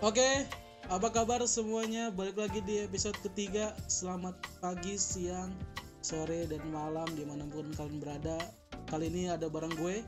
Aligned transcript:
Oke, 0.00 0.48
apa 0.88 1.12
kabar 1.12 1.44
semuanya? 1.44 2.08
Balik 2.08 2.40
lagi 2.40 2.64
di 2.64 2.80
episode 2.80 3.20
ketiga. 3.20 3.76
Selamat 3.84 4.32
pagi, 4.56 4.96
siang, 4.96 5.52
sore, 6.00 6.48
dan 6.48 6.64
malam 6.72 7.04
di 7.12 7.20
mana 7.28 7.44
pun 7.44 7.68
kalian 7.76 8.00
berada. 8.00 8.40
Kali 8.88 9.12
ini 9.12 9.28
ada 9.28 9.52
bareng 9.52 9.76
gue, 9.76 10.00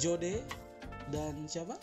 Jode, 0.00 0.40
dan 1.12 1.44
siapa? 1.44 1.76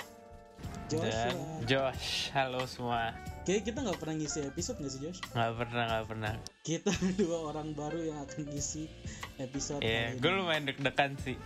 Dan 0.90 1.06
Joshua. 1.06 1.46
Josh, 1.70 2.34
halo 2.34 2.66
semua. 2.66 3.14
Kayaknya 3.46 3.64
kita 3.70 3.78
nggak 3.86 4.00
pernah 4.02 4.16
ngisi 4.18 4.40
episode 4.42 4.78
nggak 4.82 4.92
sih 4.98 5.02
Josh? 5.06 5.20
Nggak 5.34 5.54
pernah, 5.62 5.84
nggak 5.86 6.06
pernah. 6.10 6.34
Kita 6.66 6.92
dua 7.22 7.38
orang 7.54 7.78
baru 7.78 8.00
yang 8.10 8.18
akan 8.26 8.42
ngisi 8.50 8.90
episode 9.38 9.86
Iya, 9.86 10.18
kali 10.18 10.22
gue 10.22 10.32
lumayan 10.34 10.64
deg-degan 10.66 11.14
sih. 11.22 11.38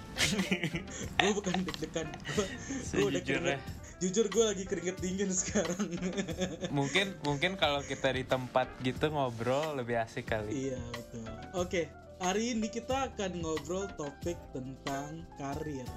Gue 1.19 1.31
bukan 1.35 1.53
deg-degan. 1.63 2.07
Gue 2.35 3.03
udah 3.03 3.19
Sejujurnya. 3.19 3.59
Jujur 4.03 4.27
gue 4.27 4.43
lagi 4.43 4.63
keringet 4.67 4.99
dingin 4.99 5.31
sekarang. 5.31 5.87
mungkin 6.77 7.15
mungkin 7.23 7.55
kalau 7.55 7.79
kita 7.79 8.11
di 8.11 8.27
tempat 8.27 8.67
gitu 8.83 9.07
ngobrol 9.07 9.79
lebih 9.79 10.03
asik 10.03 10.27
kali. 10.27 10.71
Iya 10.71 10.79
betul. 10.91 11.25
Oke, 11.55 11.81
hari 12.19 12.51
ini 12.51 12.67
kita 12.67 13.07
akan 13.11 13.39
ngobrol 13.39 13.87
topik 13.95 14.35
tentang 14.51 15.23
karir. 15.39 15.87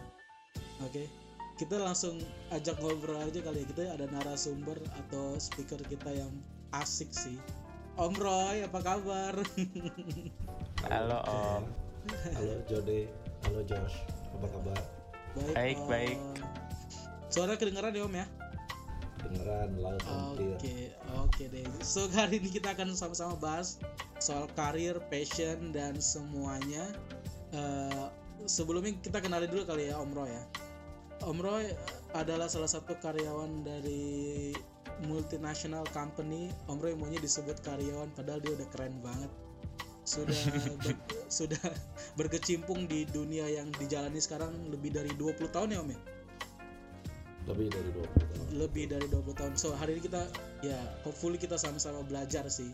Oke, 0.86 1.10
kita 1.58 1.74
langsung 1.82 2.22
ajak 2.54 2.78
ngobrol 2.78 3.18
aja 3.18 3.42
kali 3.42 3.66
ya. 3.66 3.66
Kita 3.66 3.82
ada 3.98 4.06
narasumber 4.14 4.78
atau 5.06 5.34
speaker 5.42 5.82
kita 5.90 6.14
yang 6.14 6.30
asik 6.70 7.10
sih. 7.10 7.34
Om 7.98 8.14
Roy, 8.14 8.62
apa 8.62 8.78
kabar? 8.78 9.34
Halo 10.86 11.18
Om. 11.26 11.62
Halo 12.38 12.62
Jode, 12.70 13.10
halo 13.44 13.60
Josh, 13.66 14.06
apa 14.38 14.46
kabar? 14.48 14.78
Baik, 15.52 15.77
Om. 15.83 15.88
baik. 15.90 16.20
Suara 17.28 17.54
kedengeran 17.54 17.92
ya 17.92 18.04
Om 18.08 18.14
ya? 18.16 18.26
Beneran 19.18 19.70
laut 19.82 20.00
Oke, 20.06 20.46
hampir. 20.46 20.88
oke 21.18 21.44
deh. 21.50 21.64
So 21.84 22.06
hari 22.14 22.38
ini 22.40 22.48
kita 22.54 22.72
akan 22.72 22.94
sama-sama 22.94 23.34
bahas 23.36 23.76
soal 24.22 24.46
karir, 24.54 24.96
passion 25.12 25.74
dan 25.74 25.98
semuanya. 26.00 26.86
Eh, 27.52 28.06
sebelumnya 28.46 28.94
kita 29.02 29.18
kenali 29.20 29.50
dulu 29.50 29.66
kali 29.68 29.90
ya 29.92 29.98
Om 30.00 30.10
Roy 30.14 30.30
ya. 30.32 30.44
Om 31.26 31.38
Roy 31.42 31.66
adalah 32.14 32.46
salah 32.46 32.70
satu 32.70 32.94
karyawan 33.02 33.66
dari 33.66 34.54
multinational 35.04 35.84
company. 35.90 36.48
Om 36.70 36.78
Roy 36.78 36.94
maunya 36.94 37.18
disebut 37.20 37.58
karyawan 37.60 38.08
padahal 38.14 38.40
dia 38.40 38.54
udah 38.54 38.68
keren 38.70 39.02
banget. 39.02 39.28
Sudah 40.06 40.38
ber- 40.86 41.04
sudah 41.28 41.60
berkecimpung 42.16 42.86
di 42.88 43.04
dunia 43.04 43.50
yang 43.50 43.68
dijalani 43.76 44.22
sekarang 44.22 44.54
lebih 44.72 44.94
dari 44.94 45.10
20 45.18 45.52
tahun 45.52 45.74
ya 45.74 45.80
Om 45.84 45.90
ya? 45.92 46.00
Lebih 47.48 47.68
dari 47.72 47.91
20 47.96 48.04
tahun. 48.04 48.46
lebih 48.58 48.84
dari 48.91 49.06
20 49.08 49.38
tahun. 49.38 49.52
So 49.56 49.72
hari 49.77 49.96
ini 49.96 50.02
kita 50.04 50.22
ya 50.60 50.78
hopefully 51.04 51.41
kita 51.41 51.56
sama-sama 51.56 52.05
belajar 52.05 52.44
sih 52.52 52.72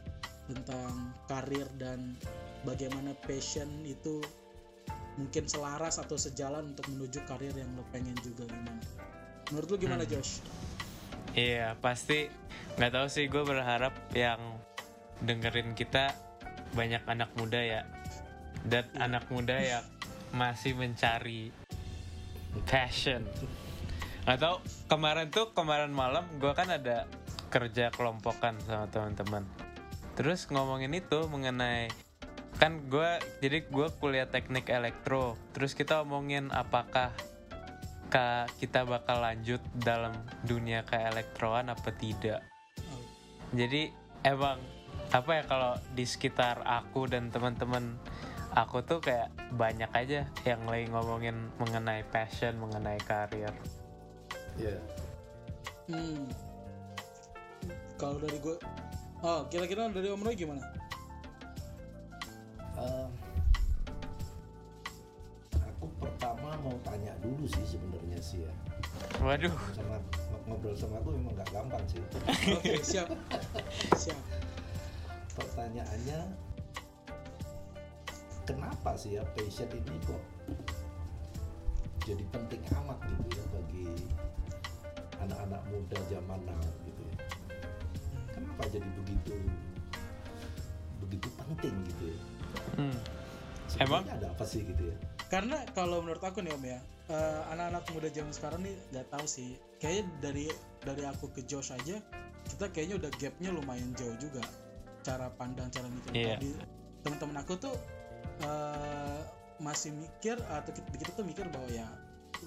tentang 0.50 1.14
karir 1.31 1.66
dan 1.78 2.19
bagaimana 2.66 3.14
passion 3.25 3.69
itu 3.86 4.20
mungkin 5.14 5.47
selaras 5.47 6.03
atau 6.03 6.19
sejalan 6.19 6.75
untuk 6.75 6.91
menuju 6.91 7.22
karir 7.25 7.55
yang 7.55 7.70
lo 7.78 7.86
pengen 7.94 8.16
juga 8.20 8.50
gimana. 8.50 8.83
Menurut 9.53 9.69
lu 9.70 9.77
gimana 9.78 10.03
Josh? 10.08 10.42
Iya, 11.34 11.78
pasti 11.78 12.27
nggak 12.78 12.92
tahu 12.94 13.06
sih. 13.11 13.27
Gue 13.31 13.47
berharap 13.47 13.94
yang 14.14 14.41
dengerin 15.22 15.78
kita 15.78 16.14
banyak 16.75 17.03
anak 17.06 17.31
muda 17.38 17.61
ya, 17.62 17.83
dan 18.66 18.86
anak 18.98 19.27
muda 19.31 19.55
yang 19.59 19.84
masih 20.34 20.75
mencari 20.75 21.55
passion. 22.66 23.22
Tahu 24.25 24.56
kemarin 24.89 25.28
tuh 25.28 25.53
kemarin 25.53 25.93
malam 25.93 26.25
gue 26.41 26.49
kan 26.56 26.72
ada 26.72 27.04
kerja 27.53 27.93
kelompokan 27.93 28.56
sama 28.65 28.88
teman-teman. 28.88 29.44
Terus 30.16 30.49
ngomongin 30.49 30.97
itu 30.97 31.28
mengenai 31.28 31.93
kan 32.56 32.88
gue 32.88 33.21
jadi 33.44 33.69
gue 33.69 33.87
kuliah 34.00 34.25
teknik 34.25 34.72
elektro. 34.72 35.37
Terus 35.53 35.76
kita 35.76 36.00
omongin 36.00 36.49
apakah 36.56 37.12
ka- 38.09 38.49
kita 38.56 38.88
bakal 38.88 39.21
lanjut 39.21 39.60
dalam 39.76 40.16
dunia 40.41 40.88
keelektroan 40.88 41.69
apa 41.69 41.93
tidak. 41.93 42.41
Jadi 43.53 43.93
emang 44.25 44.56
apa 45.12 45.31
ya 45.37 45.43
kalau 45.44 45.76
di 45.93 46.09
sekitar 46.09 46.65
aku 46.65 47.06
dan 47.12 47.28
teman-teman 47.28 48.00
aku 48.56 48.81
tuh 48.81 49.04
kayak 49.04 49.28
banyak 49.53 49.93
aja 49.93 50.25
yang 50.49 50.65
lagi 50.65 50.88
ngomongin 50.88 51.53
mengenai 51.60 52.09
passion, 52.09 52.56
mengenai 52.56 52.99
karir. 53.04 53.53
Iya. 54.54 54.78
hmm. 55.91 56.25
Kalau 57.98 58.19
dari 58.22 58.38
gue 58.38 58.56
Oh, 59.25 59.41
kira-kira 59.48 59.88
dari 59.88 60.12
Om 60.12 60.20
Roy 60.20 60.37
gimana? 60.37 60.60
Em, 62.76 63.09
aku 65.64 65.88
pertama 65.97 66.53
mau 66.60 66.76
tanya 66.84 67.16
dulu 67.25 67.48
sih 67.48 67.64
sebenarnya 67.64 68.20
sih 68.20 68.44
ya. 68.44 68.53
Waduh, 69.25 69.48
Sama 69.72 69.97
ngobrol 70.44 70.76
sama 70.76 71.00
aku 71.00 71.16
memang 71.16 71.32
nggak 71.41 71.50
gampang 71.56 71.81
sih. 71.88 72.04
Oke, 72.53 72.84
siap. 72.84 73.09
Siap. 73.97 74.20
Pertanyaannya 75.41 76.20
kenapa 78.44 78.93
sih 79.00 79.16
ya 79.16 79.25
passion 79.32 79.72
ini 79.72 79.97
kok 80.04 80.22
jadi 82.04 82.20
penting 82.28 82.60
amat 82.76 83.00
gitu 83.09 83.41
ya 83.41 83.44
bagi 83.56 83.88
anak-anak 85.25 85.62
muda 85.69 85.99
zaman 86.07 86.41
now 86.45 86.62
gitu 86.85 87.03
ya. 87.03 87.17
Kenapa 88.31 88.62
jadi 88.69 88.89
begitu 88.95 89.35
begitu 91.01 91.29
penting 91.37 91.75
gitu 91.87 92.05
ya? 92.11 92.19
hmm, 92.77 92.97
Sebenarnya 93.69 94.12
ada 94.17 94.29
apa 94.31 94.45
sih 94.45 94.62
gitu 94.62 94.85
ya? 94.89 94.97
karena 95.25 95.57
kalau 95.75 95.99
menurut 95.99 96.23
aku 96.23 96.41
nih 96.41 96.53
om 96.55 96.62
ya 96.62 96.79
eh, 97.09 97.41
anak-anak 97.51 97.83
muda 97.91 98.09
zaman 98.09 98.31
sekarang 98.31 98.61
nih 98.62 98.77
nggak 98.93 99.07
tahu 99.11 99.27
sih 99.27 99.51
kayaknya 99.77 100.05
dari 100.23 100.47
dari 100.81 101.03
aku 101.05 101.27
ke 101.33 101.43
Josh 101.43 101.75
aja 101.75 101.99
kita 102.47 102.71
kayaknya 102.71 103.03
udah 103.03 103.11
gapnya 103.19 103.51
lumayan 103.51 103.91
jauh 103.99 104.15
juga 104.21 104.45
cara 105.03 105.33
pandang 105.35 105.67
cara 105.69 105.89
mikir 105.91 106.12
Iya. 106.15 106.37
Di- 106.39 106.61
teman-teman 107.03 107.43
aku 107.43 107.56
tuh 107.59 107.75
eh, 108.41 109.21
masih 109.59 109.91
mikir 109.93 110.39
atau 110.49 110.71
kita, 110.71 110.89
kita 110.95 111.11
tuh 111.15 111.25
mikir 111.27 111.47
bahwa 111.51 111.67
ya 111.69 111.89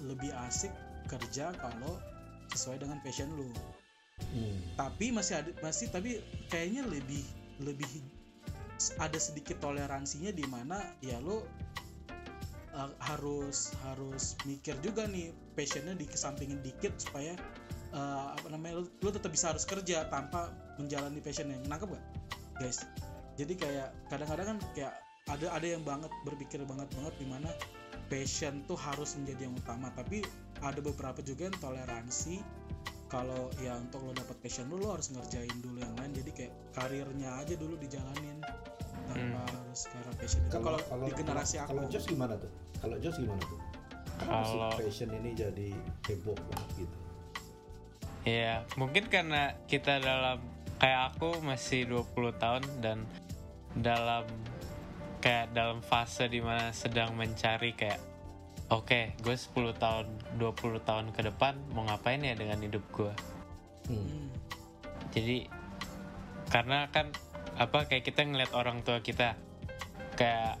lebih 0.00 0.30
asik 0.48 0.72
kerja 1.06 1.52
kalau 1.56 1.98
sesuai 2.58 2.82
dengan 2.82 2.98
passion 3.06 3.30
lu. 3.38 3.46
Hmm. 4.18 4.58
tapi 4.74 5.14
masih 5.14 5.38
ada 5.38 5.50
masih 5.62 5.94
tapi 5.94 6.18
kayaknya 6.50 6.82
lebih 6.90 7.22
lebih 7.62 7.86
ada 8.98 9.14
sedikit 9.14 9.62
toleransinya 9.62 10.34
di 10.34 10.42
mana 10.50 10.82
ya 10.98 11.22
lo 11.22 11.46
uh, 12.74 12.90
harus 12.98 13.78
harus 13.86 14.34
mikir 14.42 14.74
juga 14.82 15.06
nih 15.06 15.30
passionnya 15.54 15.94
dikesampingin 15.94 16.58
dikit 16.66 16.98
supaya 16.98 17.38
uh, 17.94 18.34
apa 18.34 18.50
namanya 18.50 18.82
lo, 18.82 18.90
lo 19.06 19.10
tetap 19.14 19.30
bisa 19.30 19.54
harus 19.54 19.62
kerja 19.62 20.10
tanpa 20.10 20.50
menjalani 20.82 21.22
passionnya. 21.22 21.62
Nangkep 21.70 21.94
gak 21.94 22.04
guys 22.58 22.82
jadi 23.38 23.54
kayak 23.54 23.88
kadang-kadang 24.10 24.46
kan 24.50 24.58
kayak 24.74 24.94
ada 25.30 25.46
ada 25.54 25.66
yang 25.66 25.82
banget 25.86 26.10
berpikir 26.26 26.58
banget 26.66 26.90
banget 26.98 27.14
di 27.22 27.26
mana 27.30 27.48
passion 28.08 28.64
tuh 28.64 28.76
harus 28.76 29.14
menjadi 29.20 29.48
yang 29.48 29.54
utama 29.56 29.92
tapi 29.94 30.24
ada 30.64 30.80
beberapa 30.80 31.20
juga 31.22 31.48
yang 31.48 31.58
toleransi 31.60 32.40
kalau 33.08 33.48
ya 33.64 33.72
untuk 33.76 34.04
lo 34.04 34.12
dapet 34.12 34.36
passion 34.44 34.68
lo 34.68 34.76
lo 34.76 34.88
harus 34.96 35.08
ngerjain 35.12 35.52
dulu 35.64 35.80
yang 35.80 35.94
lain 35.96 36.12
jadi 36.12 36.30
kayak 36.34 36.52
karirnya 36.76 37.30
aja 37.40 37.54
dulu 37.56 37.76
dijalanin 37.80 38.40
tanpa 39.08 39.40
harus 39.48 39.80
ke 39.88 39.96
arah 39.96 40.14
passion 40.20 40.40
itu 40.44 40.58
kalau 40.60 40.78
di 41.08 41.12
generasi 41.16 41.56
aku 41.60 41.68
kalau 41.72 41.84
Jos 41.88 42.04
gimana 42.04 42.34
tuh? 42.36 42.50
Kalau 42.84 42.96
Jos 43.00 43.16
gimana 43.16 43.42
tuh? 43.48 43.60
Kalau- 44.18 44.76
passion 44.76 45.08
ini 45.14 45.30
jadi 45.32 45.68
heboh 46.10 46.36
banget 46.36 46.84
gitu? 46.84 46.96
ya 48.28 48.60
mungkin 48.76 49.08
karena 49.08 49.56
kita 49.70 50.04
dalam 50.04 50.42
kayak 50.76 51.16
aku 51.16 51.40
masih 51.40 51.88
20 51.88 52.36
tahun 52.36 52.64
dan 52.84 52.98
dalam 53.80 54.28
kayak 55.18 55.54
dalam 55.54 55.82
fase 55.82 56.30
di 56.30 56.38
mana 56.38 56.70
sedang 56.70 57.14
mencari 57.14 57.74
kayak 57.74 58.00
oke 58.70 59.18
gue 59.18 59.36
10 59.36 59.74
tahun 59.76 60.06
20 60.36 60.88
tahun 60.88 61.06
ke 61.14 61.20
depan 61.32 61.54
mau 61.74 61.86
ngapain 61.86 62.22
ya 62.22 62.34
dengan 62.38 62.58
hidup 62.62 62.84
gue? 62.94 63.12
Hmm. 63.90 64.30
Jadi 65.12 65.48
karena 66.48 66.88
kan 66.88 67.12
apa 67.58 67.90
kayak 67.90 68.06
kita 68.06 68.22
ngeliat 68.24 68.52
orang 68.54 68.86
tua 68.86 69.02
kita 69.02 69.34
kayak 70.14 70.60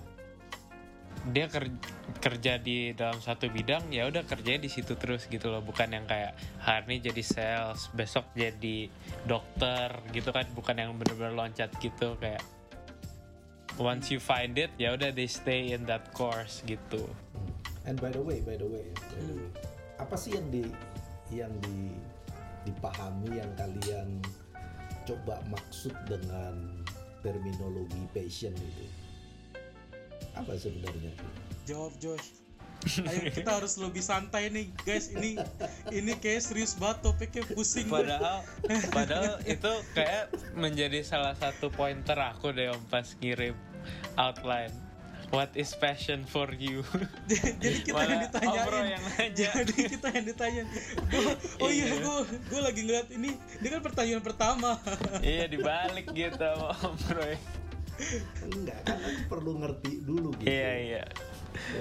dia 1.28 1.50
ker- 1.50 1.82
kerja 2.18 2.56
di 2.62 2.94
dalam 2.94 3.20
satu 3.20 3.50
bidang 3.50 3.90
ya 3.92 4.08
udah 4.08 4.24
kerjanya 4.24 4.64
di 4.64 4.70
situ 4.70 4.96
terus 4.96 5.28
gitu 5.28 5.50
loh. 5.52 5.60
Bukan 5.60 5.92
yang 5.92 6.06
kayak 6.08 6.34
hari 6.62 6.98
ini 6.98 7.10
jadi 7.10 7.22
sales 7.22 7.90
besok 7.92 8.30
jadi 8.32 8.88
dokter 9.26 9.92
gitu 10.14 10.30
kan. 10.32 10.46
Bukan 10.54 10.78
yang 10.78 10.96
bener-bener 10.96 11.34
loncat 11.36 11.74
gitu 11.82 12.16
kayak 12.16 12.40
once 13.78 14.10
you 14.10 14.18
find 14.18 14.58
it 14.58 14.70
ya 14.76 14.94
udah 14.94 15.14
they 15.14 15.26
stay 15.26 15.72
in 15.72 15.86
that 15.86 16.10
course 16.12 16.60
gitu. 16.66 17.06
And 17.88 17.96
by 17.96 18.12
the 18.12 18.20
way, 18.20 18.44
by 18.44 18.60
the 18.60 18.68
way, 18.68 18.84
by 18.92 19.06
the 19.08 19.22
Hmm. 19.24 19.40
way, 19.40 19.48
apa 19.96 20.14
sih 20.14 20.36
yang 20.36 20.46
di 20.52 20.62
yang 21.32 21.52
di 21.64 21.96
dipahami 22.62 23.40
yang 23.40 23.50
kalian 23.56 24.20
coba 25.08 25.40
maksud 25.48 25.96
dengan 26.04 26.84
terminologi 27.24 28.04
passion 28.12 28.52
itu 28.52 28.86
apa 30.36 30.52
sebenarnya 30.54 31.10
Jawab 31.64 31.92
Josh. 32.00 32.36
Ayo 33.10 33.34
kita 33.34 33.58
harus 33.58 33.74
lebih 33.74 34.00
santai 34.00 34.48
nih 34.54 34.70
guys. 34.86 35.10
Ini 35.10 35.34
ini 35.90 36.12
kayak 36.14 36.46
serius 36.46 36.78
banget 36.78 37.10
topiknya 37.10 37.42
pusing. 37.50 37.90
Padahal 37.90 38.46
padahal 38.94 39.36
itu 39.42 39.72
kayak 39.92 40.30
menjadi 40.54 41.02
salah 41.02 41.34
satu 41.34 41.74
pointer 41.74 42.14
aku 42.16 42.54
deh 42.54 42.70
om 42.70 42.78
pas 42.86 43.04
ngirim 43.18 43.52
outline. 44.14 44.72
What 45.28 45.52
is 45.52 45.76
passion 45.76 46.24
for 46.24 46.48
you? 46.50 46.80
Jadi 47.28 47.84
kita 47.84 48.00
yang 48.00 48.16
Malah 48.16 48.24
ditanyain. 48.24 48.64
Bro 48.64 48.80
yang 48.80 49.04
nanya. 49.12 49.50
Jadi 49.60 49.74
kita 49.92 50.06
yang 50.08 50.24
ditanyain. 50.24 50.68
Gua, 51.12 51.32
oh 51.62 51.68
iya, 51.68 51.84
Iya. 51.84 51.96
gue 52.00 52.16
gue 52.48 52.60
lagi 52.64 52.80
ngeliat 52.80 53.08
ini. 53.12 53.30
Ini 53.60 53.68
kan 53.68 53.80
pertanyaan 53.84 54.24
pertama. 54.24 54.80
iya 55.20 55.44
dibalik 55.44 56.08
gitu 56.10 56.48
Om 56.80 56.96
Bro. 57.04 57.28
enggak 58.46 58.78
kan 58.86 58.94
aku 59.02 59.22
perlu 59.26 59.58
ngerti 59.58 60.06
dulu 60.06 60.30
gitu 60.38 60.46
Iya 60.46 60.72
iya. 60.78 61.04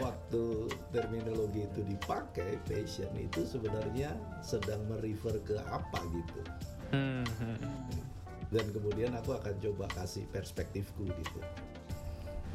waktu 0.01 0.65
terminologi 0.89 1.69
itu 1.69 1.85
dipakai 1.85 2.57
passion 2.65 3.13
itu 3.13 3.45
sebenarnya 3.45 4.17
sedang 4.41 4.81
merefer 4.89 5.37
ke 5.45 5.61
apa 5.69 6.01
gitu 6.09 6.41
Hmm, 6.89 7.21
hmm, 7.21 8.01
dan 8.49 8.65
kemudian 8.73 9.13
aku 9.13 9.37
akan 9.37 9.61
coba 9.61 9.85
kasih 9.93 10.25
perspektifku 10.33 11.05
gitu 11.05 11.39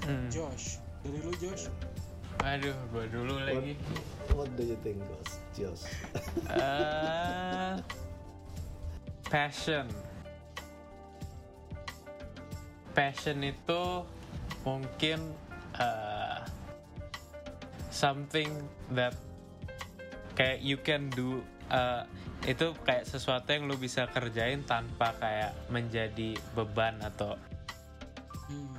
hmm. 0.06 0.28
Josh, 0.30 0.78
dari 1.02 1.18
lu 1.22 1.32
Josh. 1.38 1.66
Aduh, 2.42 2.74
gua 2.90 3.04
dulu 3.06 3.34
lagi. 3.44 3.76
what 4.34 4.50
do 4.56 4.64
you 4.66 4.78
think 4.82 4.98
Gos? 5.06 5.38
Jos 5.54 5.82
Eh, 6.50 7.74
passion. 9.28 9.86
Passion 12.92 13.38
itu 13.40 13.82
mungkin 14.64 15.20
eh, 15.78 16.38
something 17.88 18.50
that 18.92 19.14
kayak 20.34 20.60
you 20.64 20.80
can 20.80 21.12
do 21.12 21.40
eh, 21.70 22.02
itu 22.42 22.74
kayak 22.82 23.06
sesuatu 23.06 23.54
yang 23.54 23.70
lu 23.70 23.78
bisa 23.78 24.10
kerjain 24.10 24.66
tanpa 24.66 25.14
kayak 25.22 25.54
menjadi 25.70 26.34
beban 26.58 26.98
atau 27.00 27.38
Hmm. 28.52 28.76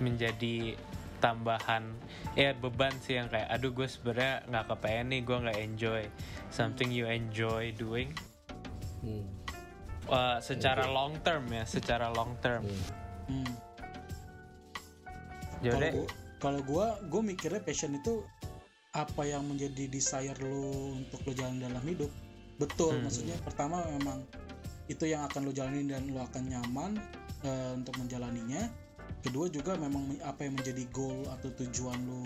Menjadi 0.00 0.74
tambahan 1.22 1.88
ya 2.36 2.52
beban 2.52 2.92
sih 3.00 3.16
yang 3.16 3.32
kayak 3.32 3.48
aduh 3.48 3.72
gue 3.72 3.88
sebenarnya 3.88 4.44
nggak 4.44 4.64
kepengen 4.76 5.06
nih 5.08 5.20
gue 5.24 5.36
nggak 5.40 5.58
enjoy 5.62 6.02
something 6.52 6.92
you 6.92 7.08
enjoy 7.08 7.72
doing 7.76 8.12
hmm. 9.00 9.24
Uh, 10.04 10.36
secara 10.44 10.84
long 10.84 11.16
term 11.24 11.48
ya 11.48 11.64
secara 11.64 12.12
long 12.12 12.36
term 12.44 12.60
Hmm. 13.24 13.40
Hmm. 13.40 13.52
jadi 15.64 16.04
Kalau 16.36 16.60
gua 16.60 17.00
gue 17.08 17.22
mikirnya 17.24 17.64
passion 17.64 17.96
itu 17.96 18.20
apa 18.92 19.24
yang 19.24 19.48
menjadi 19.48 19.88
desire 19.88 20.36
lu 20.44 20.92
untuk 20.92 21.24
lu 21.24 21.32
jalan 21.32 21.56
dalam 21.56 21.80
hidup. 21.88 22.12
Betul, 22.60 23.00
Hmm. 23.00 23.08
maksudnya 23.08 23.34
pertama 23.40 23.80
memang 23.96 24.22
itu 24.86 25.08
yang 25.08 25.24
akan 25.24 25.48
lu 25.48 25.52
jalanin 25.56 25.88
dan 25.88 26.04
lu 26.04 26.20
akan 26.20 26.52
nyaman 26.52 27.00
eh, 27.44 27.72
untuk 27.76 27.96
menjalaninya. 27.96 28.60
Kedua 29.24 29.48
juga 29.48 29.72
memang 29.74 30.04
me- 30.04 30.20
apa 30.20 30.44
yang 30.44 30.54
menjadi 30.54 30.84
goal 30.92 31.24
atau 31.32 31.48
tujuan 31.56 31.96
lu 32.04 32.20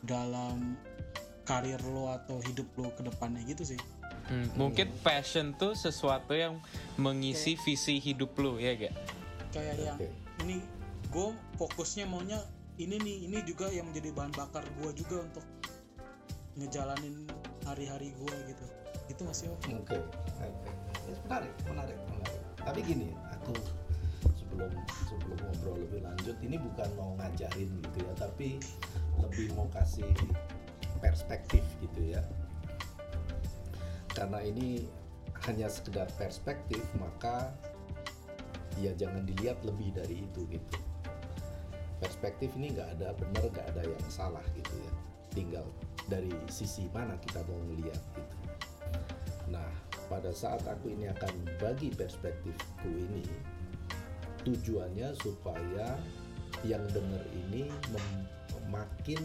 dalam 0.00 0.76
karir 1.44 1.76
lu 1.84 2.08
atau 2.08 2.40
hidup 2.40 2.64
lu 2.74 2.88
ke 2.90 3.04
depannya 3.04 3.44
gitu 3.44 3.76
sih. 3.76 3.80
hmm, 4.24 4.56
mungkin 4.56 4.88
passion 5.04 5.52
tuh 5.52 5.76
sesuatu 5.76 6.32
yang 6.32 6.56
mengisi 6.96 7.60
visi 7.60 8.00
hidup 8.00 8.32
lu 8.40 8.56
ya 8.56 8.72
gak 8.74 8.96
Kayak 9.52 9.76
yang 9.76 9.98
ini 10.40 10.64
gue 11.12 11.28
fokusnya 11.60 12.08
maunya 12.08 12.40
ini 12.80 12.96
nih 12.96 13.16
ini 13.28 13.38
juga 13.44 13.68
yang 13.68 13.84
menjadi 13.86 14.16
bahan 14.16 14.32
bakar 14.32 14.64
gue 14.80 14.90
juga 14.96 15.20
untuk 15.22 15.44
ngejalanin 16.56 17.28
hari-hari 17.62 18.16
gue 18.16 18.34
gitu 18.48 18.64
itu 19.04 19.20
masih 19.22 19.46
oke 19.52 19.68
Oke, 19.84 20.00
oke. 20.40 20.70
Yes, 21.04 21.20
menarik, 21.28 21.52
menarik, 21.68 21.98
menarik. 22.08 22.40
Tapi 22.56 22.80
gini, 22.80 23.12
aku 23.28 23.52
sebelum 24.54 24.70
sebelum 25.10 25.38
ngobrol 25.42 25.76
lebih 25.82 26.00
lanjut, 26.06 26.36
ini 26.46 26.56
bukan 26.62 26.88
mau 26.94 27.10
ngajarin 27.18 27.70
gitu 27.74 27.98
ya, 28.06 28.12
tapi 28.14 28.48
lebih 29.18 29.50
mau 29.58 29.66
kasih 29.74 30.06
perspektif 31.02 31.66
gitu 31.82 32.14
ya. 32.14 32.22
Karena 34.14 34.38
ini 34.46 34.86
hanya 35.50 35.66
sekedar 35.66 36.06
perspektif, 36.14 36.78
maka 37.02 37.50
ya 38.78 38.94
jangan 38.94 39.26
dilihat 39.26 39.58
lebih 39.66 39.90
dari 39.90 40.22
itu 40.22 40.46
gitu. 40.46 40.78
Perspektif 41.98 42.54
ini 42.54 42.78
nggak 42.78 42.94
ada 42.94 43.10
benar, 43.18 43.50
nggak 43.50 43.66
ada 43.74 43.82
yang 43.82 44.06
salah 44.06 44.44
gitu 44.54 44.70
ya. 44.78 44.92
Tinggal 45.34 45.66
dari 46.06 46.30
sisi 46.46 46.86
mana 46.94 47.18
kita 47.18 47.42
mau 47.50 47.58
melihat 47.74 47.98
gitu. 48.14 48.36
Nah, 49.50 49.66
pada 50.06 50.30
saat 50.30 50.62
aku 50.62 50.94
ini 50.94 51.10
akan 51.10 51.58
bagi 51.58 51.90
perspektifku 51.90 52.86
ini, 52.86 53.26
tujuannya 54.44 55.16
supaya 55.18 55.98
yang 56.62 56.84
dengar 56.92 57.24
ini 57.34 57.68
makin 58.70 59.20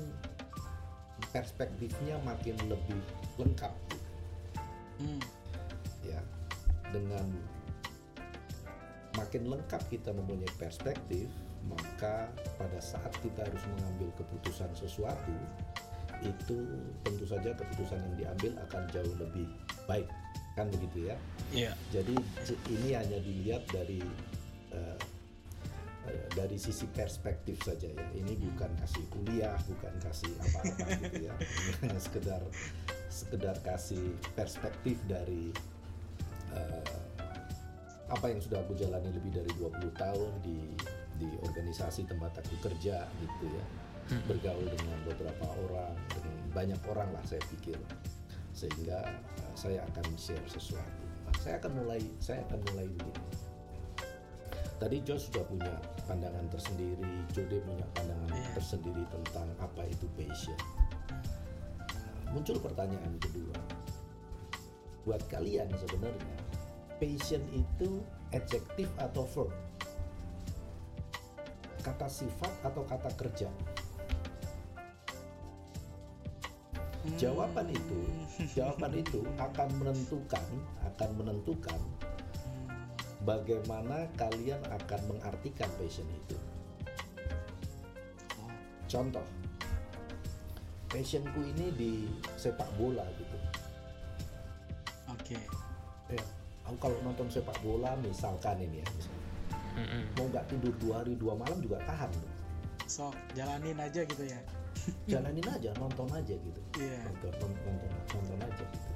perspektifnya 1.29 2.17
makin 2.25 2.55
lebih 2.67 2.99
lengkap, 3.37 3.73
hmm. 5.03 5.21
ya. 6.03 6.21
Dengan 6.89 7.25
makin 9.13 9.45
lengkap 9.45 9.81
kita 9.93 10.09
mempunyai 10.09 10.49
perspektif, 10.57 11.29
maka 11.69 12.31
pada 12.57 12.79
saat 12.81 13.13
kita 13.21 13.45
harus 13.45 13.63
mengambil 13.77 14.09
keputusan 14.17 14.71
sesuatu, 14.73 15.35
itu 16.25 16.57
tentu 17.05 17.25
saja 17.29 17.53
keputusan 17.53 17.99
yang 17.99 18.15
diambil 18.17 18.51
akan 18.69 18.83
jauh 18.89 19.15
lebih 19.21 19.45
baik, 19.85 20.07
kan 20.57 20.67
begitu 20.73 21.13
ya? 21.13 21.15
iya 21.53 21.71
Jadi 21.93 22.15
ini 22.73 22.89
hanya 22.97 23.19
dilihat 23.21 23.63
dari 23.69 24.01
eh, 24.73 24.97
dari 26.33 26.57
sisi 26.59 26.85
perspektif 26.89 27.59
saja 27.63 27.89
ya. 27.89 28.05
Ini 28.15 28.33
bukan 28.37 28.71
kasih 28.79 29.03
kuliah, 29.11 29.57
bukan 29.67 29.93
kasih 30.01 30.31
apa-apa 30.39 30.87
gitu 31.05 31.29
ya. 31.29 31.35
Hanya 31.83 31.99
sekedar 31.99 32.41
sekedar 33.09 33.55
kasih 33.65 34.13
perspektif 34.37 35.01
dari 35.09 35.49
eh, 36.53 36.99
apa 38.09 38.25
yang 38.29 38.41
sudah 38.41 38.61
aku 38.65 38.73
jalani 38.77 39.13
lebih 39.13 39.31
dari 39.41 39.51
20 39.57 39.93
tahun 39.93 40.31
di 40.41 40.59
di 41.19 41.29
organisasi 41.43 42.07
tempat 42.07 42.39
aku 42.39 42.55
kerja 42.63 43.05
gitu 43.05 43.45
ya. 43.49 43.65
Bergaul 44.25 44.65
dengan 44.65 44.99
beberapa 45.05 45.45
orang, 45.69 45.93
dengan 46.17 46.37
banyak 46.57 46.81
orang 46.89 47.09
lah 47.13 47.23
saya 47.25 47.41
pikir. 47.53 47.77
Sehingga 48.53 49.05
eh, 49.41 49.53
saya 49.57 49.85
akan 49.93 50.05
share 50.17 50.45
sesuatu. 50.49 51.03
Saya 51.41 51.61
akan 51.61 51.85
mulai 51.85 52.01
saya 52.17 52.41
akan 52.49 52.59
mulai 52.73 52.89
begini. 52.89 53.48
Tadi 54.79 55.03
Josh 55.03 55.27
sudah 55.27 55.43
punya 55.43 55.75
pandangan 56.07 56.47
tersendiri, 56.47 57.27
Jode 57.35 57.59
punya 57.67 57.83
pandangan 57.91 58.31
Iya. 58.31 58.55
tersendiri 58.55 59.03
tentang 59.11 59.51
apa 59.59 59.83
itu 59.83 60.07
passion. 60.15 60.55
Nah, 61.91 62.31
muncul 62.31 62.55
pertanyaan 62.63 63.11
kedua. 63.19 63.59
Buat 65.03 65.27
kalian 65.27 65.67
sebenarnya 65.75 66.37
passion 66.95 67.43
itu 67.51 67.99
adjektif 68.31 68.87
atau 68.95 69.27
verb? 69.27 69.51
Kata 71.83 72.07
sifat 72.07 72.53
atau 72.63 72.83
kata 72.87 73.11
kerja? 73.19 73.51
Jawaban 77.19 77.67
itu, 77.67 77.99
jawaban 78.55 78.95
itu 78.95 79.27
akan 79.39 79.67
menentukan, 79.75 80.45
akan 80.87 81.09
menentukan 81.19 81.79
bagaimana 83.29 84.09
kalian 84.17 84.57
akan 84.73 85.01
mengartikan 85.05 85.69
passion 85.77 86.09
itu. 86.09 86.33
Contoh, 88.89 89.21
passionku 90.89 91.37
ini 91.45 91.69
di 91.77 91.91
sepak 92.33 92.65
bola 92.73 93.05
gitu. 93.21 93.37
oke 95.13 95.37
Ya, 96.09 96.25
aku 96.65 96.77
kalau 96.81 96.97
nonton 97.05 97.29
sepak 97.29 97.53
bola 97.61 97.93
misalkan 98.01 98.57
ini 98.57 98.81
ya, 98.81 98.87
misalkan, 98.97 99.25
Mm-mm. 99.77 100.03
mau 100.17 100.25
nggak 100.33 100.49
tidur 100.49 100.73
dua 100.81 101.05
hari 101.05 101.13
dua 101.13 101.37
malam 101.37 101.61
juga 101.61 101.77
tahan. 101.85 102.09
loh. 102.09 102.33
sok 102.89 103.13
jalanin 103.37 103.77
aja 103.77 104.01
gitu 104.01 104.25
ya 104.25 104.41
Jalanin 105.11 105.45
aja, 105.45 105.69
nonton 105.77 106.09
aja 106.09 106.33
gitu. 106.33 106.61
iya 106.81 106.97
nonton 107.05 107.29
nonton 107.45 107.73
nonton, 107.77 108.21
nonton 108.25 108.39
aja 108.49 108.65
gitu 108.65 108.89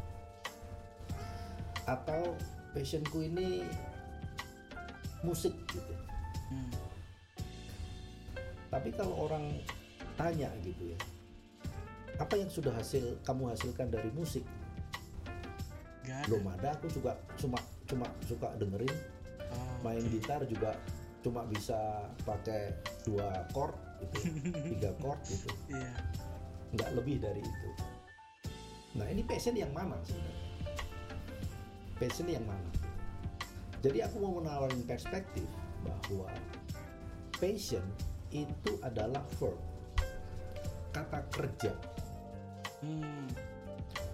atau 1.84 2.34
passionku 2.74 3.28
ini 3.28 3.62
musik 5.24 5.56
gitu 5.70 5.94
Hmm. 6.44 6.70
tapi 8.70 8.94
kalau 8.94 9.26
orang 9.26 9.58
tanya 10.14 10.52
gitu 10.62 10.94
ya 10.94 11.00
apa 12.16 12.38
yang 12.38 12.46
sudah 12.46 12.70
hasil 12.70 13.18
kamu 13.24 13.50
hasilkan 13.50 13.90
dari 13.90 14.12
musik 14.14 14.46
Gak 16.04 16.14
ada. 16.14 16.26
belum 16.28 16.46
ada 16.52 16.70
aku 16.74 16.92
juga 16.92 17.16
cuma 17.36 17.58
cuma 17.86 18.06
suka 18.22 18.54
dengerin 18.58 18.94
Oh, 19.50 19.76
main 19.82 20.02
oke. 20.02 20.10
gitar 20.12 20.42
juga 20.46 20.74
cuma 21.22 21.46
bisa 21.46 21.78
pakai 22.22 22.74
dua 23.02 23.46
chord 23.50 23.74
gitu 24.02 24.18
tiga 24.74 24.90
chord 24.98 25.20
gitu 25.24 25.50
Iya. 25.70 25.94
nggak 26.74 26.90
lebih 26.94 27.18
dari 27.18 27.42
itu 27.42 27.70
nah 28.94 29.06
ini 29.06 29.22
passion 29.22 29.54
yang 29.54 29.70
mana 29.70 29.98
sebenarnya 30.02 30.42
passion 31.96 32.28
yang 32.28 32.46
mana 32.46 32.70
jadi 33.84 34.08
aku 34.08 34.24
mau 34.24 34.40
menawarin 34.40 34.82
perspektif 34.88 35.46
bahwa 35.84 36.32
passion 37.36 37.84
itu 38.32 38.80
adalah 38.82 39.22
verb 39.38 39.60
kata 40.96 41.20
kerja 41.36 41.74
Hmm. 42.84 43.32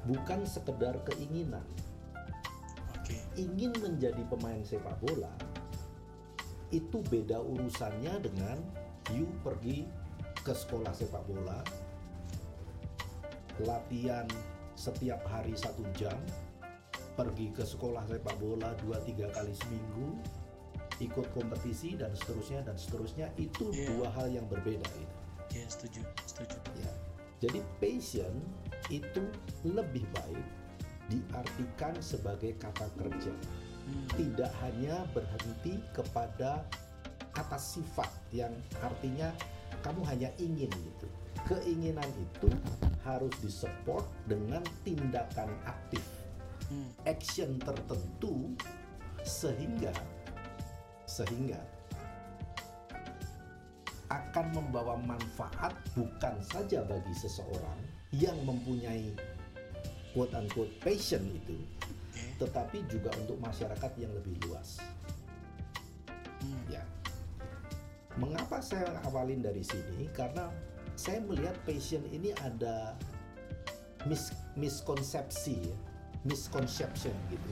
bukan 0.05 0.45
sekedar 0.45 0.93
keinginan 1.09 1.65
Oke. 2.93 3.17
ingin 3.33 3.73
menjadi 3.81 4.21
pemain 4.29 4.61
sepak 4.61 4.93
bola 5.01 5.33
itu 6.69 7.01
beda 7.09 7.41
urusannya 7.41 8.21
dengan 8.21 8.61
you 9.09 9.25
pergi 9.41 9.89
ke 10.45 10.53
sekolah 10.53 10.93
sepak 10.93 11.25
bola 11.25 11.65
latihan 13.65 14.29
setiap 14.77 15.25
hari 15.25 15.57
satu 15.57 15.81
jam 15.97 16.15
pergi 17.19 17.51
ke 17.51 17.67
sekolah 17.67 18.07
sepak 18.07 18.39
bola 18.39 18.71
dua 18.79 18.95
tiga 19.03 19.27
kali 19.35 19.51
seminggu 19.51 20.15
ikut 21.03 21.27
kompetisi 21.35 21.99
dan 21.99 22.15
seterusnya 22.15 22.63
dan 22.63 22.79
seterusnya 22.79 23.27
itu 23.35 23.67
Iya. 23.75 23.91
dua 23.91 24.07
hal 24.15 24.31
yang 24.31 24.47
berbeda 24.47 24.87
gitu. 24.95 25.15
Iya 25.51 25.67
setuju, 25.67 26.01
setuju. 26.23 26.55
Ya. 26.79 26.91
Jadi 27.43 27.59
passion 27.83 28.31
itu 28.87 29.23
lebih 29.67 30.07
baik 30.15 30.47
diartikan 31.11 31.95
sebagai 31.99 32.55
kata 32.55 32.87
kerja 32.95 33.35
Hmm. 33.89 34.05
tidak 34.13 34.53
hanya 34.61 35.01
berhenti 35.17 35.81
kepada 35.97 36.61
kata 37.33 37.57
sifat 37.57 38.05
yang 38.29 38.53
artinya 38.79 39.33
kamu 39.81 40.05
hanya 40.05 40.29
ingin 40.37 40.69
gitu. 40.69 41.07
Keinginan 41.49 42.05
itu 42.13 42.53
harus 43.01 43.33
disupport 43.41 44.05
dengan 44.29 44.61
tindakan 44.85 45.49
aktif. 45.65 46.03
Action 47.05 47.57
tertentu 47.61 48.53
sehingga 49.25 49.93
sehingga 51.09 51.59
akan 54.09 54.45
membawa 54.57 54.97
manfaat 54.97 55.73
bukan 55.93 56.35
saja 56.49 56.81
bagi 56.85 57.13
seseorang 57.13 57.79
yang 58.09 58.37
mempunyai 58.41 59.13
quote 60.17 60.33
unquote 60.33 60.73
passion 60.81 61.21
itu 61.29 61.57
tetapi 62.39 62.87
juga 62.87 63.11
untuk 63.19 63.35
masyarakat 63.43 63.91
yang 63.99 64.11
lebih 64.15 64.39
luas. 64.47 64.79
Hmm. 66.39 66.63
Ya. 66.71 66.83
Mengapa 68.15 68.63
saya 68.63 68.95
awalin 69.03 69.43
dari 69.43 69.59
sini? 69.63 70.07
Karena 70.15 70.47
saya 70.95 71.19
melihat 71.23 71.55
passion 71.67 72.03
ini 72.11 72.31
ada 72.39 72.95
mis 74.07 74.31
miskonsepsi, 74.55 75.67
ya. 75.67 75.77
Misconception 76.27 77.15
gitu. 77.31 77.49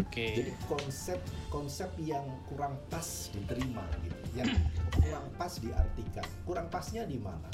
Oke. 0.00 0.26
Jadi 0.36 0.52
konsep-konsep 0.68 1.88
yang 2.00 2.24
kurang 2.48 2.76
pas 2.92 3.28
diterima 3.32 3.84
gitu, 4.04 4.20
yang 4.36 4.50
kurang 5.00 5.26
pas 5.40 5.52
diartikan. 5.56 6.26
Kurang 6.44 6.66
pasnya 6.68 7.08
di 7.08 7.16
mana? 7.16 7.48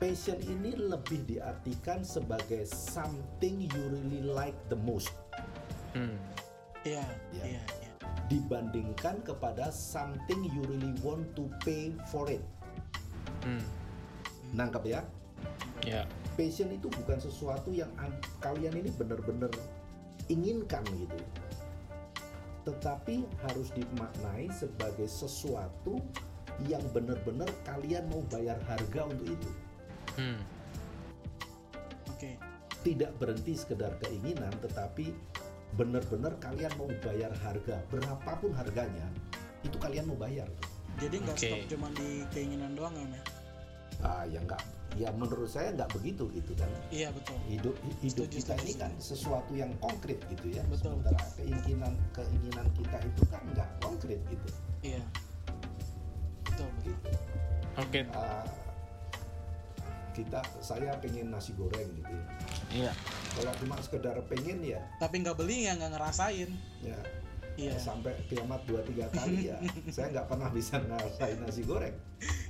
Passion 0.00 0.40
ini 0.48 0.72
lebih 0.72 1.28
diartikan 1.28 2.00
sebagai 2.00 2.64
something 2.64 3.68
you 3.68 3.82
really 3.92 4.24
like 4.24 4.56
the 4.72 4.78
most. 4.88 5.12
Hmm. 5.92 6.16
Iya, 6.80 7.04
Ya. 7.36 7.44
iya, 7.44 7.60
iya. 7.60 7.90
dibandingkan 8.32 9.20
kepada 9.26 9.68
something 9.74 10.46
you 10.54 10.62
really 10.70 10.94
want 11.04 11.26
to 11.36 11.50
pay 11.60 11.92
for 12.08 12.30
it. 12.30 12.40
Hmm. 13.44 13.60
Nangkep 14.56 14.86
ya? 14.88 15.02
Ya. 15.84 16.04
Passion 16.36 16.72
itu 16.72 16.88
bukan 16.88 17.18
sesuatu 17.20 17.72
yang 17.72 17.90
an- 18.00 18.20
kalian 18.40 18.72
ini 18.80 18.90
benar-benar 18.96 19.52
inginkan 20.28 20.84
gitu. 20.96 21.18
Tetapi 22.68 23.24
harus 23.44 23.68
dimaknai 23.72 24.48
sebagai 24.52 25.08
sesuatu 25.08 26.00
yang 26.68 26.84
benar-benar 26.92 27.48
kalian 27.64 28.04
mau 28.12 28.20
bayar 28.28 28.60
harga 28.68 29.08
untuk 29.08 29.28
itu. 29.32 29.50
Hmm. 30.20 30.40
Oke. 32.12 32.36
Tidak 32.80 33.12
berhenti 33.16 33.56
sekedar 33.56 33.96
keinginan 34.04 34.52
tetapi 34.60 35.12
benar-benar 35.76 36.34
kalian 36.42 36.72
mau 36.76 36.90
bayar 37.04 37.30
harga 37.40 37.78
berapapun 37.88 38.50
harganya 38.52 39.06
itu 39.64 39.76
kalian 39.76 40.08
mau 40.08 40.18
bayar. 40.18 40.48
Jadi 41.00 41.16
nggak 41.24 41.36
Oke. 41.36 41.48
stop 41.48 41.62
cuma 41.76 41.88
di 41.96 42.24
keinginan 42.32 42.72
doang 42.76 42.92
ya, 42.96 43.06
Mel? 43.08 43.24
Ah 44.00 44.24
ya 44.24 44.40
enggak 44.40 44.60
ya 44.94 45.08
menurut 45.12 45.46
saya 45.46 45.70
nggak 45.70 45.90
begitu 45.92 46.26
gitu 46.30 46.52
kan. 46.54 46.66
Iya 46.90 47.08
betul. 47.10 47.38
hidup 47.46 47.74
hidup 48.00 48.26
Setuju, 48.26 48.36
kita 48.36 48.54
setuju, 48.54 48.64
ini 48.64 48.74
kan 48.76 48.92
sesuatu 48.96 49.52
yang 49.52 49.70
konkret 49.78 50.18
gitu 50.26 50.46
ya 50.50 50.62
Betul. 50.66 50.98
sementara 50.98 51.22
keinginan 51.34 51.92
keinginan 52.10 52.66
kita 52.74 52.98
itu 53.00 53.22
kan 53.26 53.42
nggak 53.48 53.68
konkret 53.78 54.20
gitu 54.26 54.48
Iya. 54.82 55.02
Betul, 56.42 56.68
betul. 56.74 56.90
gitu 56.90 57.08
Oke. 57.78 58.00
Ah, 58.12 58.44
kita 60.10 60.40
saya 60.58 60.98
pengen 60.98 61.30
nasi 61.30 61.54
goreng 61.54 61.86
gitu 61.94 62.10
ya 62.10 62.26
Iya. 62.70 62.92
kalau 63.32 63.52
cuma 63.56 63.74
sekedar 63.78 64.18
pengen 64.26 64.58
ya 64.60 64.82
Tapi 64.98 65.22
nggak 65.22 65.36
beli 65.36 65.64
ya 65.64 65.78
nggak 65.78 65.92
ngerasain. 65.94 66.50
ya 66.82 66.98
Iya. 67.58 67.76
sampai 67.76 68.14
kiamat 68.30 68.62
dua 68.64 68.80
tiga 68.86 69.10
kali 69.12 69.50
ya. 69.50 69.56
Saya 69.94 70.12
nggak 70.14 70.26
pernah 70.30 70.48
bisa 70.52 70.78
ngerasain 70.80 71.38
nasi 71.42 71.62
goreng. 71.66 71.94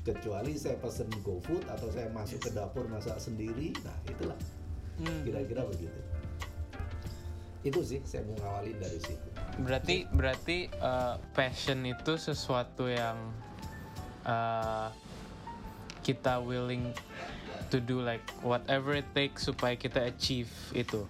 Kecuali 0.01 0.57
saya 0.57 0.81
pesen 0.81 1.13
GoFood 1.21 1.69
atau 1.69 1.93
saya 1.93 2.09
masuk 2.11 2.41
ke 2.41 2.51
dapur 2.57 2.89
masak 2.89 3.21
sendiri. 3.21 3.77
Nah 3.85 3.97
itulah. 4.09 4.39
Hmm. 5.01 5.25
kira-kira 5.25 5.65
begitu. 5.65 6.01
Itu 7.65 7.81
sih 7.85 8.01
saya 8.05 8.25
mau 8.29 8.37
ngawalin 8.41 8.77
dari 8.77 9.01
situ. 9.01 9.29
Berarti 9.61 9.97
berarti 10.13 10.59
uh, 10.81 11.17
passion 11.37 11.85
itu 11.85 12.17
sesuatu 12.21 12.89
yang 12.89 13.17
uh, 14.25 14.93
kita 16.01 16.41
willing 16.41 16.93
to 17.69 17.79
do 17.81 18.01
like 18.01 18.25
whatever 18.41 18.97
it 18.97 19.09
takes 19.13 19.49
supaya 19.49 19.77
kita 19.77 20.09
achieve 20.09 20.51
itu. 20.73 21.05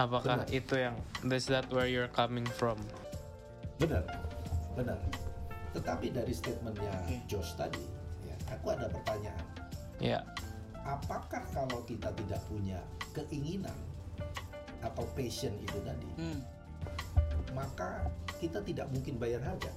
Apakah 0.00 0.48
Benar. 0.48 0.56
itu 0.56 0.74
yang 0.80 0.96
is 1.28 1.44
that 1.44 1.68
where 1.68 1.84
you're 1.84 2.08
coming 2.08 2.48
from? 2.56 2.80
Benar, 3.76 4.00
benar. 4.72 4.96
Tetapi 5.76 6.16
dari 6.16 6.32
statementnya 6.32 6.88
Oke. 7.04 7.20
Josh 7.28 7.52
tadi, 7.52 7.84
ya, 8.24 8.32
aku 8.48 8.72
ada 8.72 8.88
pertanyaan. 8.88 9.44
Ya. 10.00 10.24
Apakah 10.80 11.44
kalau 11.52 11.84
kita 11.84 12.08
tidak 12.16 12.40
punya 12.48 12.80
keinginan 13.12 13.76
atau 14.80 15.04
passion 15.12 15.52
itu 15.60 15.76
tadi, 15.84 16.08
Hmm. 16.16 16.40
maka 17.52 18.08
kita 18.40 18.64
tidak 18.64 18.88
mungkin 18.88 19.20
bayar 19.20 19.44
harga? 19.44 19.68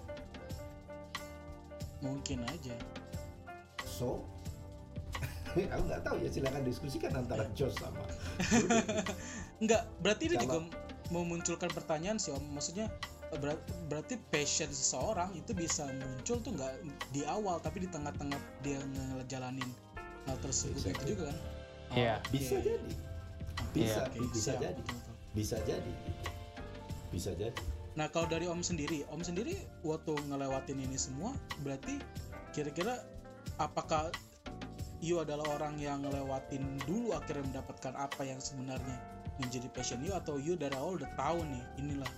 Mungkin 1.99 2.47
aja. 2.47 2.75
So, 3.83 4.23
aku 5.75 5.83
nggak 5.83 6.03
tahu 6.07 6.15
ya. 6.23 6.31
Silakan 6.31 6.63
diskusikan 6.63 7.11
antara 7.11 7.43
Josh 7.59 7.75
sama. 7.75 7.99
Enggak, 9.63 9.87
berarti 10.03 10.27
ini 10.27 10.35
juga 10.43 10.59
memunculkan 11.07 11.71
pertanyaan 11.71 12.19
sih 12.19 12.35
Om. 12.35 12.43
Maksudnya 12.51 12.91
berat- 13.39 13.63
berarti 13.87 14.19
passion 14.27 14.67
seseorang 14.67 15.31
itu 15.39 15.55
bisa 15.55 15.87
muncul 15.87 16.37
tuh 16.43 16.51
nggak 16.51 16.73
di 17.15 17.23
awal 17.23 17.63
tapi 17.63 17.87
di 17.87 17.89
tengah-tengah 17.89 18.37
dia 18.59 18.77
ngejalanin 19.15 19.71
hal 20.27 20.37
tersebut 20.43 20.83
Exactly. 20.83 20.99
itu 20.99 21.03
juga 21.15 21.23
kan? 21.31 21.37
Iya. 21.95 22.13
oke. 22.19 22.29
Bisa 22.35 22.55
jadi, 22.59 22.91
bisa, 23.73 23.99
Oke, 24.03 24.17
bisa 24.19 24.51
siap, 24.51 24.61
jadi, 24.61 24.83
bisa 25.33 25.57
jadi, 25.63 25.93
bisa 27.09 27.31
jadi. 27.39 27.61
Nah 27.93 28.09
kalau 28.09 28.25
dari 28.27 28.49
Om 28.49 28.61
sendiri, 28.65 29.05
Om 29.13 29.21
sendiri 29.21 29.55
waktu 29.85 30.11
ngelewatin 30.27 30.77
ini 30.81 30.97
semua, 30.97 31.31
berarti 31.61 32.01
kira-kira 32.51 32.99
apakah 33.61 34.09
you 34.99 35.21
adalah 35.21 35.45
orang 35.57 35.77
yang 35.77 36.01
ngelewatin 36.03 36.63
dulu 36.89 37.13
akhirnya 37.13 37.45
mendapatkan 37.53 37.93
apa 37.93 38.21
yang 38.25 38.41
sebenarnya 38.41 39.12
menjadi 39.41 39.67
passion 39.73 40.01
you 40.05 40.13
atau 40.13 40.37
you 40.37 40.53
dari 40.53 40.75
awal 40.77 40.97
udah 40.99 41.09
tahu 41.17 41.41
nih 41.41 41.63
inilah 41.81 42.11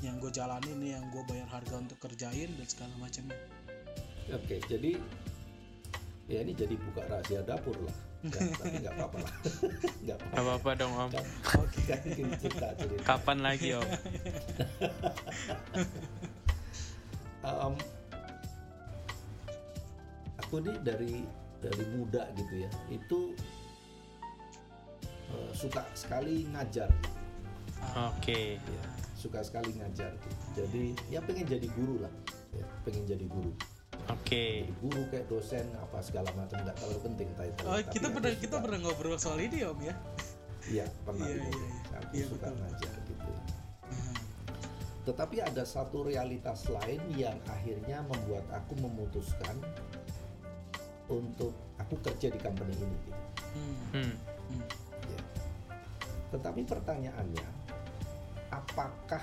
yang 0.00 0.16
gue 0.16 0.32
jalanin 0.32 0.76
nih 0.80 0.96
yang 0.96 1.04
gue 1.12 1.22
bayar 1.28 1.48
harga 1.48 1.76
untuk 1.76 1.96
kerjain 2.00 2.48
dan 2.56 2.66
segala 2.68 2.92
macamnya. 2.96 3.36
Oke, 4.32 4.60
jadi 4.64 4.96
ya 6.30 6.40
ini 6.40 6.52
jadi 6.56 6.74
buka 6.78 7.04
rahasia 7.08 7.42
dapur 7.44 7.76
lah. 7.84 7.96
Ya, 8.20 8.40
tapi 8.60 8.76
nggak 8.84 8.94
apa-apa 8.96 9.18
lah. 9.24 9.32
Nggak 10.04 10.18
Gak 10.20 10.40
apa-apa. 10.44 10.70
dong 10.76 10.92
om. 10.92 11.08
Kan, 11.12 11.24
kan 11.44 11.66
kita 11.72 11.94
cerita 12.40 12.68
cerita. 12.76 13.02
Kapan 13.04 13.38
lagi 13.40 13.68
om? 13.76 13.84
Em, 17.40 17.72
aku 20.36 20.60
nih 20.60 20.76
dari 20.84 21.24
dari 21.64 21.84
muda 21.96 22.28
gitu 22.36 22.54
ya, 22.60 22.70
itu 22.92 23.32
eh, 25.30 25.50
suka 25.52 25.82
sekali 25.92 26.46
ngajar 26.48 26.90
Oke. 28.10 28.56
ya 28.56 28.84
suka 29.14 29.40
sekali 29.40 29.72
ngajar 29.74 30.12
jadi 30.52 30.96
ya 31.08 31.20
pengen 31.20 31.44
jadi 31.44 31.68
guru 31.70 32.00
lah 32.00 32.12
ya, 32.50 32.64
pengen 32.82 33.04
jadi 33.04 33.26
guru 33.26 33.52
Oke. 34.08 34.64
jadi 34.64 34.74
guru 34.80 35.00
kayak 35.08 35.26
dosen 35.28 35.66
apa 35.76 36.00
segala 36.00 36.32
macam 36.32 36.56
nggak 36.58 36.72
terlalu 36.74 37.00
penting 37.04 37.28
title 37.34 37.66
Oh, 37.66 37.76
Tapi 37.76 37.90
kita 37.90 38.06
aku 38.06 38.14
pernah 38.16 38.32
kita 38.34 38.56
pernah 38.58 38.78
ngobrol 38.80 39.16
soal 39.16 39.38
ini 39.38 39.60
om 39.62 39.76
ya. 39.78 39.94
iya 40.66 40.86
pernah 41.02 41.26
Iya, 41.26 41.36
iya, 41.42 41.68
aku 41.94 42.12
Iya, 42.12 42.24
suka 42.26 42.46
betul. 42.48 42.58
ngajar 42.58 42.94
gitu 43.04 43.30
Hmm. 43.82 44.16
tetapi 45.02 45.36
ada 45.42 45.62
satu 45.64 45.98
realitas 46.00 46.70
lain 46.70 47.02
yang 47.12 47.34
akhirnya 47.44 48.00
membuat 48.02 48.46
aku 48.50 48.78
memutuskan 48.78 49.56
untuk 51.08 51.50
aku 51.74 51.98
kerja 52.00 52.30
di 52.30 52.38
company 52.38 52.70
ini 52.72 52.86
gitu. 53.02 53.12
Hmm. 53.90 54.14
Hmm. 56.30 56.38
Hmm. 56.38 56.38
Ya. 56.38 56.38
Tetapi 56.38 56.60
pertanyaannya, 56.62 57.48
apakah 58.50 59.22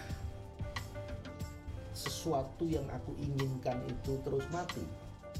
sesuatu 1.95 2.67
yang 2.67 2.85
aku 2.91 3.15
inginkan 3.17 3.79
itu 3.87 4.19
terus 4.21 4.43
mati? 4.51 4.83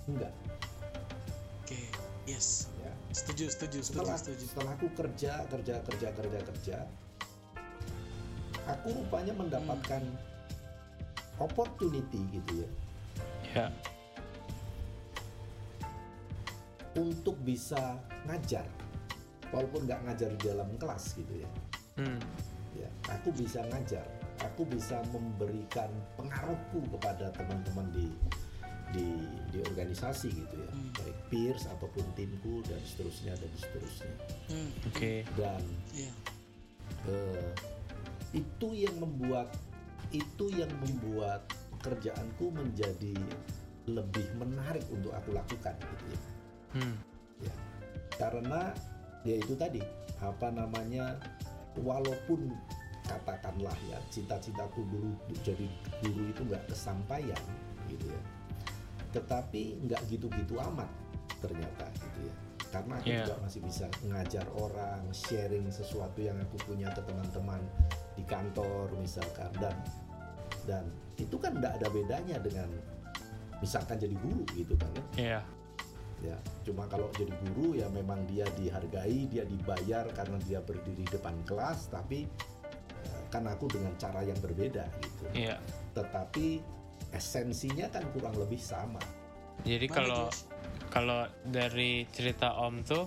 Enggak. 0.07 0.31
Oke, 1.61 1.79
yes. 2.25 2.71
Ya. 2.79 2.91
Setuju, 3.11 3.51
setuju, 3.51 3.79
setuju, 3.83 3.99
Setelah, 4.03 4.17
setuju. 4.17 4.43
setelah 4.47 4.71
aku 4.75 4.87
kerja, 4.95 5.31
kerja, 5.47 5.75
kerja, 5.83 6.09
kerja, 6.15 6.39
kerja, 6.43 6.77
aku 8.67 8.87
rupanya 8.93 9.31
mendapatkan 9.35 10.03
opportunity 11.39 12.19
gitu 12.33 12.65
ya 12.65 12.69
Ya. 13.55 13.67
untuk 16.93 17.37
bisa 17.41 17.95
ngajar, 18.27 18.67
walaupun 19.49 19.83
nggak 19.83 19.99
ngajar 20.03 20.29
di 20.33 20.41
dalam 20.43 20.69
kelas 20.75 21.15
gitu 21.15 21.33
ya. 21.37 21.49
Hmm. 21.97 22.19
ya 22.73 22.85
aku 23.09 23.33
bisa 23.33 23.65
ngajar 23.65 24.05
aku 24.37 24.61
bisa 24.63 25.01
memberikan 25.09 25.89
pengaruhku 26.13 26.85
kepada 26.93 27.33
teman-teman 27.33 27.89
di 27.89 28.05
di 28.87 29.07
di 29.49 29.59
organisasi 29.65 30.29
gitu 30.29 30.55
ya 30.55 30.69
Hmm. 30.69 30.93
baik 30.93 31.17
peers 31.27 31.65
ataupun 31.67 32.05
timku 32.13 32.61
dan 32.63 32.77
seterusnya 32.83 33.33
dan 33.33 33.51
seterusnya 33.55 34.13
Hmm. 34.47 34.69
Oke. 34.85 35.25
dan 35.33 35.61
Iya. 35.91 36.11
eh, 37.09 37.51
itu 38.31 38.67
yang 38.77 38.95
membuat 38.97 39.49
itu 40.11 40.45
yang 40.53 40.69
membuat 40.79 41.43
pekerjaanku 41.73 42.53
menjadi 42.53 43.17
lebih 43.87 44.27
menarik 44.35 44.85
untuk 44.87 45.11
aku 45.11 45.33
lakukan 45.33 45.73
gitu 45.75 46.05
ya 46.07 46.19
Hmm. 46.77 46.95
ya 47.41 47.55
karena 48.15 48.71
ya 49.27 49.35
itu 49.35 49.53
tadi 49.53 49.83
apa 50.17 50.47
namanya 50.49 51.19
walaupun 51.77 52.47
katakanlah 53.03 53.75
ya 53.87 53.99
cita-citaku 54.07 54.87
dulu 54.87 55.11
jadi 55.43 55.67
guru 56.01 56.31
itu 56.31 56.41
nggak 56.43 56.63
kesampaian 56.67 57.43
gitu 57.87 58.07
ya 58.07 58.21
tetapi 59.13 59.79
nggak 59.83 60.01
gitu-gitu 60.07 60.59
amat 60.59 60.87
ternyata 61.39 61.85
gitu 61.93 62.27
ya 62.27 62.35
karena 62.67 62.99
aku 62.99 63.07
Iya. 63.07 63.23
juga 63.23 63.35
masih 63.47 63.61
bisa 63.63 63.85
ngajar 64.03 64.45
orang 64.51 65.01
sharing 65.15 65.67
sesuatu 65.71 66.19
yang 66.19 66.35
aku 66.43 66.59
punya 66.67 66.91
ke 66.91 66.99
teman-teman 67.03 67.63
di 68.15 68.23
kantor 68.27 68.91
misalkan 68.99 69.51
dan 69.55 69.75
dan 70.67 70.83
itu 71.15 71.39
kan 71.39 71.55
nggak 71.55 71.79
ada 71.79 71.87
bedanya 71.87 72.35
dengan 72.43 72.67
misalkan 73.63 73.95
jadi 73.97 74.15
guru 74.19 74.43
gitu 74.51 74.75
kan 74.75 74.91
ya 74.91 75.03
Iya. 75.15 75.39
Ya 76.25 76.37
cuma 76.65 76.89
kalau 76.89 77.13
jadi 77.13 77.29
guru 77.45 77.77
ya 77.77 77.85
memang 77.93 78.25
dia 78.25 78.45
dihargai 78.57 79.29
dia 79.29 79.45
dibayar 79.45 80.09
karena 80.17 80.37
dia 80.49 80.59
berdiri 80.65 81.05
di 81.05 81.09
depan 81.13 81.37
kelas 81.45 81.93
tapi 81.93 82.25
eh, 83.05 83.21
kan 83.29 83.45
aku 83.45 83.69
dengan 83.69 83.93
cara 84.01 84.25
yang 84.25 84.37
berbeda 84.41 84.85
gitu. 84.97 85.23
Iya. 85.37 85.61
tetapi 85.93 86.77
esensinya 87.13 87.87
kan 87.87 88.03
kurang 88.11 88.35
lebih 88.35 88.59
sama. 88.59 88.99
Jadi 89.63 89.87
Mana, 89.89 89.95
kalau 89.95 90.23
kalau 90.91 91.21
dari 91.47 92.05
cerita 92.11 92.53
Om 92.61 92.75
tuh 92.83 93.05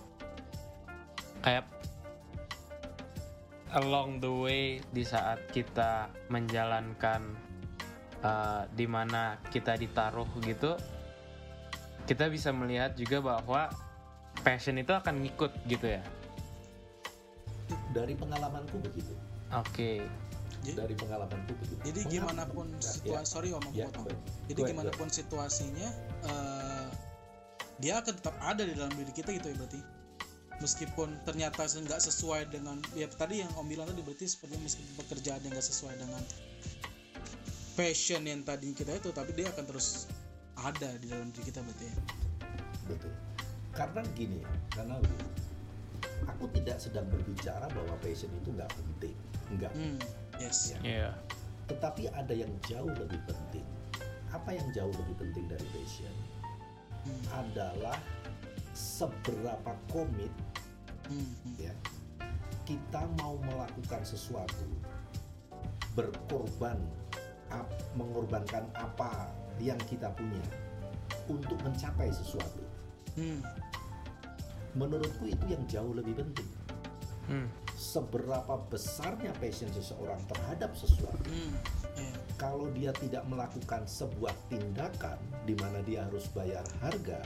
kayak 1.40 1.66
along 3.76 4.18
the 4.18 4.30
way 4.30 4.64
di 4.90 5.06
saat 5.06 5.38
kita 5.54 6.10
menjalankan 6.26 7.22
uh, 8.24 8.66
di 8.74 8.86
mana 8.90 9.38
kita 9.48 9.78
ditaruh 9.78 10.26
gitu 10.42 10.74
kita 12.04 12.28
bisa 12.28 12.50
melihat 12.50 12.94
juga 12.94 13.18
bahwa 13.20 13.70
passion 14.40 14.76
itu 14.76 14.90
akan 14.90 15.20
ngikut 15.20 15.52
gitu 15.66 15.86
ya. 15.88 16.02
dari 17.94 18.18
pengalamanku 18.18 18.82
begitu 18.82 19.14
Oke. 19.50 20.02
Jadi, 20.60 20.74
dari 20.76 20.94
pengalamanku 20.94 21.54
begitu 21.56 21.74
jadi 21.80 22.00
Pengalaman- 22.02 22.10
gimana 22.10 22.42
pun 22.46 22.66
Ya, 22.74 22.82
situasi, 22.82 23.26
sorry 23.30 23.50
om, 23.54 23.62
aku 23.62 23.74
ya, 23.74 23.86
potong. 23.88 24.06
Jadi 24.46 24.60
gimana 24.66 24.90
pun 24.92 25.08
situasinya, 25.08 25.88
eh, 26.26 26.86
dia 27.78 27.94
akan 28.02 28.12
tetap 28.12 28.34
ada 28.42 28.62
di 28.66 28.74
dalam 28.76 28.92
diri 28.92 29.08
kita 29.10 29.30
gitu 29.32 29.48
ya 29.48 29.56
berarti. 29.56 29.80
Meskipun 30.60 31.08
ternyata 31.24 31.64
nggak 31.64 32.00
sesuai 32.04 32.52
dengan 32.52 32.76
ya 32.92 33.08
tadi 33.08 33.40
yang 33.40 33.48
om 33.56 33.64
bilang 33.64 33.88
tadi 33.88 34.04
berarti 34.04 34.28
seperti 34.28 34.60
meskipun 34.60 34.92
pekerjaan 35.00 35.40
yang 35.40 35.56
nggak 35.56 35.64
sesuai 35.64 35.94
dengan 35.96 36.20
passion 37.72 38.20
yang 38.22 38.44
tadi 38.44 38.76
kita 38.76 38.92
itu, 38.92 39.08
tapi 39.10 39.32
dia 39.32 39.48
akan 39.48 39.64
terus 39.64 40.04
ada 40.60 40.88
di 40.96 41.06
dalam 41.06 41.28
diri 41.30 41.44
kita 41.46 41.60
berarti. 41.60 41.86
ya. 41.86 41.96
betul 42.86 43.12
karena 43.70 44.00
gini 44.12 44.40
karena 44.68 44.98
aku 46.26 46.44
tidak 46.52 46.76
sedang 46.76 47.06
berbicara 47.06 47.64
bahwa 47.66 47.94
passion 47.98 48.28
itu 48.34 48.50
nggak 48.50 48.70
penting 48.70 49.14
enggak 49.48 49.72
Hmm, 49.72 49.96
yes. 50.36 50.74
Ya. 50.74 50.78
Iya. 50.82 51.10
tetapi 51.66 52.10
ada 52.10 52.34
yang 52.34 52.50
jauh 52.62 52.90
lebih 52.90 53.20
penting 53.24 53.64
apa 54.28 54.50
yang 54.50 54.66
jauh 54.70 54.92
lebih 54.92 55.16
penting 55.18 55.44
dari 55.46 55.66
passion 55.70 56.14
Hmm, 57.00 57.24
adalah 57.32 57.96
seberapa 58.76 59.72
komit 59.88 60.28
hmm, 61.08 61.16
hmm. 61.16 61.54
ya 61.56 61.72
kita 62.62 63.08
mau 63.16 63.40
melakukan 63.40 64.04
sesuatu 64.04 64.68
berkorban 65.92 66.76
ap- 67.48 67.72
mengorbankan 67.96 68.68
apa 68.76 69.32
yang 69.60 69.78
kita 69.86 70.08
punya 70.12 70.42
untuk 71.28 71.56
mencapai 71.62 72.10
sesuatu 72.10 72.60
Hmm, 73.18 73.42
menurutku 74.72 75.26
itu 75.26 75.44
yang 75.50 75.62
jauh 75.66 75.92
lebih 75.92 76.14
penting 76.18 76.48
Hmm. 77.26 77.46
seberapa 77.78 78.58
besarnya 78.66 79.30
passion 79.38 79.70
seseorang 79.70 80.18
terhadap 80.26 80.74
sesuatu 80.74 81.22
hmm, 81.30 81.54
ya. 81.94 82.10
kalau 82.34 82.66
dia 82.74 82.90
tidak 82.98 83.22
melakukan 83.26 83.86
sebuah 83.86 84.34
tindakan 84.50 85.14
di 85.46 85.54
mana 85.54 85.78
dia 85.82 86.06
harus 86.06 86.26
bayar 86.30 86.62
harga 86.82 87.22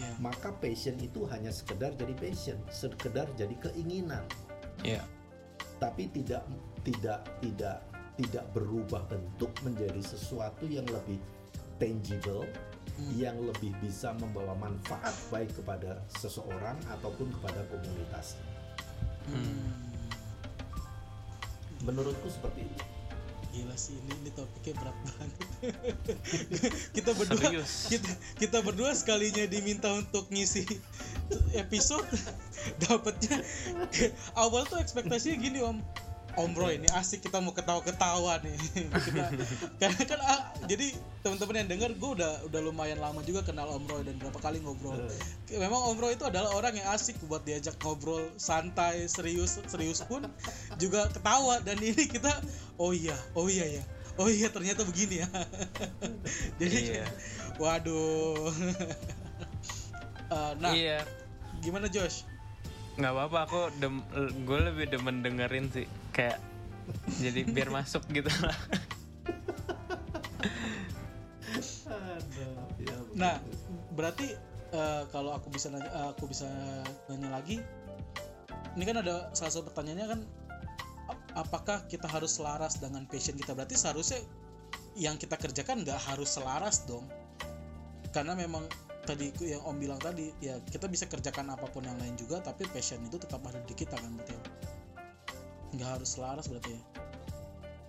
Ya. 0.00 0.08
maka 0.16 0.48
passion 0.56 0.96
itu 0.96 1.28
hanya 1.28 1.52
sekedar 1.52 1.92
jadi 1.92 2.16
passion 2.16 2.56
sekedar 2.72 3.28
jadi 3.36 3.52
keinginan 3.60 4.24
Iya. 4.80 5.04
tapi 5.76 6.08
tidak 6.08 6.40
tidak 6.80 7.20
tidak 7.44 7.84
tidak 8.16 8.44
berubah 8.56 9.04
bentuk 9.08 9.52
menjadi 9.60 10.00
sesuatu 10.00 10.64
yang 10.64 10.88
lebih 10.88 11.20
tangible 11.80 12.44
Hmm. 12.90 13.16
yang 13.16 13.38
lebih 13.40 13.72
bisa 13.80 14.12
membawa 14.20 14.52
manfaat 14.60 15.16
baik 15.32 15.48
kepada 15.56 16.04
seseorang 16.20 16.76
ataupun 16.92 17.32
kepada 17.32 17.64
komunitas 17.72 18.36
Hmm. 19.24 19.72
menurutku 21.80 22.28
seperti 22.28 22.66
itu 22.66 22.84
Gila 23.50 23.74
sih 23.74 23.98
ini, 23.98 24.14
ini 24.14 24.30
topiknya 24.30 24.78
berat 24.78 24.96
banget. 25.02 25.30
kita 26.94 27.10
berdua 27.18 27.42
Serius. 27.50 27.72
kita 27.90 28.12
kita 28.38 28.58
berdua 28.62 28.94
sekalinya 28.94 29.42
diminta 29.42 29.90
untuk 29.90 30.30
ngisi 30.30 30.62
episode 31.58 32.06
dapatnya 32.86 33.42
awal 34.38 34.62
tuh 34.70 34.78
ekspektasinya 34.78 35.34
gini 35.40 35.58
om 35.66 35.82
Om 36.38 36.50
Bro 36.54 36.70
ini 36.70 36.86
asik 36.94 37.26
kita 37.26 37.42
mau 37.42 37.50
ketawa-ketawa 37.50 38.38
nih. 38.44 38.54
Kita, 39.06 39.24
karena 39.82 40.02
kan 40.06 40.20
ah, 40.22 40.40
jadi 40.70 40.94
teman-teman 41.26 41.64
yang 41.64 41.68
dengar 41.74 41.90
gue 41.92 42.10
udah 42.20 42.32
udah 42.46 42.60
lumayan 42.62 43.02
lama 43.02 43.18
juga 43.26 43.42
kenal 43.42 43.66
Om 43.66 43.84
Roy 43.90 44.02
dan 44.06 44.14
berapa 44.22 44.38
kali 44.38 44.62
ngobrol. 44.62 44.94
Memang 45.50 45.80
Om 45.90 45.98
Roy 45.98 46.14
itu 46.14 46.24
adalah 46.24 46.54
orang 46.54 46.78
yang 46.78 46.86
asik 46.94 47.18
buat 47.26 47.42
diajak 47.42 47.74
ngobrol 47.82 48.30
santai 48.38 49.10
serius 49.10 49.58
serius 49.66 50.06
pun 50.06 50.22
juga 50.78 51.10
ketawa. 51.10 51.58
Dan 51.66 51.82
ini 51.82 52.06
kita 52.06 52.30
oh 52.78 52.94
iya 52.94 53.16
oh 53.34 53.50
iya 53.50 53.80
ya. 53.80 53.84
Oh 54.18 54.28
iya 54.28 54.48
ternyata 54.52 54.86
begini 54.86 55.24
ya. 55.24 55.28
Jadi 56.60 56.94
Iya. 57.00 57.06
waduh. 57.58 58.48
Eh, 60.30 60.52
nah 60.62 60.70
Iya. 60.70 61.02
gimana 61.58 61.90
Josh 61.90 62.22
nggak 63.00 63.12
apa-apa 63.16 63.38
aku 63.48 63.60
dem 63.80 64.04
gue 64.44 64.58
lebih 64.60 64.92
demen 64.92 65.24
dengerin 65.24 65.72
sih 65.72 65.88
kayak 66.12 66.36
jadi 67.16 67.48
biar 67.48 67.72
masuk 67.80 68.04
gitu 68.12 68.28
lah. 68.44 68.58
Nah 73.16 73.40
berarti 73.96 74.36
eh, 74.70 75.02
kalau 75.10 75.34
aku 75.34 75.48
bisa 75.50 75.72
nanya, 75.72 75.90
eh, 75.90 76.08
aku 76.12 76.30
bisa 76.30 76.46
nanya 77.10 77.40
lagi 77.40 77.58
ini 78.78 78.84
kan 78.86 79.02
ada 79.02 79.32
salah 79.34 79.50
satu 79.50 79.66
pertanyaannya 79.72 80.06
kan 80.06 80.20
ap- 81.10 81.32
apakah 81.46 81.78
kita 81.90 82.06
harus 82.06 82.38
selaras 82.38 82.78
dengan 82.78 83.02
passion 83.10 83.34
kita? 83.34 83.50
Berarti 83.56 83.74
seharusnya 83.74 84.22
yang 84.94 85.18
kita 85.18 85.34
kerjakan 85.34 85.82
nggak 85.82 85.98
harus 85.98 86.38
selaras 86.38 86.86
dong. 86.86 87.06
Karena 88.14 88.34
memang 88.38 88.66
tadi 89.00 89.32
yang 89.40 89.64
om 89.64 89.76
bilang 89.80 89.96
tadi 89.96 90.28
ya 90.44 90.60
kita 90.68 90.84
bisa 90.86 91.08
kerjakan 91.08 91.56
apa 91.56 91.66
pun 91.72 91.84
yang 91.84 91.96
lain 91.96 92.14
juga 92.20 92.44
tapi 92.44 92.68
passion 92.68 93.00
itu 93.04 93.16
tetap 93.16 93.40
ada 93.48 93.60
di 93.64 93.74
kita 93.74 93.96
kan 93.96 94.12
berarti 94.16 94.32
ya. 94.36 94.42
Nggak 95.76 95.88
harus 95.98 96.08
selaras 96.18 96.46
berarti 96.50 96.76
ya. 96.76 96.82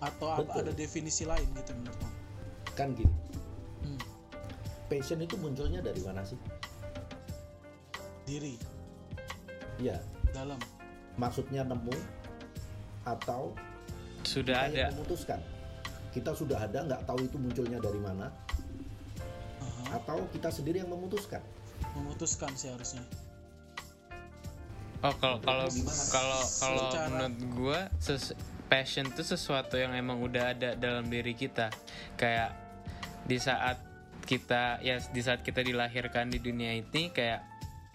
Atau 0.01 0.27
apa 0.33 0.47
Betul. 0.47 0.61
ada 0.65 0.71
definisi 0.73 1.23
lain 1.27 1.45
gitu 1.53 1.71
menurut 1.77 1.99
om? 2.01 2.13
Kan 2.73 2.95
gini. 2.95 3.15
Hmm, 3.85 4.01
passion 4.87 5.19
itu 5.21 5.35
munculnya 5.37 5.83
dari 5.83 6.01
mana 6.01 6.23
sih? 6.23 6.39
Diri. 8.25 8.55
Ya 9.77 9.99
dalam. 10.31 10.57
Maksudnya 11.19 11.67
nemu 11.67 11.93
atau 13.03 13.51
sudah 14.23 14.69
ada. 14.69 14.93
memutuskan? 14.95 15.41
Kita 16.11 16.35
sudah 16.35 16.59
ada 16.59 16.87
nggak 16.87 17.03
tahu 17.07 17.23
itu 17.23 17.37
munculnya 17.39 17.79
dari 17.79 17.99
mana 17.99 18.31
Aha, 19.81 19.97
atau 19.97 20.21
kita 20.29 20.49
sendiri 20.49 20.81
yang 20.81 20.91
memutuskan? 20.91 21.41
Memutuskan 21.97 22.53
sih 22.53 22.69
harusnya. 22.69 23.01
Oh 25.01 25.13
kalau 25.17 25.41
kalau 25.41 25.65
Gimana? 25.65 26.03
kalau 26.13 26.41
kalau 26.61 26.85
Secara- 26.93 27.09
menurut 27.09 27.35
gua 27.57 27.79
ses- 27.97 28.37
passion 28.69 29.09
itu 29.09 29.25
sesuatu 29.25 29.73
yang 29.75 29.97
emang 29.97 30.21
udah 30.21 30.53
ada 30.53 30.77
dalam 30.77 31.09
diri 31.09 31.33
kita. 31.33 31.73
Kayak 32.15 32.53
di 33.25 33.41
saat 33.41 33.81
kita 34.29 34.77
ya 34.85 35.01
di 35.01 35.21
saat 35.25 35.41
kita 35.41 35.65
dilahirkan 35.65 36.29
di 36.29 36.37
dunia 36.37 36.77
ini 36.77 37.09
kayak 37.09 37.41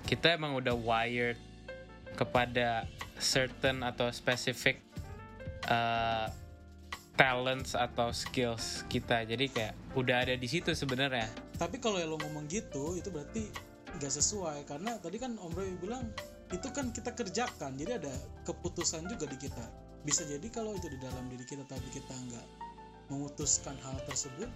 kita 0.03 0.35
emang 0.35 0.59
udah 0.59 0.75
wired 0.75 1.38
kepada 2.18 2.90
certain 3.22 3.87
atau 3.87 4.11
specific 4.11 4.83
uh, 5.70 6.27
talents 7.16 7.72
atau 7.72 8.12
skills 8.12 8.85
kita. 8.92 9.24
Jadi 9.24 9.48
kayak 9.50 9.74
udah 9.96 10.22
ada 10.29 10.37
di 10.37 10.48
situ 10.48 10.76
sebenarnya. 10.76 11.26
Tapi 11.57 11.81
kalau 11.81 11.98
lo 12.05 12.16
ngomong 12.20 12.46
gitu 12.46 12.94
itu 12.94 13.09
berarti 13.09 13.48
nggak 13.96 14.12
sesuai. 14.12 14.68
Karena 14.68 15.00
tadi 15.00 15.16
kan 15.16 15.35
Om 15.40 15.52
Roy 15.57 15.72
bilang 15.81 16.07
itu 16.52 16.68
kan 16.70 16.92
kita 16.92 17.16
kerjakan. 17.16 17.74
Jadi 17.81 17.92
ada 17.96 18.14
keputusan 18.44 19.09
juga 19.09 19.26
di 19.26 19.37
kita. 19.40 19.64
Bisa 20.07 20.22
jadi 20.29 20.46
kalau 20.52 20.76
itu 20.76 20.87
di 20.87 21.00
dalam 21.02 21.26
diri 21.33 21.42
kita 21.42 21.66
tapi 21.66 21.88
kita 21.90 22.14
nggak 22.14 22.46
memutuskan 23.11 23.74
hal 23.83 23.96
tersebut 24.07 24.48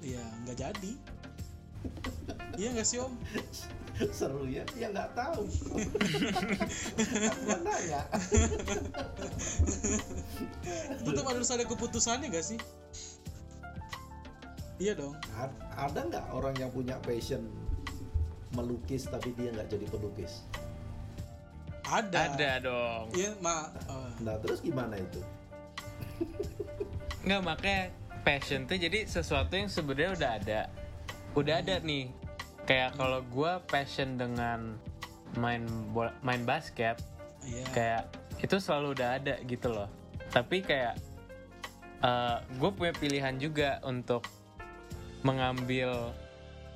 ya 0.00 0.22
nggak 0.46 0.56
jadi. 0.56 0.92
Iya 2.58 2.74
nggak 2.78 2.88
sih 2.88 2.98
Om 3.02 3.14
seru 4.18 4.46
ya 4.46 4.62
ya 4.78 4.88
nggak 4.94 5.10
tahu. 5.14 5.42
Gua 7.44 7.58
nanya. 7.62 8.02
Tetap 11.02 11.24
harus 11.26 11.48
ada 11.50 11.64
keputusannya 11.66 12.30
nggak 12.30 12.46
sih? 12.46 12.58
Iya 14.78 14.94
dong. 14.94 15.14
Ad- 15.34 15.62
ada 15.74 16.00
nggak 16.06 16.24
orang 16.30 16.54
yang 16.58 16.70
punya 16.70 16.94
passion 17.02 17.42
melukis 18.54 19.10
tapi 19.10 19.34
dia 19.34 19.50
nggak 19.50 19.68
jadi 19.70 19.86
pelukis? 19.90 20.46
Ada. 21.88 22.36
Ada 22.36 22.50
dong. 22.62 23.04
Iya 23.16 23.34
ma 23.42 23.72
oh, 23.90 24.08
nah 24.22 24.38
terus 24.38 24.62
gimana 24.62 24.94
itu? 25.00 25.20
Nggak 27.26 27.42
makanya 27.42 27.82
passion 28.22 28.68
tuh 28.68 28.78
jadi 28.78 29.08
sesuatu 29.08 29.58
yang 29.58 29.66
sebenarnya 29.66 30.10
udah 30.14 30.30
ada. 30.38 30.60
Udah 31.34 31.54
ada 31.58 31.82
nih 31.82 32.27
kayak 32.68 33.00
kalau 33.00 33.24
gue 33.24 33.52
passion 33.72 34.20
dengan 34.20 34.76
main 35.40 35.64
bola, 35.96 36.12
main 36.20 36.44
basket 36.44 37.00
iya. 37.48 37.64
kayak 37.72 38.02
itu 38.44 38.60
selalu 38.60 38.92
udah 38.92 39.08
ada 39.16 39.40
gitu 39.48 39.72
loh. 39.72 39.88
Tapi 40.28 40.60
kayak 40.60 41.00
gue 42.60 42.70
punya 42.76 42.92
pilihan 42.92 43.40
juga 43.40 43.80
untuk 43.82 44.28
mengambil 45.24 46.12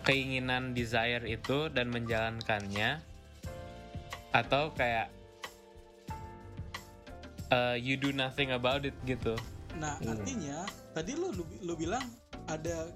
keinginan 0.03 0.73
desire 0.73 1.23
itu 1.29 1.69
dan 1.69 1.93
menjalankannya. 1.93 2.99
Atau 4.33 4.73
kayak 4.73 5.13
uh, 7.53 7.77
you 7.77 8.01
do 8.01 8.11
nothing 8.17 8.51
about 8.57 8.89
it 8.89 8.97
gitu. 9.05 9.37
Nah, 9.77 10.01
Hmm. 10.01 10.17
artinya 10.17 10.65
tadi 10.97 11.13
lu, 11.15 11.29
lu 11.37 11.45
lu 11.61 11.75
bilang 11.77 12.03
ada 12.49 12.89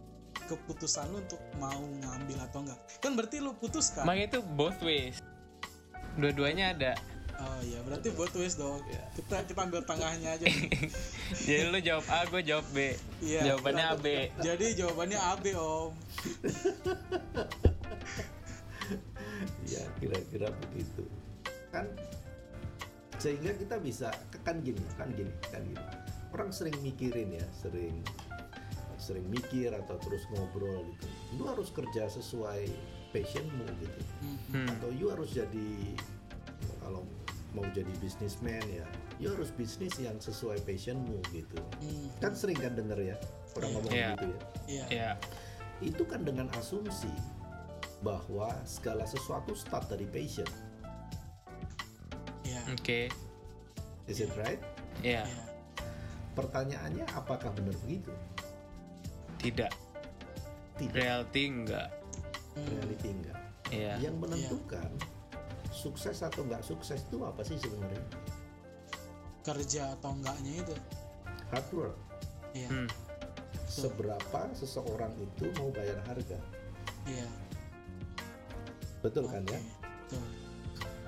keputusan 0.47 1.11
lu 1.11 1.19
untuk 1.21 1.43
mau 1.59 1.77
ngambil 1.77 2.39
atau 2.47 2.63
enggak. 2.65 2.81
Kan 3.03 3.19
berarti 3.19 3.43
lu 3.43 3.53
putuskan. 3.59 4.07
makanya 4.07 4.39
itu 4.39 4.41
both 4.55 4.79
ways 4.81 5.19
dua-duanya 6.17 6.73
ada 6.73 6.95
Oh 7.37 7.61
iya, 7.61 7.85
berarti 7.85 8.17
buat 8.17 8.33
twist 8.33 8.57
dong. 8.57 8.81
Iya. 8.89 9.05
Kita 9.13 9.45
kita 9.45 9.69
ambil 9.69 9.85
tengahnya 9.85 10.41
aja. 10.41 10.49
jadi 11.45 11.69
lu 11.69 11.77
jawab 11.85 12.09
A 12.09 12.25
gue 12.33 12.41
jawab 12.41 12.65
B 12.73 12.97
Iya. 13.21 13.53
jawabannya 13.53 13.85
AB 13.93 14.07
Jadi 14.41 14.67
jawabannya 14.73 15.19
AB, 15.21 15.45
Om. 15.53 15.93
ya 19.67 19.83
kira-kira 19.99 20.49
begitu 20.55 21.05
kan 21.75 21.85
sehingga 23.17 23.53
kita 23.57 23.77
bisa 23.81 24.09
kan 24.45 24.61
gini 24.63 24.81
kan 24.95 25.09
gini 25.13 25.33
kan 25.51 25.63
gini 25.65 25.83
orang 26.31 26.51
sering 26.53 26.77
mikirin 26.85 27.35
ya 27.35 27.47
sering 27.59 28.01
sering 29.07 29.23
mikir 29.27 29.71
atau 29.71 29.95
terus 29.99 30.27
ngobrol 30.29 30.83
gitu 30.90 31.07
lu 31.38 31.47
harus 31.47 31.71
kerja 31.71 32.11
sesuai 32.11 32.66
passionmu 33.11 33.66
gitu 33.79 34.01
Hmm. 34.47 34.66
Atau 34.69 34.90
you 34.90 35.11
harus 35.11 35.31
jadi 35.31 35.95
kalau 36.79 37.03
mau 37.51 37.66
jadi 37.71 37.90
bisnismen 37.99 38.62
ya 38.69 38.87
you 39.19 39.27
harus 39.29 39.51
bisnis 39.51 39.95
yang 39.97 40.19
sesuai 40.19 40.62
passionmu 40.62 41.19
gitu 41.31 41.59
Hmm. 41.79 42.07
kan 42.19 42.33
sering 42.33 42.55
kan 42.57 42.75
denger 42.75 42.99
ya 43.05 43.16
orang 43.55 43.71
Iya. 43.71 43.75
ngomong 43.75 43.92
Iya. 43.92 44.09
gitu 44.11 44.27
ya 44.27 44.38
Iya. 44.66 44.85
ya 44.90 45.11
itu 45.79 46.03
kan 46.05 46.23
dengan 46.23 46.47
asumsi 46.55 47.11
bahwa 48.01 48.49
segala 48.62 49.03
sesuatu 49.05 49.53
start 49.53 49.87
dari 49.88 50.07
passion 50.07 50.47
Iya. 52.42 52.61
oke 52.71 53.01
is 54.07 54.19
it 54.21 54.31
right 54.37 54.62
ya 55.01 55.27
Iya. 55.27 55.42
pertanyaannya 56.33 57.05
apakah 57.12 57.51
benar 57.53 57.75
begitu 57.83 58.12
tidak 59.38 59.72
tidak 60.77 60.92
reality 60.94 61.42
enggak 61.46 61.88
reality 62.57 63.09
enggak 63.11 63.38
ya 63.68 63.94
yang 63.99 64.16
menentukan 64.16 64.90
sukses 65.68 66.20
atau 66.20 66.42
nggak 66.42 66.62
sukses 66.62 67.03
itu 67.03 67.20
apa 67.20 67.42
sih 67.42 67.57
sebenarnya 67.57 68.01
Kerja 69.42 69.94
atau 69.94 70.11
enggaknya 70.11 70.59
itu. 70.59 70.75
hard 71.49 71.68
work 71.70 71.96
Iya. 72.51 72.68
Hmm. 72.68 72.88
seberapa 73.66 74.40
seseorang 74.53 75.12
itu 75.16 75.46
mau 75.57 75.68
bayar 75.70 76.01
harga 76.03 76.38
Iya. 77.05 77.29
betul 79.05 79.29
kan 79.29 79.44
ya. 79.46 79.61
Betul. 80.03 80.25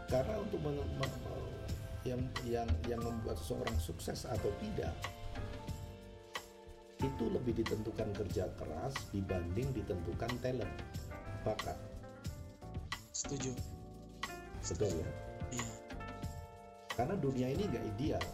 karena 0.07 0.35
untuk 0.39 0.59
men- 0.61 0.91
men- 0.97 1.27
yang 2.07 2.21
yang 2.43 2.69
yang 2.87 3.01
membuat 3.01 3.37
seseorang 3.37 3.77
sukses 3.77 4.25
atau 4.25 4.49
tidak 4.59 4.95
itu 6.99 7.25
lebih 7.29 7.55
ditentukan 7.57 8.11
kerja 8.13 8.51
keras 8.55 8.95
dibanding 9.11 9.71
ditentukan 9.73 10.33
talent 10.41 10.75
bakat 11.43 11.79
Setuju. 13.13 13.55
betul 14.61 14.91
ya 14.93 15.09
Iya. 15.49 15.71
karena 16.93 17.15
dunia 17.17 17.49
ini 17.49 17.63
nggak 17.65 17.85
ideal 17.97 18.25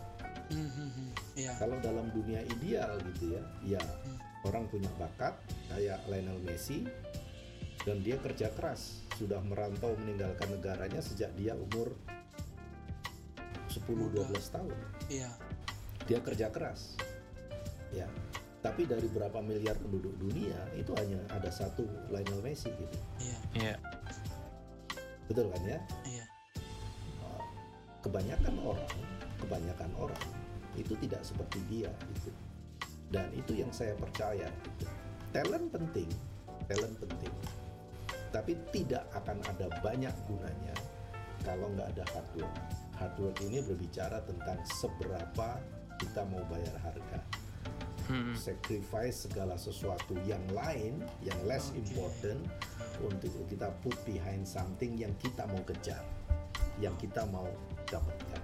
hmm. 0.51 1.13
Iya. 1.37 1.53
kalau 1.57 1.77
dalam 1.79 2.09
dunia 2.11 2.41
ideal 2.51 2.97
gitu 3.13 3.37
ya 3.37 3.43
ya 3.77 3.83
Hmm. 3.85 4.19
orang 4.45 4.65
punya 4.67 4.89
bakat 4.97 5.37
kayak 5.69 6.01
Lionel 6.05 6.41
Messi 6.41 6.89
dan 7.85 8.01
dia 8.01 8.17
kerja 8.17 8.49
keras 8.51 9.05
sudah 9.15 9.39
merantau 9.41 9.93
meninggalkan 9.95 10.49
negaranya 10.51 10.99
sejak 10.99 11.31
dia 11.37 11.53
umur 11.53 11.93
10-12 13.69 14.25
tahun 14.49 14.75
Iya. 15.07 15.31
dia 16.05 16.19
kerja 16.19 16.49
keras 16.49 16.97
ya 17.91 18.09
tapi 18.65 18.89
dari 18.89 19.05
berapa 19.13 19.45
miliar 19.45 19.77
penduduk 19.77 20.17
dunia 20.17 20.57
itu 20.73 20.89
hanya 20.97 21.21
ada 21.29 21.53
satu 21.53 21.85
Lionel 22.09 22.41
Messi 22.41 22.73
gitu. 22.73 22.99
Iya. 23.21 23.37
ya 23.61 23.75
betul 25.29 25.53
kan 25.53 25.63
ya? 25.69 25.79
Iya. 26.09 26.25
kebanyakan 28.01 28.57
orang 28.61 28.93
kebanyakan 29.41 29.91
orang 30.01 30.25
itu 30.81 30.97
tidak 31.05 31.21
seperti 31.21 31.61
dia 31.69 31.93
gitu. 32.17 32.33
Dan 33.13 33.29
itu 33.37 33.53
yang 33.61 33.69
saya 33.69 33.93
percaya 34.01 34.49
gitu. 34.49 34.89
talent 35.37 35.69
penting 35.69 36.09
talent 36.65 36.97
penting. 36.97 37.35
Tapi 38.33 38.57
tidak 38.73 39.05
akan 39.13 39.45
ada 39.45 39.69
banyak 39.85 40.15
gunanya 40.25 40.75
kalau 41.45 41.69
nggak 41.77 41.93
ada 41.97 42.05
hard 42.17 42.29
work. 42.41 42.57
Hard 42.97 43.15
work 43.21 43.37
ini 43.45 43.61
berbicara 43.61 44.25
tentang 44.25 44.59
seberapa 44.73 45.61
kita 46.01 46.25
mau 46.33 46.43
bayar 46.49 46.75
harga 46.81 47.44
Hmm. 48.05 48.37
sacrifice 48.37 49.25
segala 49.25 49.57
sesuatu 49.57 50.13
yang 50.29 50.45
lain 50.53 51.01
yang 51.25 51.41
less 51.49 51.73
Oke. 51.73 51.81
important 51.81 52.41
untuk 53.01 53.33
kita 53.49 53.73
put 53.81 53.97
behind 54.05 54.45
something 54.45 54.93
yang 55.01 55.13
kita 55.25 55.49
mau 55.49 55.65
kejar 55.65 56.05
yang 56.77 56.93
kita 57.01 57.25
mau 57.31 57.47
dapatkan. 57.89 58.43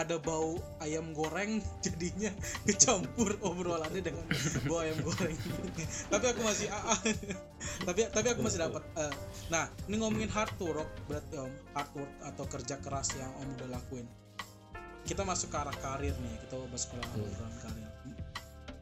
ada 0.00 0.16
bau 0.16 0.56
ayam 0.80 1.12
goreng 1.12 1.60
jadinya 1.84 2.32
kecampur 2.64 3.36
obrolannya 3.44 4.00
dengan 4.00 4.24
bau 4.64 4.80
ayam 4.80 4.98
goreng 5.04 5.36
tapi 6.08 6.24
aku 6.32 6.40
masih 6.46 6.72
ah. 6.72 6.96
tapi 7.84 8.08
tapi 8.08 8.26
aku 8.32 8.40
masih 8.40 8.64
dapat 8.64 8.82
eh, 8.96 9.14
nah 9.52 9.68
ini 9.90 10.00
ngomongin 10.00 10.32
hard 10.32 10.56
work 10.64 10.88
berarti 11.10 11.36
om 11.36 11.52
hard 11.76 11.92
work 11.92 12.12
atau 12.24 12.44
kerja 12.48 12.80
keras 12.80 13.12
yang 13.20 13.30
om 13.36 13.48
udah 13.58 13.68
lakuin 13.78 14.08
kita 15.02 15.22
masuk 15.22 15.48
ke 15.48 15.56
arah 15.56 15.76
karir 15.76 16.14
nih 16.14 16.34
kita 16.40 16.54
masuk 16.64 16.88
ke 16.90 16.96
arah 16.96 17.10
Hmm. 17.12 17.58
karir 17.60 17.90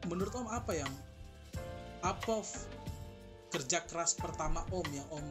menurut 0.05 0.33
om 0.33 0.47
apa 0.47 0.71
yang 0.73 0.91
apa 2.01 2.41
kerja 3.47 3.83
keras 3.83 4.13
pertama 4.13 4.63
om 4.69 4.85
yang 4.87 5.07
om 5.09 5.25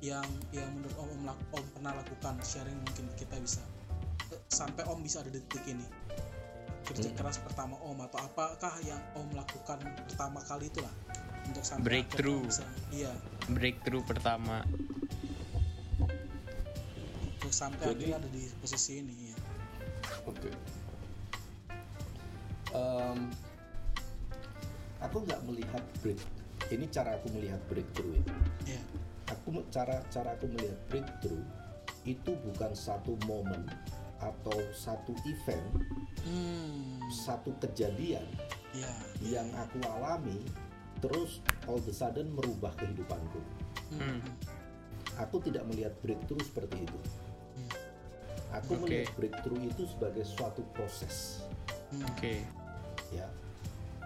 yang 0.00 0.24
yang 0.50 0.70
menurut 0.72 0.96
om 0.96 1.08
om, 1.08 1.22
lak- 1.24 1.46
om 1.52 1.64
pernah 1.70 1.92
lakukan 1.94 2.34
sharing 2.40 2.74
mungkin 2.80 3.06
kita 3.14 3.36
bisa 3.36 3.62
sampai 4.48 4.86
om 4.86 4.98
bisa 4.98 5.20
ada 5.20 5.30
detik 5.30 5.62
ini 5.64 5.84
kerja 6.82 7.06
Hmm. 7.06 7.16
keras 7.16 7.38
pertama 7.38 7.76
om 7.78 7.98
atau 8.00 8.18
apakah 8.18 8.74
yang 8.80 8.98
om 9.14 9.28
lakukan 9.30 9.78
pertama 10.04 10.40
kali 10.40 10.66
itulah 10.66 10.90
untuk 11.44 11.62
sampai 11.62 11.86
Breakthrough. 12.02 12.42
bisa 12.42 12.64
iya 12.90 13.12
breakthrough 13.46 14.02
pertama 14.02 14.62
untuk 17.30 17.52
sampai 17.52 17.84
Jadi- 17.88 18.10
akhirnya 18.10 18.16
ada 18.18 18.28
di 18.28 18.42
posisi 18.56 18.98
ini 18.98 19.29
ya 20.20 20.30
Oke. 20.30 20.50
Em, 22.70 23.18
aku 25.02 25.16
nggak 25.26 25.40
melihat 25.48 25.82
break. 26.04 26.20
Ini 26.70 26.86
cara 26.92 27.18
aku 27.18 27.26
melihat 27.34 27.58
breakthrough 27.66 28.14
ya. 28.14 28.24
iya 28.76 28.82
Aku 29.34 29.58
cara 29.74 30.02
cara 30.12 30.38
aku 30.38 30.46
melihat 30.46 30.78
breakthrough 30.86 31.42
itu 32.06 32.32
bukan 32.46 32.72
satu 32.72 33.18
momen 33.28 33.68
atau 34.20 34.56
satu 34.76 35.16
event, 35.24 35.80
hmm 36.24 37.00
satu 37.10 37.50
kejadian 37.58 38.22
iya 38.70 38.92
yang 39.18 39.48
aku 39.58 39.82
alami 39.82 40.46
terus 41.02 41.42
all 41.66 41.80
of 41.80 41.88
a 41.88 41.94
sudden 41.94 42.30
merubah 42.30 42.70
kehidupanku. 42.78 43.40
hmm. 43.96 44.20
Aku 45.18 45.42
tidak 45.42 45.66
melihat 45.66 45.92
breakthrough 46.00 46.44
seperti 46.44 46.86
itu. 46.86 47.00
Aku 48.50 48.74
Oke. 48.74 48.82
melihat 48.82 49.10
breakthrough 49.14 49.62
itu 49.62 49.86
sebagai 49.86 50.24
suatu 50.26 50.62
proses. 50.74 51.46
Oke 52.14 52.42
ya 53.10 53.26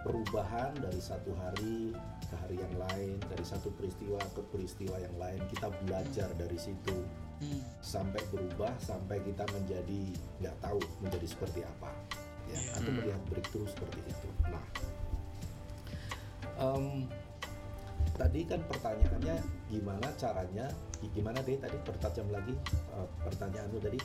perubahan 0.01 0.73
dari 0.81 0.97
satu 0.97 1.33
hari 1.37 1.93
ke 2.25 2.35
hari 2.41 2.57
yang 2.57 2.73
lain 2.77 3.17
dari 3.25 3.45
satu 3.45 3.69
peristiwa 3.73 4.17
ke 4.33 4.41
peristiwa 4.49 4.97
yang 4.97 5.13
lain 5.17 5.37
kita 5.49 5.69
belajar 5.85 6.29
dari 6.33 6.57
situ 6.57 6.97
Hmm. 7.35 7.59
sampai 7.83 8.23
berubah 8.31 8.71
sampai 8.79 9.19
kita 9.19 9.43
menjadi 9.51 10.01
nggak 10.39 10.55
tahu 10.63 10.79
menjadi 11.03 11.27
seperti 11.27 11.61
apa 11.61 11.91
ya 12.47 12.55
Iya. 12.55 12.71
aku 12.79 12.89
Hmm. 12.89 12.97
melihat 12.97 13.21
breakthrough 13.27 13.67
seperti 13.67 13.99
itu 14.07 14.29
nah 14.47 14.65
em, 16.57 17.05
tadi 18.15 18.41
kan 18.47 18.61
pertanyaannya 18.65 19.35
gimana 19.67 20.07
caranya 20.15 20.71
gimana 21.11 21.43
deh 21.43 21.59
tadi 21.59 21.77
pertajam 21.83 22.31
lagi 22.31 22.55
eh, 22.95 23.07
pertanyaanmu 23.21 23.77
tadi 23.83 23.99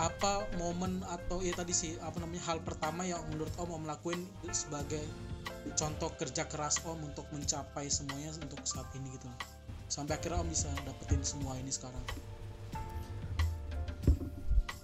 apa 0.00 0.48
momen 0.56 1.04
atau 1.12 1.44
ya 1.44 1.52
tadi 1.52 1.76
sih 1.76 1.92
apa 2.00 2.16
namanya 2.24 2.40
hal 2.48 2.64
pertama 2.64 3.04
yang 3.04 3.20
menurut 3.28 3.52
om 3.60 3.68
om 3.68 3.84
lakuin 3.84 4.24
sebagai 4.48 5.04
contoh 5.76 6.08
kerja 6.16 6.48
keras 6.48 6.80
om 6.88 6.96
untuk 7.04 7.28
mencapai 7.36 7.92
semuanya 7.92 8.32
untuk 8.40 8.64
saat 8.64 8.88
ini 8.96 9.12
gitu 9.12 9.28
sampai 9.92 10.16
akhirnya 10.16 10.40
om 10.40 10.48
bisa 10.48 10.72
dapetin 10.88 11.20
semua 11.20 11.58
ini 11.60 11.68
sekarang. 11.68 12.00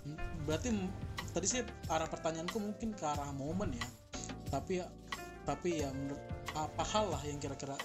Hmm, 0.04 0.18
berarti 0.44 0.68
tadi 1.32 1.46
sih 1.48 1.62
arah 1.88 2.10
pertanyaanku 2.10 2.58
mungkin 2.58 2.92
ke 2.92 3.04
arah 3.06 3.32
momen 3.32 3.72
ya. 3.72 3.88
Tapi 4.52 4.84
ya 4.84 4.86
tapi 5.46 5.80
ya 5.80 5.88
menurut 5.94 6.20
apa 6.58 6.82
hal 6.92 7.08
lah 7.08 7.22
yang 7.22 7.38
kira-kira 7.38 7.78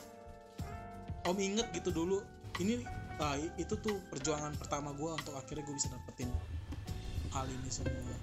om 1.30 1.38
inget 1.38 1.70
gitu 1.78 1.94
dulu 1.94 2.26
ini 2.58 2.82
ah, 3.22 3.38
itu 3.38 3.78
tuh 3.78 4.02
perjuangan 4.10 4.58
pertama 4.58 4.90
gue 4.98 5.10
untuk 5.14 5.38
akhirnya 5.38 5.62
gue 5.62 5.76
bisa 5.78 5.94
dapetin 5.94 6.34
hal 7.32 7.48
ini 7.48 7.70
semua 7.70 8.16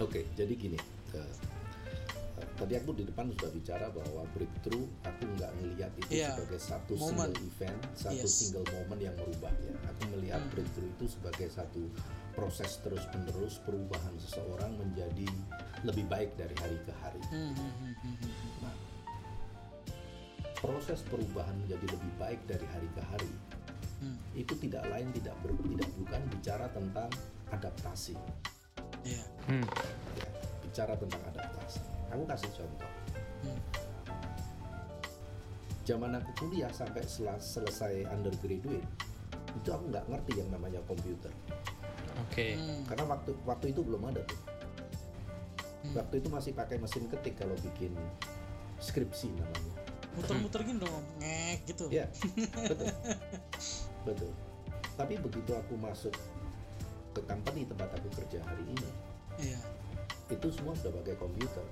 Oke, 0.00 0.24
jadi 0.32 0.56
gini. 0.56 0.80
eh, 1.12 1.32
tadi 2.56 2.72
aku 2.72 2.96
di 2.96 3.04
depan 3.04 3.28
sudah 3.36 3.52
bicara 3.52 3.92
bahwa 3.92 4.24
breakthrough 4.32 4.88
aku 5.04 5.22
nggak 5.36 5.52
ngelihat 5.60 5.92
itu 6.00 6.12
Iya, 6.16 6.32
sebagai 6.32 6.56
satu 6.56 6.92
momen. 6.96 7.28
single 7.28 7.36
event, 7.44 7.80
satu 7.94 8.24
Yes. 8.24 8.32
single 8.32 8.64
momen 8.70 8.98
yang 8.98 9.12
merubah 9.16 9.52
ya. 9.60 9.76
Aku 9.92 10.02
melihat 10.10 10.40
Hmm. 10.40 10.52
breakthrough 10.52 10.88
itu 10.90 11.04
sebagai 11.10 11.48
satu 11.52 11.82
proses 12.32 12.80
terus-menerus 12.80 13.60
perubahan 13.60 14.14
seseorang 14.16 14.72
menjadi 14.74 15.28
lebih 15.82 16.08
baik 16.08 16.32
dari 16.34 16.56
hari 16.56 16.78
ke 16.80 16.92
hari. 16.96 17.20
Hmm, 17.28 17.52
hmm, 17.52 17.72
hmm, 17.76 17.94
hmm. 18.00 18.32
Nah, 18.62 18.76
proses 20.56 21.00
perubahan 21.04 21.56
menjadi 21.58 21.86
lebih 21.90 22.12
baik 22.16 22.40
dari 22.46 22.64
hari 22.68 22.88
ke 22.92 23.02
hari 23.04 23.32
Hmm, 24.00 24.16
itu 24.32 24.56
tidak 24.56 24.88
lain 24.88 25.12
tidak 25.12 25.36
ber, 25.44 25.52
tidak 25.60 25.92
bukan 25.94 26.22
bicara 26.32 26.66
tentang 26.72 27.12
adaptasi. 27.50 28.14
iya. 29.02 29.22
hmm. 29.46 29.64
ya, 30.16 30.26
bicara 30.62 30.94
tentang 30.94 31.22
adaptasi. 31.26 31.80
Aku 32.10 32.22
kasih 32.26 32.50
contoh. 32.52 32.90
Hmm, 33.40 33.60
Zaman 35.82 36.12
aku 36.14 36.30
kuliah 36.38 36.70
sampai 36.70 37.02
sela- 37.02 37.40
selesai 37.40 38.06
undergraduate, 38.08 38.84
itu 39.52 39.68
aku 39.68 39.84
nggak 39.88 40.06
ngerti 40.06 40.32
yang 40.38 40.48
namanya 40.50 40.78
komputer. 40.84 41.32
oke 42.20 42.46
hmm, 42.52 42.84
Karena 42.84 43.04
waktu 43.08 43.30
waktu 43.42 43.66
itu 43.72 43.80
belum 43.80 44.02
ada 44.06 44.22
tuh. 44.22 44.38
hmm. 45.82 45.94
Waktu 45.96 46.14
itu 46.20 46.28
masih 46.28 46.52
pakai 46.52 46.76
mesin 46.76 47.08
ketik 47.08 47.34
kalau 47.36 47.56
bikin 47.58 47.94
skripsi 48.78 49.32
namanya. 49.34 49.74
muter-muter 50.10 50.66
gini 50.66 50.82
dong 50.82 51.06
ngek 51.22 51.58
gitu 51.70 51.86
Ya, 51.86 52.02
betul, 52.66 52.90
betul. 54.04 54.30
Tapi 54.98 55.14
begitu 55.16 55.54
aku 55.54 55.78
masuk 55.78 56.10
ke 57.10 57.20
company 57.24 57.62
tempat 57.64 57.90
aku 57.92 58.08
kerja 58.14 58.38
hari 58.42 58.64
ini, 58.66 58.88
iya 59.40 59.60
itu 60.28 60.46
semua 60.50 60.74
sudah 60.74 60.94
pakai 60.96 61.18
komputer. 61.18 61.66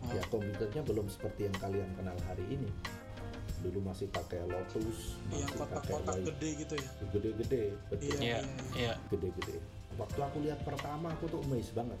Oh, 0.00 0.12
Ya 0.12 0.22
komputernya 0.28 0.80
belum 0.80 1.08
seperti 1.08 1.44
yang 1.44 1.56
kalian 1.56 1.88
kenal 1.92 2.16
hari 2.24 2.44
ini. 2.48 2.68
Dulu 3.60 3.80
masih 3.82 4.08
pakai 4.08 4.44
Lotus, 4.44 5.16
yang 5.28 5.44
masih 5.44 5.56
pakai 5.60 5.76
kotak-kotak 5.80 6.14
Wai- 6.14 6.26
gede 6.28 6.48
gitu 6.56 6.74
ya 6.76 6.88
gede-gede, 7.10 7.62
betul. 7.88 8.04
Iya, 8.06 8.16
iya 8.16 8.38
iya, 8.38 8.40
iya 8.76 8.92
Gede-gede. 9.08 9.56
Waktu 9.96 10.18
aku 10.20 10.36
lihat 10.40 10.60
pertama 10.62 11.08
aku 11.10 11.24
tuh 11.26 11.40
amazed 11.42 11.72
banget. 11.72 12.00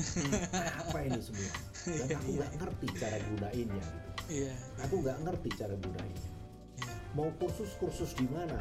Apa 0.80 0.98
ini 1.04 1.20
semua? 1.20 1.50
Dan 1.84 2.06
Iya, 2.06 2.16
aku 2.16 2.28
nggak 2.32 2.52
ngerti 2.56 2.86
cara 2.96 3.16
gunainnya. 3.20 3.84
Gitu. 3.84 4.10
iya 4.44 4.52
Aku 4.84 4.94
nggak 5.00 5.18
ngerti 5.24 5.48
cara 5.56 5.74
gunainnya. 5.76 6.28
iya 6.80 6.92
Mau 7.12 7.28
kursus-kursus 7.36 8.12
di 8.12 8.26
mana? 8.28 8.60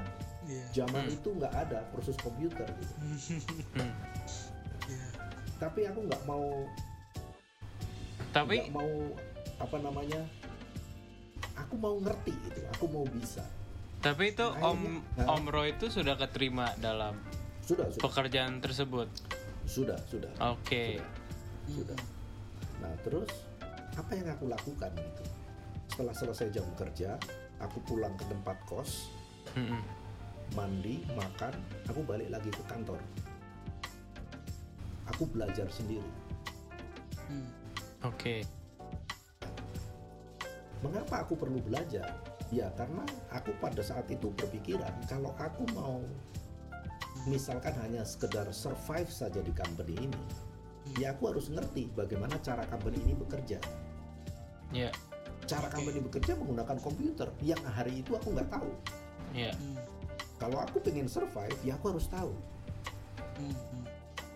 Iya 0.50 0.66
Zaman 0.74 1.06
Hmm. 1.06 1.14
itu 1.14 1.30
nggak 1.30 1.54
ada 1.54 1.80
kursus 1.90 2.18
komputer. 2.18 2.66
Gitu. 2.66 2.94
Hmm. 3.78 3.94
iya 4.88 5.06
Tapi 5.58 5.86
aku 5.86 6.00
nggak 6.04 6.24
mau 6.26 6.66
tapi 8.30 8.62
nggak 8.62 8.72
mau 8.72 8.92
apa 9.58 9.78
namanya? 9.80 10.22
Aku 11.58 11.76
mau 11.76 11.98
ngerti 11.98 12.32
itu. 12.32 12.62
Aku 12.74 12.86
mau 12.88 13.06
bisa. 13.06 13.44
tapi 14.00 14.32
itu 14.32 14.48
om 14.64 14.80
Akhirnya, 14.80 15.04
nah. 15.20 15.36
om 15.36 15.44
Roy 15.46 15.76
itu 15.76 15.92
sudah 15.92 16.16
keterima 16.16 16.72
dalam 16.80 17.20
Sudah, 17.60 17.84
sudah, 17.86 18.00
pekerjaan 18.00 18.58
tersebut 18.58 19.12
sudah, 19.68 20.00
sudah. 20.08 20.32
oke 20.40 21.04
sudah. 21.68 22.00
Nah 22.80 22.96
terus 23.04 23.28
apa 23.94 24.16
yang 24.16 24.32
aku 24.32 24.48
lakukan 24.48 24.88
gitu? 24.96 25.24
Setelah 25.92 26.16
selesai 26.16 26.48
jam 26.50 26.64
kerja, 26.74 27.20
aku 27.60 27.84
pulang 27.84 28.16
ke 28.16 28.24
tempat 28.26 28.56
kos, 28.64 29.12
Mm-mm. 29.54 29.84
Mandi, 30.54 31.04
makan, 31.14 31.54
aku 31.90 32.02
balik 32.06 32.30
lagi 32.34 32.50
ke 32.50 32.64
kantor. 32.70 33.00
Aku 35.16 35.26
belajar 35.30 35.68
sendiri. 35.68 36.10
Hmm, 37.30 37.50
oke 38.08 38.42
Mengapa 40.80 41.28
aku 41.28 41.36
perlu 41.36 41.60
belajar? 41.60 42.16
Ya 42.50 42.72
karena 42.74 43.04
aku 43.30 43.52
pada 43.60 43.84
saat 43.84 44.08
itu 44.10 44.32
berpikiran 44.34 44.90
kalau 45.06 45.36
aku 45.38 45.68
mau 45.76 46.02
misalkan 47.28 47.76
hanya 47.84 48.02
sekedar 48.08 48.48
survive 48.56 49.12
saja 49.12 49.44
di 49.44 49.52
company 49.52 50.08
ini, 50.08 50.22
ya 50.98 51.12
aku 51.12 51.36
harus 51.36 51.52
ngerti 51.52 51.92
bagaimana 51.94 52.40
cara 52.40 52.64
company 52.72 52.98
ini 53.04 53.14
bekerja. 53.14 53.60
ya 54.72 54.90
Cara 55.46 55.68
Oke. 55.68 55.82
company 55.82 56.00
bekerja 56.00 56.34
menggunakan 56.40 56.78
komputer 56.80 57.28
yang 57.44 57.60
hari 57.68 58.02
itu 58.02 58.16
aku 58.16 58.34
nggak 58.34 58.50
tahu. 58.50 58.72
ya 59.36 59.54
hmm, 59.54 59.78
Kalau 60.40 60.58
aku 60.64 60.80
pengen 60.80 61.06
survive, 61.12 61.56
ya 61.68 61.76
aku 61.76 61.92
harus 61.94 62.08
tahu. 62.08 62.32
hmm, 63.38 63.52
hmm. 63.54 63.86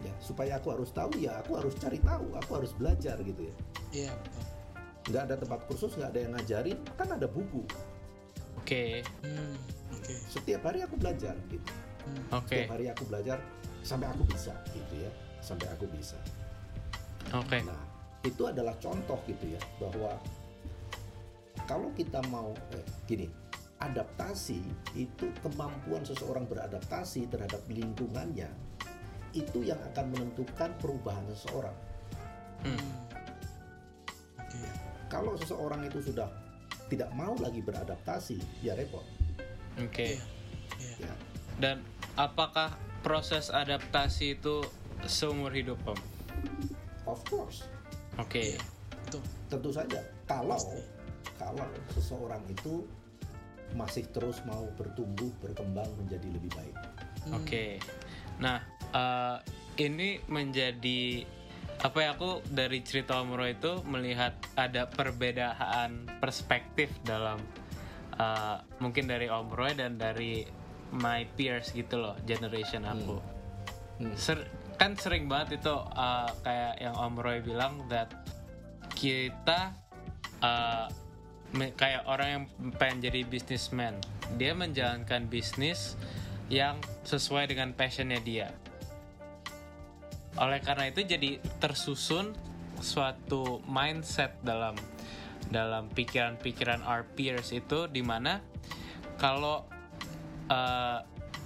Ya, 0.04 0.12
supaya 0.20 0.60
aku 0.60 0.76
harus 0.76 0.92
tahu, 0.92 1.16
ya 1.16 1.40
aku 1.40 1.56
harus 1.56 1.80
cari 1.80 1.96
tahu, 2.04 2.28
aku 2.36 2.52
harus 2.60 2.76
belajar 2.76 3.16
gitu 3.24 3.48
ya. 3.48 3.56
iya 3.96 4.12
betul 4.12 4.44
Nggak 5.04 5.24
ada 5.28 5.36
tempat 5.40 5.60
kursus, 5.68 5.92
nggak 5.96 6.12
ada 6.16 6.20
yang 6.20 6.32
ngajarin, 6.36 6.80
kan 7.00 7.08
ada 7.12 7.28
buku. 7.28 7.64
oke 7.64 7.80
Oke. 8.64 9.04
Hmm, 9.24 9.56
oke. 9.96 10.14
Setiap 10.28 10.62
hari 10.68 10.84
aku 10.84 10.96
belajar 11.00 11.36
gitu. 11.52 11.72
Hmm. 12.04 12.24
Oke. 12.36 12.52
Setiap 12.64 12.72
hari 12.76 12.86
aku 12.92 13.04
belajar 13.08 13.38
sampai 13.84 14.08
aku 14.12 14.24
bisa 14.28 14.52
gitu 14.72 14.94
ya. 15.04 15.12
Sampai 15.44 15.68
aku 15.72 15.88
bisa. 15.92 16.16
Oke. 17.36 17.60
Nah, 17.64 17.80
itu 18.24 18.44
adalah 18.48 18.76
contoh 18.80 19.20
gitu 19.28 19.56
ya 19.56 19.62
bahwa 19.80 20.16
kalau 21.68 21.92
kita 21.96 22.24
mau 22.32 22.52
eh, 22.72 22.86
gini, 23.08 23.28
adaptasi 23.84 24.64
itu 24.96 25.28
kemampuan 25.44 26.04
seseorang 26.08 26.48
beradaptasi 26.48 27.28
terhadap 27.28 27.60
lingkungannya 27.68 28.48
itu 29.34 29.66
yang 29.66 29.82
akan 29.94 30.14
menentukan 30.14 30.70
perubahan 30.78 31.26
seseorang. 31.34 31.74
Hmm. 32.64 32.90
Oke. 34.38 34.62
Kalau 35.10 35.34
seseorang 35.36 35.82
itu 35.90 36.00
sudah 36.00 36.30
tidak 36.88 37.10
mau 37.18 37.34
lagi 37.42 37.60
beradaptasi, 37.66 38.38
ya 38.62 38.78
repot. 38.78 39.02
Oke. 39.82 40.16
Iya. 40.16 40.24
Iya. 40.78 41.10
Ya. 41.10 41.14
Dan 41.58 41.78
apakah 42.14 42.78
proses 43.02 43.50
adaptasi 43.50 44.38
itu 44.38 44.62
seumur 45.10 45.50
hidup, 45.50 45.82
Om? 45.84 46.00
Of 47.10 47.20
course, 47.28 47.66
Oke. 48.22 48.54
Iya. 48.56 48.62
Betul. 49.04 49.22
tentu 49.50 49.70
saja. 49.74 50.00
Kalau 50.30 50.56
Pasti. 50.58 50.82
kalau 51.36 51.68
seseorang 51.92 52.42
itu 52.48 52.86
masih 53.74 54.06
terus 54.12 54.44
mau 54.46 54.68
bertumbuh, 54.78 55.32
berkembang 55.42 55.90
menjadi 55.98 56.28
lebih 56.30 56.52
baik. 56.54 56.76
Hmm. 57.26 57.40
Oke. 57.42 57.80
Nah, 58.38 58.62
eh, 58.94 59.38
ini 59.82 60.22
menjadi 60.30 61.26
apa 61.84 61.98
ya 62.00 62.16
aku 62.16 62.46
dari 62.48 62.80
cerita 62.86 63.20
Om 63.20 63.36
Roy 63.36 63.60
itu 63.60 63.84
melihat 63.90 64.38
ada 64.56 64.88
perbedaan 64.88 66.08
perspektif 66.22 66.94
dalam 67.04 67.42
eh, 68.20 68.58
mungkin 68.78 69.10
dari 69.10 69.28
Om 69.28 69.50
Roy 69.52 69.74
dan 69.74 69.98
dari 69.98 70.46
my 70.94 71.26
peers 71.34 71.74
gitu 71.74 71.98
loh, 71.98 72.16
generation 72.30 72.86
aku. 72.86 73.18
Hmm. 73.98 74.14
Ser- 74.14 74.50
kan 74.78 74.94
sering 74.98 75.26
banget 75.26 75.64
itu 75.64 75.74
eh, 75.74 76.30
kayak 76.46 76.74
yang 76.78 76.96
Om 76.96 77.16
Roy 77.18 77.42
bilang 77.42 77.90
that 77.90 78.14
kita 78.94 79.74
eh, 80.44 80.88
me- 80.92 81.03
kayak 81.54 82.10
orang 82.10 82.28
yang 82.30 82.44
pengen 82.82 83.10
jadi 83.10 83.22
businessman, 83.30 83.98
dia 84.42 84.58
menjalankan 84.58 85.30
bisnis 85.30 85.94
yang 86.50 86.82
sesuai 87.06 87.54
dengan 87.54 87.74
passionnya 87.78 88.20
dia. 88.22 88.50
Oleh 90.42 90.60
karena 90.66 90.90
itu 90.90 91.06
jadi 91.06 91.38
tersusun 91.62 92.34
suatu 92.82 93.62
mindset 93.70 94.34
dalam 94.42 94.74
dalam 95.54 95.92
pikiran-pikiran 95.94 96.82
our 96.82 97.06
peers 97.14 97.54
itu 97.54 97.86
di 97.86 98.02
mana 98.02 98.42
kalau 99.22 99.62
uh, 100.50 101.00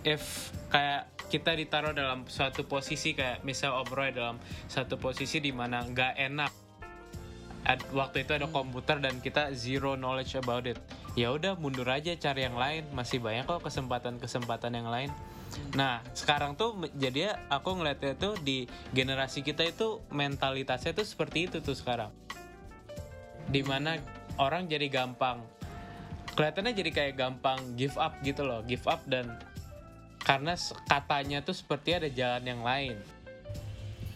if 0.08 0.56
kayak 0.72 1.12
kita 1.28 1.52
ditaruh 1.60 1.92
dalam 1.92 2.24
suatu 2.32 2.64
posisi 2.64 3.12
kayak 3.12 3.44
misal 3.44 3.84
Om 3.84 3.92
dalam 4.16 4.38
satu 4.72 4.96
posisi 4.96 5.44
di 5.44 5.52
mana 5.52 5.84
nggak 5.84 6.16
enak 6.16 6.67
Ad- 7.68 7.92
waktu 7.92 8.24
itu 8.24 8.32
ada 8.32 8.48
komputer 8.48 9.04
dan 9.04 9.20
kita 9.20 9.52
zero 9.52 10.00
knowledge 10.00 10.40
about 10.40 10.64
it. 10.64 10.80
Ya 11.20 11.36
udah 11.36 11.60
mundur 11.60 11.88
aja 11.92 12.16
cari 12.16 12.48
yang 12.48 12.56
lain. 12.56 12.88
Masih 12.96 13.20
banyak 13.20 13.44
kok 13.44 13.60
kesempatan-kesempatan 13.68 14.72
yang 14.72 14.88
lain. 14.88 15.12
Nah 15.76 16.00
sekarang 16.16 16.56
tuh 16.56 16.80
jadi 16.96 17.36
aku 17.52 17.76
ngeliatnya 17.76 18.16
tuh 18.16 18.40
di 18.40 18.72
generasi 18.96 19.44
kita 19.44 19.68
itu 19.68 20.00
mentalitasnya 20.16 20.96
tuh 20.96 21.04
seperti 21.04 21.52
itu 21.52 21.60
tuh 21.60 21.76
sekarang. 21.76 22.12
Di 23.52 23.62
mana 23.68 24.00
orang 24.40 24.72
jadi 24.72 24.88
gampang. 24.88 25.44
Kelihatannya 26.40 26.72
jadi 26.72 26.92
kayak 26.94 27.14
gampang 27.20 27.60
give 27.76 27.98
up 28.00 28.16
gitu 28.24 28.46
loh 28.46 28.62
give 28.64 28.86
up 28.86 29.02
dan 29.10 29.36
karena 30.28 30.60
katanya 30.92 31.40
tuh 31.40 31.56
seperti 31.56 31.96
ada 31.96 32.12
jalan 32.12 32.44
yang 32.44 32.60
lain 32.60 33.00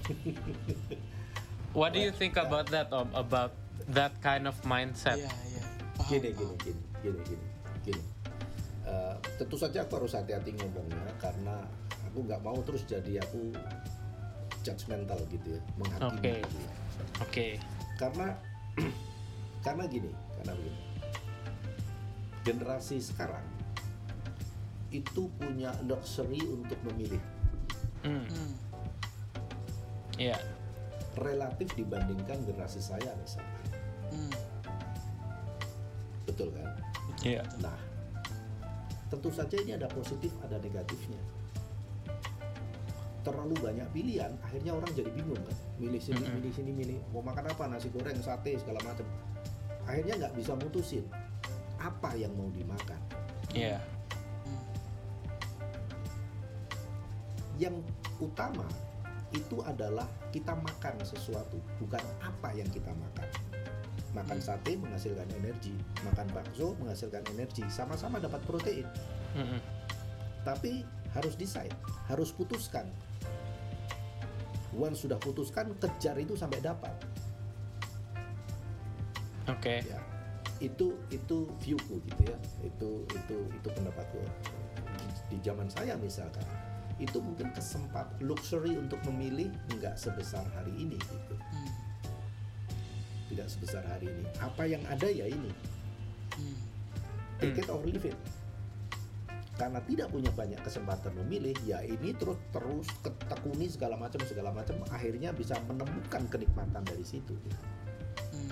what 1.74 1.92
do 1.92 2.00
you 2.00 2.12
think 2.12 2.36
about 2.36 2.68
that 2.68 2.92
om 2.92 3.08
about 3.14 3.52
that 3.88 4.12
kind 4.20 4.46
of 4.46 4.56
mindset 4.64 5.18
Iya, 5.18 5.32
iya. 5.48 5.64
Paham, 5.94 6.10
Gini, 6.10 6.30
paham. 6.32 6.56
gini, 6.60 6.82
gini, 7.02 7.20
gini, 7.20 7.20
gini, 7.24 7.46
gini. 7.84 8.04
Eh, 8.84 9.16
tentu 9.38 9.56
saja 9.56 9.82
aku 9.82 9.94
harus 9.98 10.12
hati-hati 10.12 10.52
ngomongnya 10.54 11.00
karena 11.18 11.56
aku 12.04 12.26
nggak 12.26 12.42
mau 12.42 12.58
terus 12.62 12.84
jadi 12.84 13.22
aku 13.22 13.54
judgmental 14.62 15.18
gitu 15.28 15.56
ya, 15.56 15.62
menghakimi. 15.76 16.10
Oke. 16.12 16.34
gitu 16.38 16.58
ya. 16.60 16.72
oke 17.20 17.48
Karena 17.98 18.28
karena 19.66 19.84
gini, 19.86 20.12
karena 20.36 20.54
begini. 20.54 20.80
Generasi 22.42 22.98
sekarang 22.98 23.46
itu 24.90 25.30
punya 25.38 25.72
luxury 25.86 26.42
untuk 26.44 26.76
memilih 26.84 27.22
hmm 28.02 28.26
Hmm. 28.28 28.52
iya 30.18 30.36
relatif 31.20 31.68
dibandingkan 31.76 32.40
generasi 32.48 32.80
saya 32.80 33.12
misalnya. 33.20 33.60
Hmm. 34.12 34.34
Betul 36.28 36.56
kan? 36.56 36.68
Iya. 37.24 37.44
betul. 37.44 37.60
Nah, 37.68 37.78
tentu 39.12 39.30
saja 39.32 39.56
ini 39.60 39.76
ada 39.76 39.88
positif, 39.92 40.32
ada 40.44 40.56
negatifnya. 40.60 41.20
Terlalu 43.22 43.54
banyak 43.62 43.88
pilihan, 43.94 44.34
akhirnya 44.42 44.74
orang 44.74 44.90
jadi 44.98 45.12
bingung 45.14 45.38
kan. 45.46 45.58
Milih 45.78 46.02
sini, 46.02 46.26
Mm-mm. 46.26 46.42
milih 46.42 46.54
sini, 46.58 46.72
milih. 46.74 46.98
Mau 47.14 47.22
makan 47.22 47.54
apa? 47.54 47.70
Nasi 47.70 47.94
goreng, 47.94 48.18
sate, 48.18 48.58
segala 48.58 48.82
macam. 48.82 49.06
Akhirnya 49.86 50.18
nggak 50.26 50.34
bisa 50.34 50.58
mutusin 50.58 51.06
apa 51.82 52.14
yang 52.14 52.30
mau 52.38 52.50
dimakan. 52.54 53.02
iya 53.58 53.82
Hmm. 54.42 54.66
Yang 57.58 57.76
utama 58.18 58.66
itu 59.32 59.64
adalah 59.64 60.08
kita 60.36 60.56
makan 60.56 60.96
sesuatu, 61.08 61.58
bukan 61.80 62.04
apa 62.20 62.52
yang 62.56 62.68
kita 62.70 62.92
makan. 62.92 63.28
Makan 64.12 64.40
Hmm. 64.40 64.44
sate 64.44 64.76
menghasilkan 64.76 65.28
energi, 65.40 65.72
makan 66.04 66.28
bakso 66.36 66.76
menghasilkan 66.84 67.24
energi, 67.32 67.64
sama-sama 67.72 68.20
dapat 68.20 68.44
protein. 68.44 68.88
Mm-mm. 69.32 69.62
tapi 70.42 70.84
harus 71.14 71.38
decide, 71.38 71.72
harus 72.10 72.34
putuskan. 72.34 72.90
Once 74.76 75.04
sudah 75.04 75.20
putuskan, 75.20 75.76
kejar 75.80 76.16
itu 76.18 76.34
sampai 76.36 76.60
dapat. 76.64 76.92
oke 79.48 79.76
Ya, 79.84 80.00
itu 80.64 80.96
itu 81.12 81.38
viewku 81.60 82.00
gitu 82.08 82.22
ya, 82.26 82.38
itu 82.64 82.90
itu 83.06 83.38
itu 83.52 83.68
pendapatku. 83.72 84.20
Di 85.32 85.38
zaman 85.44 85.68
saya 85.72 85.96
misalkan, 86.00 86.44
itu 87.02 87.18
mungkin 87.18 87.50
kesempat 87.52 88.22
luxury 88.22 88.78
untuk 88.78 89.02
memilih 89.10 89.50
nggak 89.74 89.98
sebesar 89.98 90.46
hari 90.54 90.72
ini 90.78 90.96
gitu, 91.02 91.36
Hmm. 91.36 91.74
tidak 93.34 93.50
sebesar 93.50 93.82
hari 93.90 94.08
ini. 94.08 94.24
Apa 94.38 94.70
yang 94.70 94.86
ada 94.86 95.10
ya 95.10 95.26
ini, 95.26 95.50
Hmm. 96.38 96.58
take 97.42 97.58
it 97.58 97.68
or 97.68 97.82
leave 97.82 98.06
it. 98.06 98.16
Karena 99.58 99.78
tidak 99.86 100.10
punya 100.10 100.32
banyak 100.34 100.58
kesempatan 100.62 101.14
memilih, 101.22 101.54
ya 101.66 101.86
ini 101.86 102.14
terus 102.18 102.38
terus 102.50 102.88
ketekuni 103.02 103.70
segala 103.70 103.94
macam 103.94 104.22
segala 104.26 104.50
macam, 104.50 104.78
akhirnya 104.90 105.30
bisa 105.34 105.54
menemukan 105.66 106.26
kenikmatan 106.30 106.82
dari 106.82 107.06
situ. 107.06 107.34
Hmm. 108.34 108.50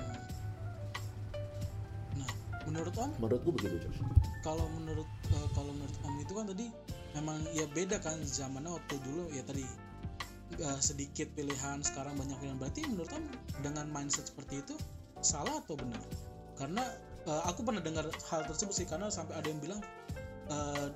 Nah, 2.14 2.30
menurut 2.70 2.94
Om, 2.94 3.10
Menurutku 3.18 3.50
begitu, 3.58 3.78
Josh. 3.82 4.02
kalau 4.46 4.70
menurut 4.78 5.08
eh, 5.34 5.48
kalau 5.54 5.72
menurut 5.74 5.98
Om 6.04 6.16
itu 6.22 6.34
kan 6.36 6.46
tadi 6.46 6.68
memang 7.17 7.41
ya 7.56 7.65
beda 7.72 7.98
kan 8.02 8.19
zamannya 8.22 8.73
waktu 8.73 8.96
dulu. 9.06 9.31
Ya 9.34 9.42
tadi 9.46 9.65
eh, 10.60 10.79
sedikit 10.81 11.29
pilihan 11.34 11.81
sekarang 11.81 12.17
banyak 12.17 12.38
pilihan. 12.42 12.58
Berarti 12.58 12.86
menurut 12.90 13.12
Om 13.13 13.25
dengan 13.65 13.86
mindset 13.90 14.29
seperti 14.29 14.62
itu 14.62 14.75
salah 15.23 15.62
atau 15.63 15.75
benar? 15.77 16.04
Karena 16.58 16.84
eh, 17.27 17.44
aku 17.48 17.65
pernah 17.65 17.81
dengar 17.81 18.08
hal 18.29 18.42
tersebut 18.46 18.73
sih 18.73 18.88
karena 18.88 19.10
sampai 19.10 19.38
ada 19.40 19.48
yang 19.48 19.62
bilang 19.62 19.81
eh, 20.50 20.88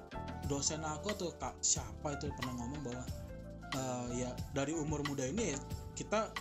dosen 0.52 0.84
aku 0.84 1.14
atau 1.16 1.32
kak 1.40 1.56
siapa 1.64 2.16
itu 2.16 2.28
pernah 2.36 2.54
ngomong 2.60 2.82
bahwa 2.84 3.04
eh, 3.74 4.08
ya 4.26 4.30
dari 4.52 4.76
umur 4.76 5.02
muda 5.08 5.24
ini 5.28 5.56
ya 5.56 5.60
kita 5.94 6.34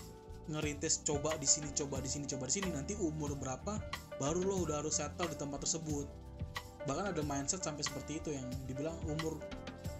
ngerintis 0.51 1.07
coba 1.07 1.39
di 1.39 1.47
sini 1.47 1.71
coba 1.71 2.03
di 2.03 2.11
sini 2.11 2.27
coba 2.27 2.51
di 2.51 2.55
sini. 2.59 2.69
Nanti 2.75 2.99
umur 2.99 3.39
berapa 3.39 3.79
baru 4.19 4.43
lo 4.43 4.67
udah 4.67 4.83
harus 4.83 4.99
settle 4.99 5.31
di 5.31 5.39
tempat 5.39 5.63
tersebut. 5.63 6.07
Bahkan 6.83 7.15
ada 7.15 7.23
mindset 7.23 7.63
sampai 7.63 7.87
seperti 7.87 8.19
itu 8.19 8.35
yang 8.35 8.47
dibilang 8.67 8.99
umur 9.07 9.39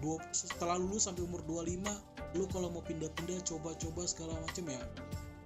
dua 0.03 0.19
setelah 0.35 0.77
lulus 0.77 1.07
sampai 1.07 1.23
umur 1.23 1.41
25 1.47 2.37
lu 2.37 2.45
kalau 2.51 2.69
mau 2.75 2.83
pindah-pindah 2.83 3.39
coba-coba 3.47 4.03
segala 4.05 4.35
macam 4.43 4.65
ya 4.67 4.83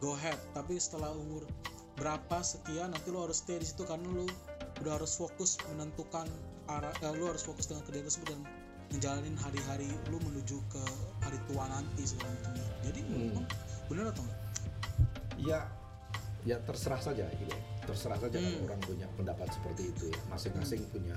go 0.00 0.16
ahead 0.16 0.38
tapi 0.56 0.80
setelah 0.80 1.12
umur 1.12 1.44
berapa 1.96 2.40
sekian 2.40 2.92
nanti 2.92 3.08
lu 3.12 3.20
harus 3.20 3.44
stay 3.44 3.60
di 3.60 3.68
situ 3.68 3.84
karena 3.84 4.04
lu 4.08 4.26
udah 4.80 4.92
harus 5.00 5.16
fokus 5.16 5.56
menentukan 5.72 6.28
arah 6.68 6.92
eh, 7.00 7.12
lu 7.16 7.28
harus 7.28 7.44
fokus 7.44 7.68
dengan 7.68 7.84
kerjaan 7.84 8.04
tersebut 8.08 8.28
dan 8.32 8.40
ngejalanin 8.92 9.36
hari-hari 9.40 9.88
lu 10.12 10.20
menuju 10.22 10.56
ke 10.72 10.82
hari 11.20 11.36
tua 11.50 11.64
nanti 11.68 12.06
segala 12.06 12.32
macam 12.40 12.52
jadi 12.84 13.00
menurut 13.06 13.44
Hmm. 13.44 13.64
Bener 13.86 14.04
atau 14.10 14.22
enggak? 14.26 14.40
Ya, 15.38 15.60
ya 16.42 16.56
terserah 16.66 16.98
saja 16.98 17.22
gitu. 17.38 17.46
ya. 17.46 17.60
Terserah 17.86 18.18
saja 18.18 18.34
kalau 18.34 18.50
Hmm. 18.50 18.66
orang 18.66 18.80
punya 18.82 19.06
pendapat 19.14 19.46
seperti 19.54 19.94
itu 19.94 20.10
ya. 20.10 20.18
Masing-masing 20.26 20.82
punya 20.90 21.14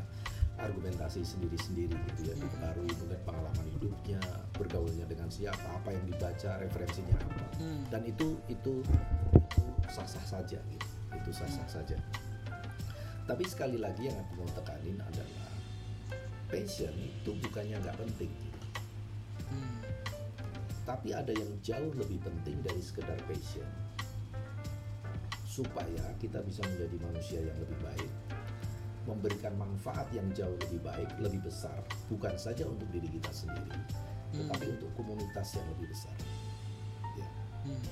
argumentasi 0.59 1.23
sendiri-sendiri 1.23 1.95
gitu 2.13 2.21
ya 2.29 2.33
dipengaruhi 2.35 2.91
mungkin 2.99 3.19
pengalaman 3.23 3.67
hidupnya 3.79 4.19
bergaulnya 4.55 5.05
dengan 5.07 5.31
siapa 5.31 5.63
apa 5.63 5.89
yang 5.95 6.03
dibaca 6.07 6.51
referensinya 6.59 7.15
apa 7.15 7.45
Hmm. 7.59 7.83
dan 7.91 8.07
itu 8.07 8.39
itu 8.47 8.79
itu 8.79 9.63
sah-sah 9.91 10.23
saja 10.23 10.59
gitu 10.63 10.87
itu 11.11 11.31
sah-sah 11.35 11.67
saja 11.67 11.99
tapi 13.27 13.43
sekali 13.43 13.75
lagi 13.75 14.07
yang 14.07 14.15
aku 14.15 14.39
mau 14.39 14.49
tekanin 14.55 14.95
adalah 15.03 15.51
passion 16.47 16.95
itu 16.95 17.35
bukannya 17.45 17.75
nggak 17.83 17.99
penting 17.99 18.31
gitu. 18.31 18.59
Hmm. 19.51 19.75
tapi 20.87 21.11
ada 21.11 21.35
yang 21.35 21.51
jauh 21.59 21.91
lebih 21.99 22.23
penting 22.23 22.63
dari 22.63 22.79
sekedar 22.79 23.19
passion 23.27 23.67
supaya 25.43 26.03
kita 26.23 26.39
bisa 26.47 26.63
menjadi 26.63 26.97
manusia 27.03 27.39
yang 27.43 27.59
lebih 27.59 27.75
baik 27.83 28.11
memberikan 29.09 29.57
manfaat 29.57 30.05
yang 30.13 30.29
jauh 30.37 30.53
lebih 30.69 30.79
baik 30.85 31.09
lebih 31.17 31.41
besar 31.41 31.81
bukan 32.07 32.37
saja 32.37 32.69
untuk 32.69 32.85
diri 32.93 33.09
kita 33.09 33.33
sendiri 33.33 33.81
tetapi 34.29 34.65
untuk 34.77 34.89
komunitas 34.93 35.57
yang 35.57 35.65
lebih 35.73 35.89
besar. 35.89 36.15
Ya. 37.17 37.27
Hmm. 37.65 37.83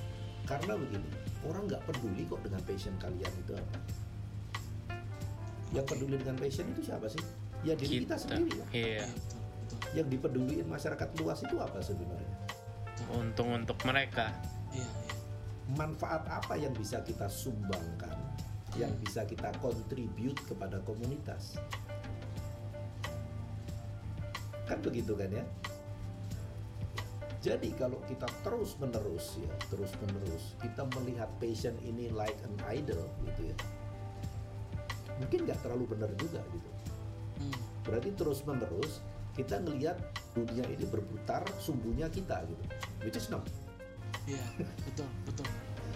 karena 0.48 0.80
begini 0.80 1.10
orang 1.44 1.68
nggak 1.68 1.82
peduli 1.84 2.24
kok 2.24 2.40
dengan 2.40 2.62
passion 2.64 2.94
kalian 2.96 3.32
itu 3.44 3.52
apa. 3.52 3.78
Yang 5.76 5.86
peduli 5.92 6.16
dengan 6.16 6.36
passion 6.40 6.66
itu 6.72 6.80
siapa 6.88 7.06
sih? 7.12 7.20
Ya 7.66 7.76
diri 7.76 8.06
kita, 8.06 8.16
sendiri 8.16 8.56
lah. 8.56 8.68
Iya. 8.72 9.04
Yang 9.92 10.06
dipeduliin 10.16 10.64
masyarakat 10.64 11.08
luas 11.20 11.44
itu 11.44 11.56
apa 11.60 11.84
sebenarnya? 11.84 12.36
Untung 13.12 13.52
untuk 13.52 13.76
mereka. 13.84 14.32
Iya, 14.72 14.88
iya. 14.88 15.16
manfaat 15.76 16.24
apa 16.32 16.56
yang 16.56 16.72
bisa 16.72 17.04
kita 17.04 17.28
sumbangkan 17.28 18.07
yang 18.78 18.94
bisa 19.02 19.26
kita 19.26 19.50
contribute 19.58 20.38
kepada 20.46 20.78
komunitas 20.86 21.58
kan 24.64 24.78
begitu 24.78 25.18
kan 25.18 25.28
ya 25.32 25.44
jadi 27.38 27.70
kalau 27.78 27.98
kita 28.06 28.26
terus 28.42 28.74
menerus 28.78 29.38
ya 29.40 29.50
terus 29.70 29.90
menerus 30.02 30.54
kita 30.60 30.84
melihat 30.98 31.30
passion 31.38 31.74
ini 31.82 32.10
like 32.12 32.36
an 32.44 32.54
idol 32.70 33.02
gitu 33.24 33.50
ya 33.50 33.56
mungkin 35.18 35.48
nggak 35.48 35.58
terlalu 35.64 35.84
benar 35.90 36.10
juga 36.16 36.42
gitu 36.54 36.70
Hmm. 37.38 37.54
berarti 37.86 38.10
terus 38.18 38.42
menerus 38.42 38.98
kita 39.38 39.62
ngelihat 39.62 39.94
dunia 40.34 40.66
ini 40.74 40.82
berputar 40.90 41.46
sumbunya 41.62 42.10
kita 42.10 42.42
gitu 42.50 42.64
which 43.06 43.14
is 43.14 43.30
not 43.30 43.46
Iya, 44.26 44.42
betul, 44.58 45.06
betul. 45.22 45.46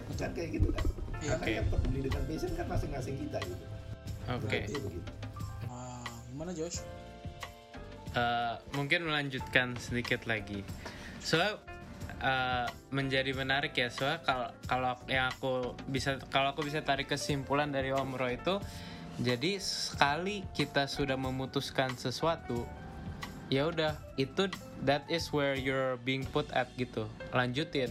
Betul. 0.06 0.16
kan 0.22 0.30
kayak 0.38 0.50
gitu 0.54 0.70
kan 0.70 0.86
Iya. 1.22 1.38
karena 1.38 1.46
Oke. 1.46 1.52
yang 1.54 1.68
peduli 1.70 1.98
dengan 2.02 2.22
passion 2.26 2.50
kan 2.58 2.66
masing-masing 2.66 3.14
kita 3.14 3.38
gitu 3.46 3.64
oke 4.26 4.46
Berarti 4.50 4.74
begitu 4.82 5.10
Wah, 5.70 6.18
gimana 6.28 6.50
Josh? 6.52 6.78
Eh, 8.12 8.54
mungkin 8.76 9.08
melanjutkan 9.08 9.72
sedikit 9.80 10.28
lagi 10.28 10.60
soal 11.22 11.56
eh, 12.20 12.68
menjadi 12.92 13.32
menarik 13.32 13.72
ya 13.72 13.88
soal 13.88 14.20
kalau 14.20 14.52
kalau 14.68 14.92
yang 15.08 15.32
aku 15.32 15.72
bisa 15.88 16.20
kalau 16.28 16.52
aku 16.52 16.60
bisa 16.66 16.84
tarik 16.84 17.08
kesimpulan 17.08 17.72
dari 17.72 17.88
Om 17.88 18.18
Roy 18.20 18.36
itu 18.36 18.60
jadi 19.16 19.56
sekali 19.62 20.44
kita 20.52 20.84
sudah 20.92 21.16
memutuskan 21.16 21.96
sesuatu 21.96 22.68
ya 23.48 23.72
udah 23.72 23.96
itu 24.20 24.48
that 24.84 25.08
is 25.08 25.32
where 25.32 25.56
you're 25.56 25.96
being 26.04 26.28
put 26.36 26.44
at 26.52 26.68
gitu 26.76 27.08
lanjutin 27.32 27.88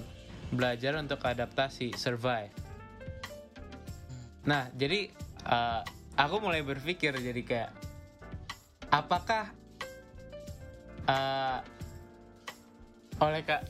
belajar 0.53 0.93
untuk 1.01 1.23
adaptasi 1.25 1.97
survive 1.97 2.53
nah 4.41 4.69
jadi 4.73 5.09
eh, 5.47 5.81
aku 6.17 6.35
mulai 6.41 6.65
berpikir 6.65 7.13
jadi 7.13 7.41
kayak 7.45 7.71
apakah 8.89 9.53
eh, 11.05 11.59
oleh 13.21 13.41
kak 13.45 13.61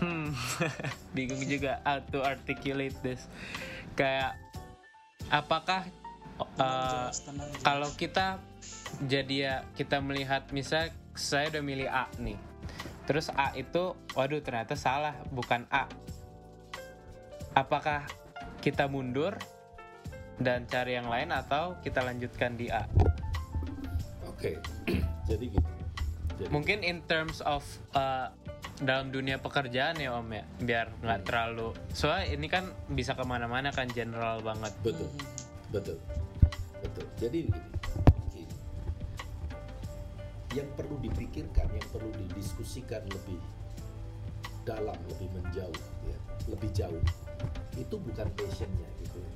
hmm, 0.00 0.32
bingung 1.16 1.44
juga 1.44 1.80
how 1.84 2.00
to 2.08 2.24
articulate 2.24 2.96
this 3.04 3.28
kayak 3.94 4.34
apakah 5.28 5.86
Josh. 6.58 7.22
kalau 7.62 7.90
kita 7.94 8.42
jadi 9.06 9.34
ya 9.34 9.54
kita 9.78 10.02
melihat 10.02 10.50
misal 10.50 10.90
saya 11.14 11.46
udah 11.54 11.62
milih 11.62 11.86
A 11.86 12.10
nih 12.18 12.34
terus 13.06 13.30
A 13.38 13.54
itu 13.54 13.94
waduh 14.18 14.42
ternyata 14.42 14.74
salah 14.74 15.14
bukan 15.30 15.62
A 15.70 15.86
apakah 17.54 18.02
kita 18.58 18.90
mundur 18.90 19.38
dan 20.40 20.66
cari 20.66 20.98
yang 20.98 21.06
lain 21.06 21.30
atau 21.30 21.78
kita 21.80 22.02
lanjutkan 22.02 22.58
di 22.58 22.70
A? 22.70 22.84
Oke 24.26 24.58
jadi 25.30 25.44
gitu. 25.48 25.68
Jadi 26.34 26.50
mungkin 26.50 26.82
in 26.82 26.98
terms 27.06 27.38
of 27.46 27.62
uh, 27.94 28.34
dalam 28.82 29.14
dunia 29.14 29.38
pekerjaan 29.38 29.94
ya 30.02 30.18
om 30.18 30.26
ya 30.34 30.42
biar 30.58 30.90
nggak 30.98 31.30
terlalu 31.30 31.70
soalnya 31.94 32.34
ini 32.34 32.50
kan 32.50 32.66
bisa 32.90 33.14
ke 33.14 33.22
mana-mana 33.22 33.70
kan 33.70 33.86
general 33.86 34.42
banget. 34.42 34.74
Betul. 34.82 35.06
Hmm, 35.06 35.26
betul. 35.70 35.98
Betul. 36.82 37.06
Jadi 37.16 37.40
Begini. 38.28 38.54
yang 40.58 40.68
perlu 40.74 40.98
dipikirkan 41.00 41.70
yang 41.70 41.86
perlu 41.94 42.10
didiskusikan 42.18 43.06
lebih 43.06 43.38
dalam 44.66 44.96
lebih 45.12 45.28
menjauh 45.38 45.82
ya 46.08 46.18
lebih 46.50 46.70
jauh 46.74 47.02
itu 47.76 47.94
bukan 47.94 48.26
passionnya 48.34 48.88
gitu 49.02 49.18
ya. 49.22 49.30
hmm, 49.30 49.33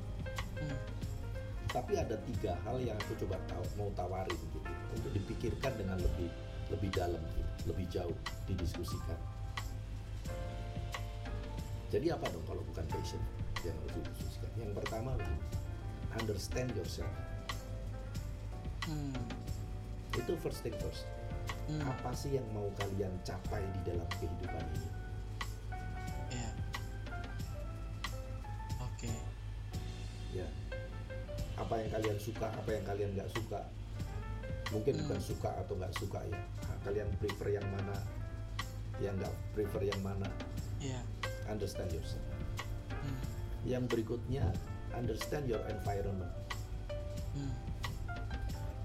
tapi 1.68 2.00
ada 2.00 2.16
tiga 2.24 2.56
hal 2.64 2.80
yang 2.80 2.96
aku 2.96 3.12
coba 3.24 3.36
tahu 3.48 3.64
mau 3.76 3.90
tawarin 3.92 4.32
gitu 4.32 4.58
untuk 4.96 5.12
dipikirkan 5.12 5.72
dengan 5.76 6.00
lebih 6.00 6.30
lebih 6.68 6.90
dalam 6.92 7.20
gitu, 7.32 7.52
lebih 7.72 7.86
jauh 7.88 8.16
didiskusikan. 8.48 9.18
Jadi 11.88 12.12
apa 12.12 12.28
dong 12.28 12.44
kalau 12.44 12.60
bukan 12.68 12.84
passion 12.92 13.20
yang 13.64 13.76
harus 13.84 13.92
didiskusikan? 14.00 14.50
Yang 14.60 14.72
pertama 14.84 15.16
understand 16.16 16.72
yourself. 16.76 17.12
Hmm, 18.88 19.16
itu 20.16 20.32
first 20.40 20.64
thing 20.64 20.76
first. 20.80 21.04
Hmm, 21.68 21.84
apa 21.84 22.16
sih 22.16 22.36
yang 22.36 22.48
mau 22.56 22.68
kalian 22.80 23.12
capai 23.24 23.60
di 23.60 23.80
dalam 23.92 24.08
kehidupan 24.16 24.64
ini. 24.76 24.88
Oke. 28.98 29.14
ya 30.34 30.42
apa 31.59 31.74
yang 31.82 31.90
kalian 31.90 32.18
suka 32.22 32.46
apa 32.46 32.70
yang 32.70 32.84
kalian 32.86 33.11
nggak 33.18 33.30
suka. 33.34 33.61
Mungkin 34.70 34.94
Hmm. 34.94 35.02
bukan 35.04 35.20
suka 35.20 35.50
atau 35.59 35.74
nggak 35.74 35.94
suka 35.96 36.20
ya. 36.28 36.38
Nah, 36.38 36.78
kalian 36.84 37.09
prefer 37.18 37.48
yang 37.59 37.66
mana? 37.72 37.96
Yang 39.02 39.14
nggak 39.24 39.34
prefer 39.54 39.82
yang 39.84 40.00
mana? 40.02 40.28
Iya. 40.78 41.00
understand 41.48 41.88
yourself. 41.96 42.20
Hmm, 42.92 43.18
yang 43.64 43.88
berikutnya 43.88 44.52
understand 44.92 45.48
your 45.48 45.64
environment. 45.72 46.28
Hmm, 47.32 47.56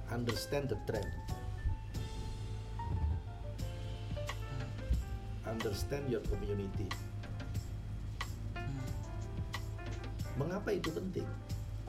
understand 0.08 0.72
the 0.72 0.80
trend. 0.88 1.12
Understand 5.44 6.08
your 6.08 6.24
community. 6.32 6.88
Hmm, 8.56 8.88
mengapa 10.40 10.72
itu 10.72 10.88
penting 10.88 11.28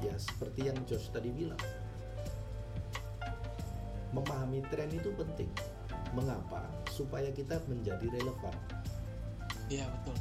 ya 0.02 0.14
seperti 0.18 0.70
yang 0.70 0.78
Josh 0.88 1.12
tadi 1.12 1.30
bilang. 1.30 1.60
Memahami 4.14 4.62
tren 4.70 4.90
itu 4.94 5.10
penting. 5.14 5.50
Mengapa? 6.14 6.62
Supaya 6.90 7.30
kita 7.34 7.58
menjadi 7.66 8.06
relevan. 8.14 8.54
Iya 9.66 9.86
betul. 9.90 10.16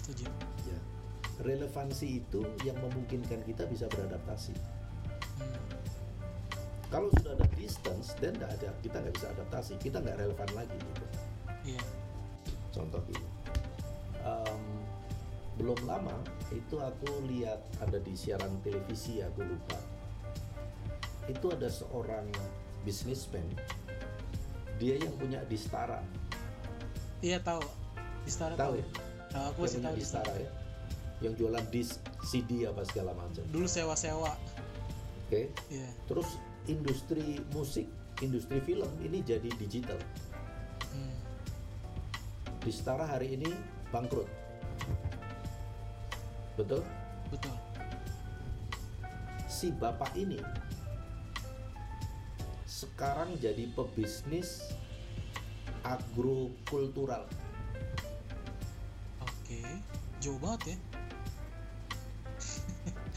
Setuju. 0.00 0.28
ya. 0.68 0.80
Relevansi 1.40 2.20
itu 2.20 2.44
yang 2.62 2.76
memungkinkan 2.84 3.40
kita 3.48 3.64
bisa 3.66 3.88
beradaptasi. 3.88 4.52
Hmm, 5.40 5.56
kalau 6.92 7.08
sudah 7.18 7.34
ada 7.34 7.48
distance 7.56 8.12
dan 8.20 8.36
nggak 8.36 8.52
ada 8.60 8.68
kita 8.84 8.96
nggak 9.00 9.14
bisa 9.16 9.28
adaptasi. 9.32 9.72
Kita 9.80 10.04
nggak 10.04 10.20
relevan 10.20 10.50
lagi 10.52 10.76
gitu 10.76 11.23
belum 15.64 15.80
lama 15.88 16.12
itu 16.52 16.76
aku 16.76 17.08
lihat 17.24 17.56
ada 17.80 17.96
di 17.96 18.12
siaran 18.12 18.52
televisi 18.60 19.24
aku 19.24 19.40
lupa 19.40 19.80
itu 21.24 21.46
ada 21.48 21.72
seorang 21.72 22.28
businessman 22.84 23.48
dia 24.76 25.00
yang 25.00 25.14
punya 25.16 25.40
Distara 25.48 26.04
Iya 27.24 27.40
tahu. 27.40 27.64
Istara 28.28 28.52
tahu 28.52 28.76
tahu. 28.76 28.84
ya 28.84 28.86
Tahu 29.32 29.44
aku 29.48 29.60
Dia 29.64 29.70
sih 29.72 29.78
punya 29.80 29.88
tahu 29.88 29.96
Distara 29.96 30.28
Istara. 30.28 30.44
ya 30.44 30.50
yang 31.22 31.32
jualan 31.32 31.64
disk 31.72 31.96
CD 32.20 32.68
apa 32.68 32.84
segala 32.84 33.16
macam 33.16 33.40
Dulu 33.48 33.64
sewa-sewa. 33.64 34.36
oke 35.24 35.48
Iya. 35.72 35.88
terus 36.04 36.36
industri 36.66 37.40
musik 37.50 37.88
industri 38.20 38.60
film 38.60 38.92
ini 39.00 39.24
jadi 39.24 39.48
digital 39.56 39.96
Hmm, 40.92 41.16
Distara 42.60 43.08
hari 43.08 43.32
ini 43.34 43.48
bangkrut 43.88 44.28
betul 46.54 46.82
betul. 47.28 47.54
si 49.46 49.70
bapak 49.74 50.10
ini 50.14 50.38
sekarang 52.64 53.38
jadi 53.38 53.70
pebisnis 53.72 54.60
agrokultural. 55.84 57.24
Oke, 59.22 59.60
jauh 60.18 60.40
banget 60.42 60.74
ya. 60.74 60.76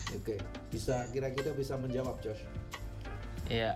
Oke, 0.19 0.35
bisa 0.69 1.03
kira-kira 1.11 1.51
bisa 1.55 1.73
menjawab 1.79 2.15
Josh. 2.21 2.43
Iya. 3.47 3.75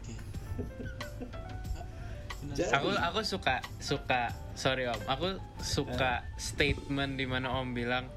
Oke. 0.00 0.14
Jadi- 2.58 2.74
Aku 2.74 2.90
aku 2.90 3.20
suka 3.22 3.62
suka 3.78 4.34
sorry 4.58 4.90
om. 4.90 4.98
Aku 5.06 5.38
suka 5.62 6.26
statement 6.34 7.14
di 7.14 7.24
mana 7.24 7.54
om 7.54 7.70
bilang 7.70 8.10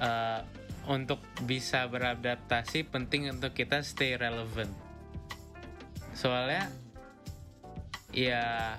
eh, 0.00 0.40
untuk 0.84 1.20
bisa 1.48 1.88
beradaptasi 1.88 2.84
penting 2.88 3.32
untuk 3.32 3.56
kita 3.56 3.80
stay 3.80 4.16
relevant. 4.20 4.70
Soalnya 6.12 6.68
ya 8.14 8.78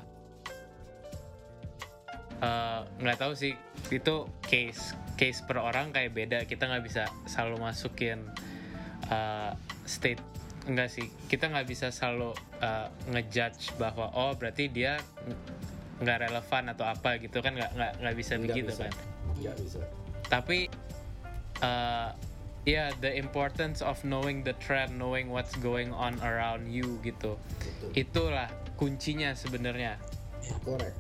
eh, 2.40 2.80
nggak 3.02 3.18
tahu 3.20 3.34
sih 3.36 3.54
itu 3.92 4.16
case 4.46 4.96
case 5.16 5.40
per 5.48 5.60
orang 5.60 5.96
kayak 5.96 6.12
beda 6.12 6.40
kita 6.48 6.68
nggak 6.68 6.84
bisa 6.84 7.04
selalu 7.28 7.60
masukin 7.64 8.24
eh, 9.12 9.52
state 9.86 10.36
enggak 10.66 10.90
sih 10.90 11.06
kita 11.30 11.46
nggak 11.54 11.68
bisa 11.70 11.94
selalu 11.94 12.34
uh, 12.62 12.90
ngejudge 13.14 13.78
bahwa 13.78 14.10
oh 14.18 14.34
berarti 14.34 14.66
dia 14.70 14.98
ng- 15.30 15.38
nggak 16.02 16.28
relevan 16.28 16.64
atau 16.74 16.86
apa 16.90 17.22
gitu 17.22 17.40
kan 17.40 17.54
nggak 17.54 17.72
nggak 17.78 17.92
nggak 18.02 18.16
bisa 18.18 18.34
begitu 18.42 18.74
bisa. 18.74 18.90
kan 18.90 18.94
Nggak 19.38 19.56
bisa. 19.62 19.80
tapi 20.28 20.68
uh, 21.62 22.12
ya 22.66 22.90
the 23.00 23.14
importance 23.14 23.80
of 23.80 24.02
knowing 24.02 24.42
the 24.42 24.58
trend 24.58 24.98
knowing 24.98 25.30
what's 25.30 25.54
going 25.62 25.94
on 25.94 26.18
around 26.26 26.66
you 26.66 26.98
gitu 27.06 27.38
Betul. 27.62 27.90
itulah 27.94 28.48
kuncinya 28.76 29.32
sebenarnya 29.32 29.96
Correct. 30.62 30.94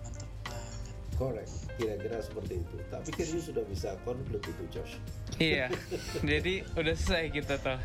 Mantap 0.00 0.24
banget. 0.40 0.80
Correct. 1.14 1.52
Kira-kira 1.76 2.16
seperti 2.24 2.64
itu. 2.64 2.74
Tak 2.88 3.04
pikir 3.04 3.28
you 3.28 3.40
sudah 3.40 3.60
bisa 3.68 3.92
conclude 4.04 4.40
itu 4.40 4.64
Josh. 4.72 4.96
iya 5.36 5.68
jadi 6.30 6.64
udah 6.76 6.94
selesai 6.96 7.28
kita 7.28 7.54
toh 7.60 7.76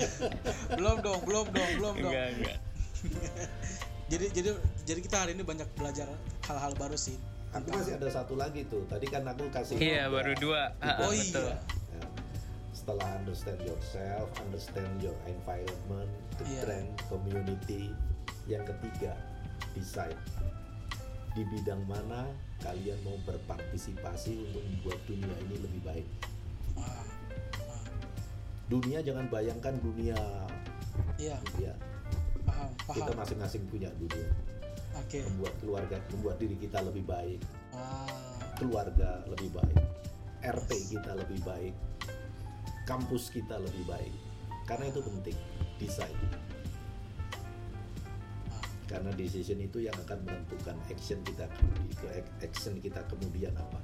Belum 0.80 0.96
dong, 1.00 1.20
belum 1.24 1.46
dong, 1.48 1.70
belum 1.76 1.94
dong. 2.00 2.12
enggak 2.12 2.26
enggak 2.36 2.58
Jadi 4.12 4.26
jadi 4.36 4.50
jadi 4.84 5.00
kita 5.00 5.16
hari 5.16 5.32
ini 5.32 5.40
banyak 5.40 5.64
belajar 5.76 6.04
hal-hal 6.44 6.76
baru 6.76 6.92
sih. 6.92 7.16
Aku 7.54 7.68
masih 7.70 7.94
ada 7.94 8.08
satu 8.10 8.34
lagi 8.34 8.66
tuh. 8.66 8.82
Tadi 8.90 9.06
kan 9.06 9.22
aku 9.24 9.46
kasih 9.54 9.78
iya 9.78 10.10
note 10.10 10.18
baru 10.18 10.32
ya. 10.34 10.40
dua 10.42 10.62
Oh 11.06 11.12
betul 11.14 11.46
iya. 11.46 11.56
Ya. 11.94 12.06
Setelah 12.74 13.08
understand 13.22 13.60
yourself, 13.62 14.28
understand 14.42 14.90
your 14.98 15.14
environment, 15.30 16.10
the 16.36 16.44
Iya. 16.44 16.60
trend, 16.66 16.90
community. 17.06 17.94
Yang 18.50 18.74
ketiga, 18.74 19.14
decide 19.72 20.18
di 21.34 21.42
bidang 21.48 21.82
mana 21.86 22.26
kalian 22.60 22.98
mau 23.06 23.16
berpartisipasi 23.22 24.38
untuk 24.50 24.62
membuat 24.62 24.98
dunia 25.06 25.34
ini 25.46 25.56
lebih 25.62 25.80
baik. 25.82 26.06
Dunia 28.64 28.98
jangan 29.04 29.28
bayangkan 29.28 29.74
dunia 29.78 30.16
Iya, 31.14 31.36
ya 31.60 31.74
paham, 32.44 32.70
kita 32.92 33.12
masing-masing 33.16 33.62
punya 33.68 33.88
dunia 33.96 34.28
Oke. 34.94 35.18
membuat 35.26 35.54
keluarga 35.58 35.96
membuat 36.14 36.36
diri 36.38 36.56
kita 36.58 36.78
lebih 36.82 37.04
baik. 37.04 37.40
Wah, 37.74 38.06
keluarga 38.58 39.22
lebih 39.26 39.50
baik. 39.50 39.78
RT 40.44 40.70
kita 40.92 41.12
lebih 41.16 41.40
baik. 41.42 41.74
Kampus 42.84 43.32
kita 43.32 43.56
lebih 43.58 43.84
baik. 43.88 44.14
Karena 44.64 44.88
itu 44.88 45.00
penting 45.02 45.36
desain. 45.76 46.14
Wah. 48.48 48.64
karena 48.84 49.10
decision 49.16 49.58
itu 49.58 49.80
yang 49.82 49.96
akan 50.06 50.20
menentukan 50.22 50.76
action 50.86 51.18
kita 51.24 51.48
ke 51.98 52.08
action 52.44 52.78
kita 52.78 53.00
kemudian 53.08 53.56
apa. 53.56 53.80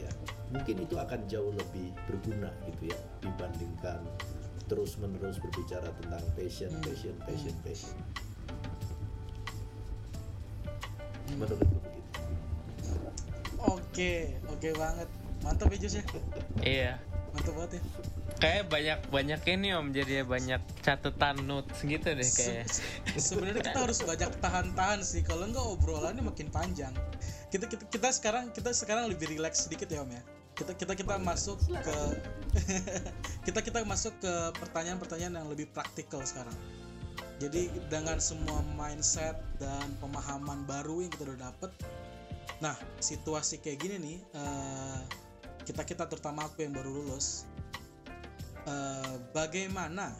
Ya 0.00 0.10
mungkin 0.50 0.82
itu 0.82 0.96
akan 0.96 1.20
jauh 1.28 1.52
lebih 1.52 1.92
berguna 2.08 2.50
gitu 2.66 2.90
ya 2.90 2.98
dibandingkan 3.20 4.00
terus 4.66 4.98
menerus 4.98 5.38
berbicara 5.38 5.86
tentang 6.02 6.24
passion 6.34 6.70
Hmm. 6.74 6.82
passion 6.82 7.16
passion 7.22 7.56
passion 7.62 7.94
Hmm. 11.26 11.36
menurutku 11.36 11.66
begitu 11.66 11.94
Oke, 13.58 14.12
oke 14.46 14.68
banget. 14.72 15.08
Mantap 15.40 15.68
ya 15.68 15.78
Jus 15.78 15.94
ya. 15.94 16.04
iya 16.60 16.92
Mantap 17.32 17.52
banget 17.54 17.72
ya. 17.76 17.82
kayak 18.36 18.62
banyak 18.66 18.98
banyak 19.08 19.40
ini 19.48 19.68
om 19.72 19.88
jadi 19.90 20.20
banyak 20.22 20.60
catatan 20.80 21.40
notes 21.42 21.80
gitu 21.80 22.04
deh 22.06 22.20
kayak 22.22 22.68
Se- 22.68 22.84
Sebenarnya 23.16 23.64
kita 23.64 23.80
harus 23.80 23.98
banyak 24.00 24.30
tahan-tahan 24.38 25.00
sih. 25.00 25.20
Kalau 25.20 25.44
enggak 25.44 25.64
obrolannya 25.64 26.20
makin 26.20 26.48
panjang. 26.48 26.92
Kita 27.48 27.64
kita, 27.64 27.88
kita 27.88 28.08
sekarang 28.10 28.52
kita 28.52 28.70
sekarang 28.70 29.08
lebih 29.08 29.30
relax 29.30 29.64
sedikit 29.64 29.88
ya 29.88 30.04
Om 30.04 30.12
ya. 30.12 30.22
Kita 30.52 30.72
kita 30.72 30.92
kita 30.94 31.16
masuk 31.18 31.56
ke 31.64 31.96
kita 33.48 33.60
kita 33.62 33.78
masuk 33.82 34.12
ke 34.18 34.32
pertanyaan-pertanyaan 34.56 35.34
yang 35.34 35.48
lebih 35.48 35.66
praktikal 35.66 36.20
sekarang. 36.22 36.54
Jadi 37.36 37.68
dengan 37.92 38.16
semua 38.16 38.64
mindset 38.80 39.36
dan 39.60 39.92
pemahaman 40.00 40.64
baru 40.64 41.04
yang 41.04 41.12
kita 41.12 41.28
udah 41.28 41.52
dapet, 41.52 41.70
nah 42.64 42.72
situasi 42.96 43.60
kayak 43.60 43.84
gini 43.84 43.96
nih, 44.00 44.18
eh, 44.32 45.00
kita 45.68 45.84
kita 45.84 46.08
terutama 46.08 46.48
aku 46.48 46.64
yang 46.64 46.72
baru 46.72 46.88
lulus, 46.88 47.44
eh, 48.64 49.14
bagaimana 49.36 50.16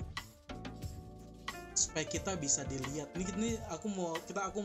supaya 1.72 2.04
kita 2.04 2.36
bisa 2.36 2.68
dilihat? 2.68 3.08
Ini 3.16 3.24
ini 3.40 3.50
aku 3.72 3.88
mau 3.88 4.12
kita 4.28 4.52
aku 4.52 4.60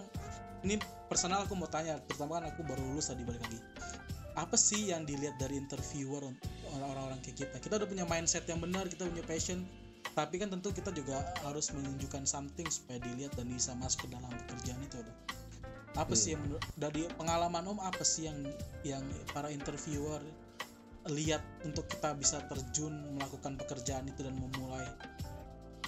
ini 0.68 0.76
personal 1.08 1.48
aku 1.48 1.56
mau 1.56 1.72
tanya 1.72 2.04
terutama 2.04 2.40
kan 2.44 2.52
aku 2.52 2.68
baru 2.68 2.84
lulus 2.84 3.08
tadi 3.08 3.24
balik 3.24 3.40
lagi. 3.48 3.60
Apa 4.36 4.56
sih 4.56 4.92
yang 4.92 5.04
dilihat 5.04 5.36
dari 5.40 5.60
interviewer 5.60 6.24
orang-orang 6.72 7.20
kayak 7.24 7.48
kita? 7.48 7.56
Kita 7.64 7.74
udah 7.80 7.88
punya 7.88 8.04
mindset 8.08 8.44
yang 8.48 8.60
benar 8.60 8.88
kita 8.92 9.08
punya 9.08 9.24
passion 9.24 9.64
tapi 10.12 10.42
kan 10.42 10.52
tentu 10.52 10.76
kita 10.76 10.92
juga 10.92 11.24
harus 11.48 11.72
menunjukkan 11.72 12.28
something 12.28 12.68
supaya 12.68 13.00
dilihat 13.00 13.32
dan 13.40 13.48
bisa 13.48 13.72
masuk 13.80 14.08
ke 14.08 14.18
dalam 14.18 14.32
pekerjaan 14.46 14.82
itu 14.84 15.00
ada 15.00 15.14
apa 16.00 16.16
sih 16.16 16.36
yang 16.36 16.42
menurut- 16.48 16.64
dari 16.80 17.04
pengalaman 17.20 17.64
om 17.68 17.80
apa 17.84 18.04
sih 18.04 18.28
yang 18.28 18.40
yang 18.88 19.04
para 19.36 19.52
interviewer 19.52 20.24
lihat 21.10 21.42
untuk 21.66 21.90
kita 21.90 22.14
bisa 22.16 22.40
terjun 22.48 22.94
melakukan 23.18 23.58
pekerjaan 23.58 24.06
itu 24.08 24.22
dan 24.22 24.38
memulai 24.38 24.86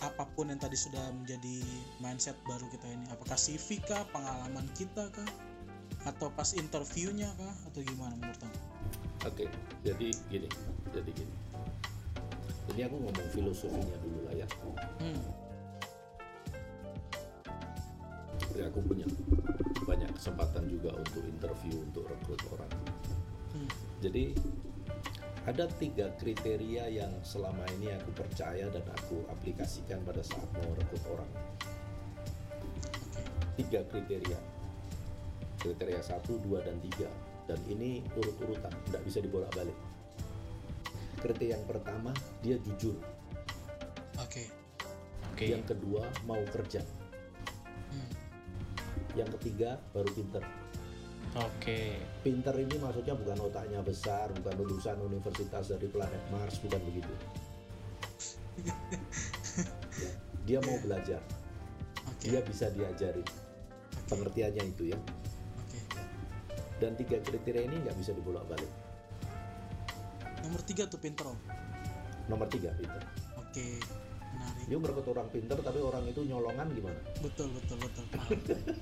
apa 0.04 0.28
pun 0.36 0.52
yang 0.52 0.60
tadi 0.60 0.76
sudah 0.76 1.14
menjadi 1.16 1.64
mindset 2.04 2.36
baru 2.44 2.68
kita 2.74 2.92
ini 2.92 3.06
apakah 3.14 3.40
CV 3.40 3.80
kah 3.88 4.04
pengalaman 4.12 4.68
kita 4.76 5.08
kah 5.16 5.30
atau 6.04 6.28
pas 6.36 6.52
interviewnya 6.52 7.32
kah 7.40 7.56
atau 7.72 7.80
gimana 7.80 8.12
menurut 8.20 8.36
kamu? 8.36 8.60
Oke, 9.24 9.46
jadi 9.88 10.08
gini, 10.28 10.50
jadi 10.92 11.10
gini. 11.16 11.34
Ini 12.72 12.82
aku 12.88 12.96
ngomong 12.96 13.28
filosofinya 13.36 13.98
dulu 14.00 14.20
lah 14.24 14.34
ya. 14.40 14.48
Hmm, 15.04 15.20
Jadi 18.54 18.62
aku 18.70 18.80
punya 18.86 19.08
banyak 19.84 20.10
kesempatan 20.16 20.70
juga 20.72 20.96
untuk 20.96 21.22
interview 21.28 21.76
untuk 21.84 22.08
rekrut 22.08 22.42
orang. 22.56 22.72
hmm, 23.58 23.70
Jadi 24.00 24.24
ada 25.44 25.68
tiga 25.76 26.08
kriteria 26.16 26.88
yang 26.88 27.12
selama 27.20 27.68
ini 27.76 27.92
aku 27.92 28.16
percaya 28.16 28.72
dan 28.72 28.86
aku 28.88 29.28
aplikasikan 29.28 30.00
pada 30.08 30.24
saat 30.24 30.48
mau 30.56 30.72
rekrut 30.72 31.04
orang. 31.12 31.32
Tiga 33.60 33.84
kriteria. 33.92 34.40
Kriteria 35.60 36.00
satu, 36.00 36.40
dua, 36.40 36.64
dan 36.64 36.80
tiga. 36.80 37.12
Dan 37.44 37.60
ini 37.68 38.00
urut-urutan, 38.16 38.72
tidak 38.88 39.04
bisa 39.04 39.20
dibolak-balik. 39.20 39.76
Kriteria 41.24 41.56
yang 41.56 41.64
pertama, 41.64 42.12
dia 42.44 42.60
jujur. 42.60 43.00
oke 44.20 44.44
oke 45.32 45.46
Yang 45.48 45.64
kedua, 45.72 46.04
mau 46.28 46.44
kerja. 46.52 46.84
Hmm, 47.90 48.12
Yang 49.16 49.40
ketiga, 49.40 49.80
baru 49.96 50.12
pinter. 50.12 50.44
oke 51.34 51.80
Pinter 52.22 52.56
ini 52.60 52.76
maksudnya 52.78 53.16
bukan 53.16 53.40
otaknya 53.40 53.80
besar, 53.80 54.36
bukan 54.36 54.54
lulusan 54.60 55.00
universitas 55.00 55.72
dari 55.72 55.88
planet 55.88 56.24
Mars, 56.28 56.60
bukan 56.60 56.82
begitu. 56.84 57.14
Ya, 58.60 58.76
Dia 60.46 60.60
mau 60.62 60.76
belajar, 60.84 61.24
oke 62.04 62.28
dia 62.28 62.44
bisa 62.44 62.68
diajarin. 62.70 63.26
Pengertiannya 64.12 64.64
itu 64.68 64.92
ya. 64.92 65.00
oke 65.56 65.80
Dan 66.84 67.00
tiga 67.00 67.18
kriteria 67.24 67.64
ini 67.64 67.80
nggak 67.88 67.96
bisa 67.96 68.12
dibolak-balik. 68.12 68.68
Nomor 70.44 70.62
tiga 70.62 70.84
tuh 70.86 70.98
pinter 70.98 71.26
om 71.26 71.40
Nomor 72.26 72.48
tiga, 72.48 72.72
pinter. 72.74 73.04
oke 73.36 73.68
menarik 74.34 74.66
You 74.66 74.78
merekrut 74.78 75.08
orang 75.08 75.28
pinter 75.28 75.58
tapi 75.58 75.78
orang 75.78 76.04
itu 76.06 76.22
nyolongan 76.22 76.68
gimana? 76.70 77.00
betul 77.20 77.52
betul 77.52 77.78
betul 77.80 78.06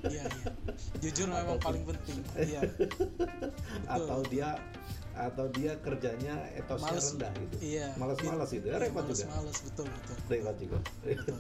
iya 0.08 0.26
iya 0.26 0.52
jujur 1.00 1.28
memang 1.28 1.56
Atau- 1.56 1.66
paling 1.66 1.84
penting 1.86 2.18
iya 2.40 2.62
Atau 3.96 4.22
dia 4.26 4.58
atau 5.12 5.44
dia 5.52 5.76
kerjanya 5.78 6.40
etosnya 6.56 6.96
Males. 6.96 7.08
rendah 7.12 7.32
gitu. 7.36 7.56
iya 7.60 7.88
Malas-malas 7.94 8.50
gitu. 8.50 8.64
Ya, 8.64 8.80
repot 8.80 9.04
males, 9.04 9.20
juga. 9.20 9.28
males 9.34 9.58
betul 9.62 9.86
betul 9.92 10.16
Repot 10.30 10.56
juga. 10.56 10.78
betul 10.80 11.38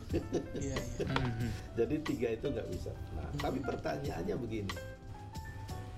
iya 0.59 0.76
iya 0.76 1.05
Mhm. 1.07 1.49
Jadi 1.80 1.95
tiga 2.03 2.28
itu 2.32 2.45
nggak 2.47 2.67
bisa. 2.67 2.91
Nah, 3.15 3.24
Hmm. 3.24 3.39
tapi 3.39 3.59
pertanyaannya 3.61 4.36
begini. 4.38 4.76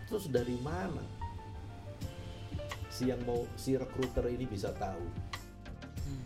Terus 0.05 0.29
dari 0.29 0.53
mana 0.59 1.01
si 2.93 3.09
yang 3.09 3.17
mau 3.25 3.41
si 3.55 3.73
recruiter 3.73 4.21
ini 4.27 4.45
bisa 4.45 4.69
tahu? 4.71 5.01
Hmm. 5.99 6.23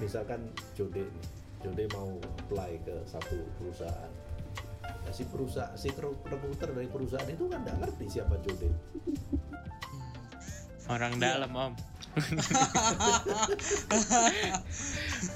Misalkan 0.00 0.40
Jode 0.72 1.04
nih, 1.04 1.24
Jode 1.60 1.84
mau 1.92 2.08
apply 2.40 2.80
ke 2.80 2.96
satu 3.04 3.36
perusahaan. 3.54 4.12
Nah, 4.84 5.12
si 5.12 5.24
perusahaan 5.24 5.72
si 5.74 5.92
recru- 5.92 6.16
recruiter 6.24 6.72
dari 6.72 6.88
perusahaan 6.88 7.28
itu 7.28 7.44
kan 7.46 7.60
nggak 7.60 7.76
ngerti 7.78 8.04
siapa 8.10 8.40
Jode. 8.40 8.72
Orang 10.84 11.16
Iya. 11.16 11.40
dalam 11.40 11.52
om 11.52 11.72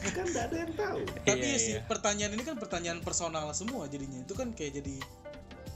Kan 0.09 0.27
nggak 0.27 0.45
ada 0.47 0.57
yang 0.57 0.73
tahu. 0.75 1.01
tapi 1.25 1.41
Iya, 1.41 1.51
ya 1.51 1.59
sih 1.59 1.75
iya. 1.75 1.83
pertanyaan 1.85 2.33
ini 2.33 2.45
kan 2.45 2.57
pertanyaan 2.57 3.01
personal 3.01 3.49
semua 3.53 3.85
jadinya 3.87 4.21
itu 4.21 4.33
kan 4.33 4.53
kayak 4.53 4.79
jadi 4.79 4.97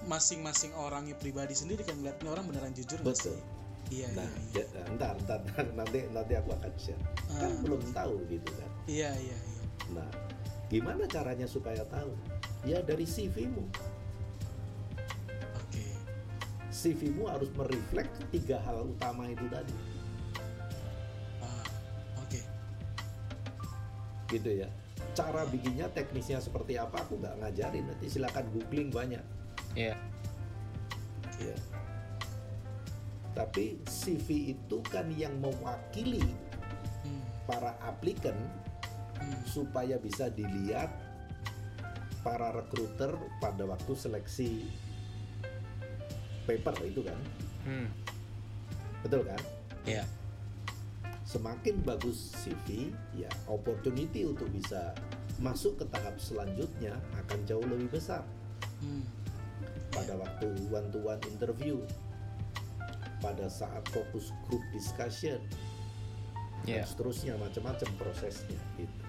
masing-masing 0.05 0.75
orangnya 0.75 1.15
pribadi 1.15 1.53
sendiri 1.53 1.83
kan 1.83 1.95
ngeliat 1.95 2.17
ini 2.17 2.29
orang 2.29 2.45
beneran 2.45 2.73
jujur 2.73 2.99
Betul. 3.01 3.35
sih 3.35 3.39
iya 3.93 4.09
Nah, 4.13 4.29
iya 4.51 4.65
ja- 4.67 4.89
ntar, 4.91 5.15
ntar, 5.21 5.41
ntar, 5.45 5.67
nanti 5.75 5.99
nanti 6.09 6.33
aku 6.33 6.51
akan 6.53 6.73
share. 6.77 7.03
Kan 7.31 7.45
Ah. 7.47 7.61
belum 7.61 7.83
tahu 7.91 8.15
gitu 8.27 8.49
kan. 8.53 8.71
iya 8.87 9.11
iya 9.15 9.37
iya 9.37 9.63
Nah, 9.93 10.09
gimana 10.67 11.05
caranya 11.05 11.45
supaya 11.45 11.83
tahu? 11.85 12.15
Ya 12.63 12.81
dari 12.81 13.05
CV-mu. 13.05 13.67
oke 15.53 15.85
CV-mu 16.71 17.27
harus 17.27 17.51
mereflek 17.53 18.07
tiga 18.31 18.57
hal 18.61 18.87
utama 18.89 19.27
itu 19.27 19.45
tadi, 19.47 19.75
Ah, 21.39 21.67
oke 22.17 22.41
gitu 24.29 24.51
ya. 24.57 24.69
Cara 25.13 25.45
bikinnya 25.45 25.91
teknisnya 25.91 26.41
seperti 26.41 26.75
apa 26.75 26.97
aku 26.99 27.19
nggak 27.19 27.37
ngajarin 27.37 27.85
nanti 27.85 28.09
silakan 28.09 28.49
googling 28.49 28.89
banyak. 28.89 29.21
Ya. 31.43 31.59
Tapi 33.33 33.81
CV 33.89 34.53
itu 34.53 34.79
kan 34.87 35.09
yang 35.17 35.33
mewakili 35.41 36.23
Hmm, 37.03 37.23
para 37.51 37.75
aplikan 37.83 38.37
hmm, 39.19 39.43
supaya 39.43 39.99
bisa 39.99 40.31
dilihat 40.31 40.87
para 42.23 42.55
recruiter 42.55 43.11
pada 43.43 43.67
waktu 43.67 43.93
seleksi 43.99 44.71
paper 46.47 46.79
itu 46.87 47.03
kan, 47.03 47.19
Hmm. 47.67 47.91
betul 49.03 49.27
kan? 49.27 49.41
Iya. 49.83 50.07
semakin 51.27 51.81
bagus 51.83 52.29
CV, 52.45 52.93
ya 53.17 53.31
opportunity 53.49 54.29
untuk 54.29 54.53
bisa 54.53 54.93
masuk 55.41 55.81
ke 55.81 55.85
tahap 55.89 56.21
selanjutnya 56.21 56.93
akan 57.25 57.41
jauh 57.49 57.65
lebih 57.65 57.89
besar 57.89 58.21
hmm. 58.85 59.01
Pada 59.93 60.17
waktu 60.17 60.49
one 60.73 60.89
to 60.91 60.99
one 60.99 61.21
interview, 61.29 61.79
pada 63.21 63.47
saat 63.47 63.85
fokus 63.93 64.33
group 64.49 64.65
discussion, 64.73 65.39
dan 66.65 66.83
Iya. 66.83 66.85
seterusnya 66.89 67.35
macam-macam 67.39 67.89
prosesnya 68.01 68.59
gitu, 68.81 69.03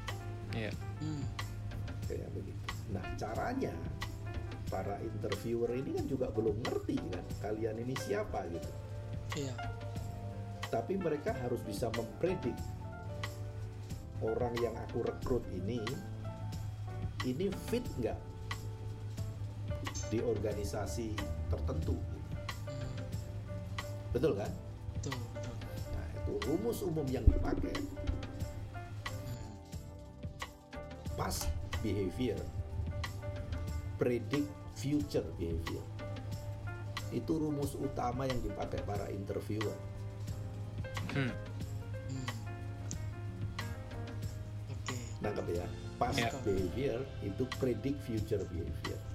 Iya. 0.53 0.71
Hmm. 1.01 1.25
kayak 2.05 2.29
begitu. 2.35 2.61
Nah 2.91 3.03
caranya 3.15 3.71
para 4.67 4.97
interviewer 4.99 5.69
ini 5.71 5.95
kan 6.01 6.05
juga 6.09 6.27
belum 6.33 6.57
ngerti 6.65 6.97
kan 7.13 7.25
kalian 7.45 7.77
ini 7.77 7.93
siapa 7.93 8.41
gitu. 8.49 8.69
iya 9.37 9.53
tapi 10.73 10.97
mereka 10.97 11.29
harus 11.45 11.61
bisa 11.61 11.93
mempredik 11.93 12.57
orang 14.25 14.49
yang 14.57 14.73
aku 14.73 15.05
rekrut 15.05 15.45
ini 15.53 15.77
ini 17.21 17.53
fit 17.69 17.85
nggak 18.01 18.17
di 20.13 20.21
organisasi 20.21 21.17
tertentu. 21.49 21.97
Betul 24.13 24.37
kan? 24.37 24.51
Betul 24.93 25.17
betul. 25.17 25.53
Nah 25.89 26.07
itu 26.13 26.33
rumus 26.45 26.85
umum 26.85 27.07
yang 27.09 27.25
dipakai. 27.25 27.73
Past 31.17 31.49
behavior. 31.81 32.37
Predict 33.97 34.45
future 34.77 35.25
behavior. 35.41 35.81
Itu 37.09 37.41
rumus 37.41 37.73
utama 37.73 38.29
yang 38.29 38.37
dipakai 38.45 38.85
para 38.85 39.09
interviewer. 39.09 39.73
Hmm. 41.09 41.33
hmm. 41.33 42.29
oke. 44.77 44.97
Nangkep 45.25 45.47
ya? 45.57 45.65
Past 45.97 46.21
Ya. 46.21 46.29
behavior 46.45 47.01
itu 47.25 47.49
predict 47.57 47.97
future 48.05 48.45
behavior 48.49 49.12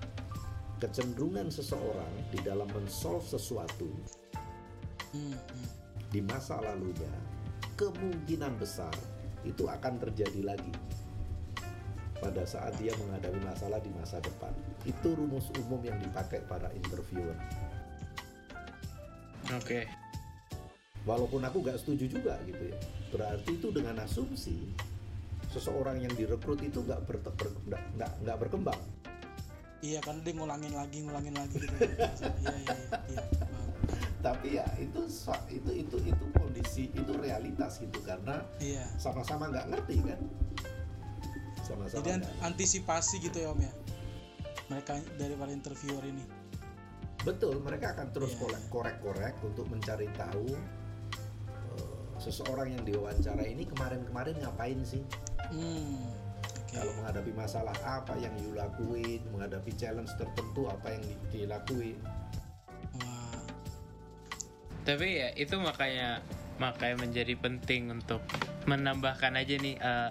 kecenderungan 0.78 1.50
seseorang 1.50 2.14
di 2.30 2.38
dalam 2.42 2.66
mensolve 2.70 3.26
sesuatu 3.26 3.90
Hmm, 5.08 5.32
di 6.12 6.20
masa 6.20 6.60
lalunya 6.60 7.08
kemungkinan 7.80 8.60
besar 8.60 8.92
itu 9.40 9.64
akan 9.64 9.96
terjadi 9.96 10.52
lagi 10.52 10.74
pada 12.20 12.44
saat 12.44 12.76
dia 12.76 12.92
menghadapi 12.92 13.40
masalah 13.40 13.80
di 13.80 13.88
masa 13.96 14.20
depan. 14.20 14.52
Itu 14.84 15.16
rumus 15.16 15.48
umum 15.64 15.80
yang 15.80 15.96
dipakai 16.02 16.44
para 16.44 16.68
interviewer. 16.76 17.36
Oke. 19.56 19.88
walaupun 21.08 21.40
aku 21.40 21.64
nggak 21.64 21.80
setuju 21.80 22.20
juga 22.20 22.36
gitu 22.44 22.68
ya. 22.68 22.76
Berarti 23.08 23.56
itu 23.56 23.72
dengan 23.72 23.96
asumsi 24.04 24.76
seseorang 25.48 26.04
yang 26.04 26.12
direkrut 26.12 26.60
itu 26.60 26.84
nggak 26.84 27.00
nggak 27.96 28.36
berkembang 28.36 28.76
iya 29.78 30.02
kan 30.02 30.18
dia 30.26 30.34
ngulangin 30.34 30.74
lagi 30.74 31.06
ngulangin 31.06 31.34
lagi 31.38 31.56
gitu. 31.62 31.74
Iya 31.78 32.54
iya 32.66 32.74
iya 32.74 32.98
iya. 33.14 33.22
Tapi 34.18 34.58
ya 34.58 34.66
itu 34.82 35.06
itu 35.54 35.70
itu 35.70 35.96
itu 36.02 36.24
kondisi 36.34 36.90
itu 36.90 37.12
realitas 37.14 37.78
gitu 37.78 38.02
karena 38.02 38.42
iya. 38.58 38.82
sama-sama 38.98 39.46
nggak 39.54 39.66
ngerti 39.70 39.96
kan? 40.02 40.20
Sama-sama 41.62 42.02
jadi 42.02 42.10
antisipasi 42.42 43.22
gitu 43.22 43.38
ya 43.38 43.54
om 43.54 43.60
ya? 43.62 43.72
Mereka 44.68 44.98
dari 45.16 45.34
para 45.38 45.52
interviewer 45.54 46.02
ini. 46.02 46.26
Betul 47.22 47.62
mereka 47.62 47.94
akan 47.94 48.10
terus 48.10 48.34
korek- 48.34 48.58
iya. 48.58 48.70
korek-korek 48.74 49.34
untuk 49.46 49.70
mencari 49.70 50.10
tahu 50.18 50.58
eh, 51.78 51.98
seseorang 52.18 52.74
yang 52.74 52.82
diwawancara 52.82 53.46
ini 53.46 53.62
kemarin-kemarin 53.62 54.34
ngapain 54.42 54.82
sih? 54.82 55.02
Hmm 55.54 56.17
kalau 56.78 56.92
menghadapi 56.94 57.32
masalah 57.34 57.74
apa 57.82 58.14
yang 58.16 58.30
you 58.38 58.54
lakuin 58.54 59.18
menghadapi 59.34 59.74
challenge 59.74 60.14
tertentu 60.14 60.70
apa 60.70 60.94
yang 60.94 61.02
di- 61.02 61.18
dilakuin 61.34 61.98
wah 63.02 63.34
Tapi 64.86 65.20
ya 65.20 65.28
itu 65.36 65.58
makanya 65.60 66.24
makanya 66.56 66.96
menjadi 67.04 67.34
penting 67.36 67.92
untuk 67.92 68.22
menambahkan 68.64 69.36
aja 69.36 69.58
nih 69.58 69.76
eh, 69.76 70.10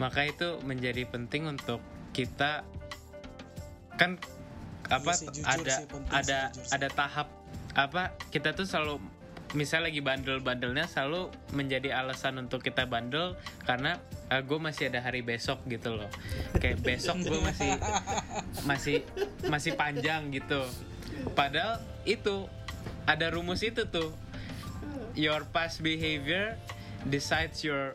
maka 0.00 0.24
itu 0.24 0.58
menjadi 0.64 1.04
penting 1.06 1.44
untuk 1.44 1.82
kita 2.16 2.64
kan 3.94 4.16
apa 4.88 5.12
Iya 5.12 5.18
sih, 5.18 5.28
jujur 5.34 5.64
ada 5.64 5.74
sih, 5.76 5.86
penting 5.90 6.14
ada 6.14 6.38
sih, 6.40 6.50
jujur 6.56 6.64
sih. 6.64 6.72
ada 6.72 6.88
tahap 6.88 7.28
apa 7.74 8.02
kita 8.30 8.54
tuh 8.54 8.64
selalu 8.64 8.96
misal 9.54 9.86
lagi 9.86 10.02
bandel-bandelnya 10.02 10.90
selalu 10.90 11.30
menjadi 11.54 11.94
alasan 11.94 12.42
untuk 12.42 12.60
kita 12.60 12.90
bandel 12.90 13.38
karena 13.62 14.02
gue 14.28 14.58
masih 14.58 14.90
ada 14.90 14.98
hari 14.98 15.22
besok 15.22 15.62
gitu 15.70 15.94
loh. 15.94 16.10
Kayak 16.58 16.82
besok 16.82 17.22
gue 17.22 17.38
masih 17.38 17.70
masih 18.66 18.96
masih 19.46 19.72
panjang 19.78 20.34
gitu. 20.34 20.66
Padahal 21.38 21.78
itu 22.02 22.50
ada 23.06 23.30
rumus 23.30 23.62
itu 23.62 23.86
tuh. 23.86 24.10
Your 25.14 25.46
past 25.54 25.78
behavior 25.78 26.58
decides 27.06 27.62
your 27.62 27.94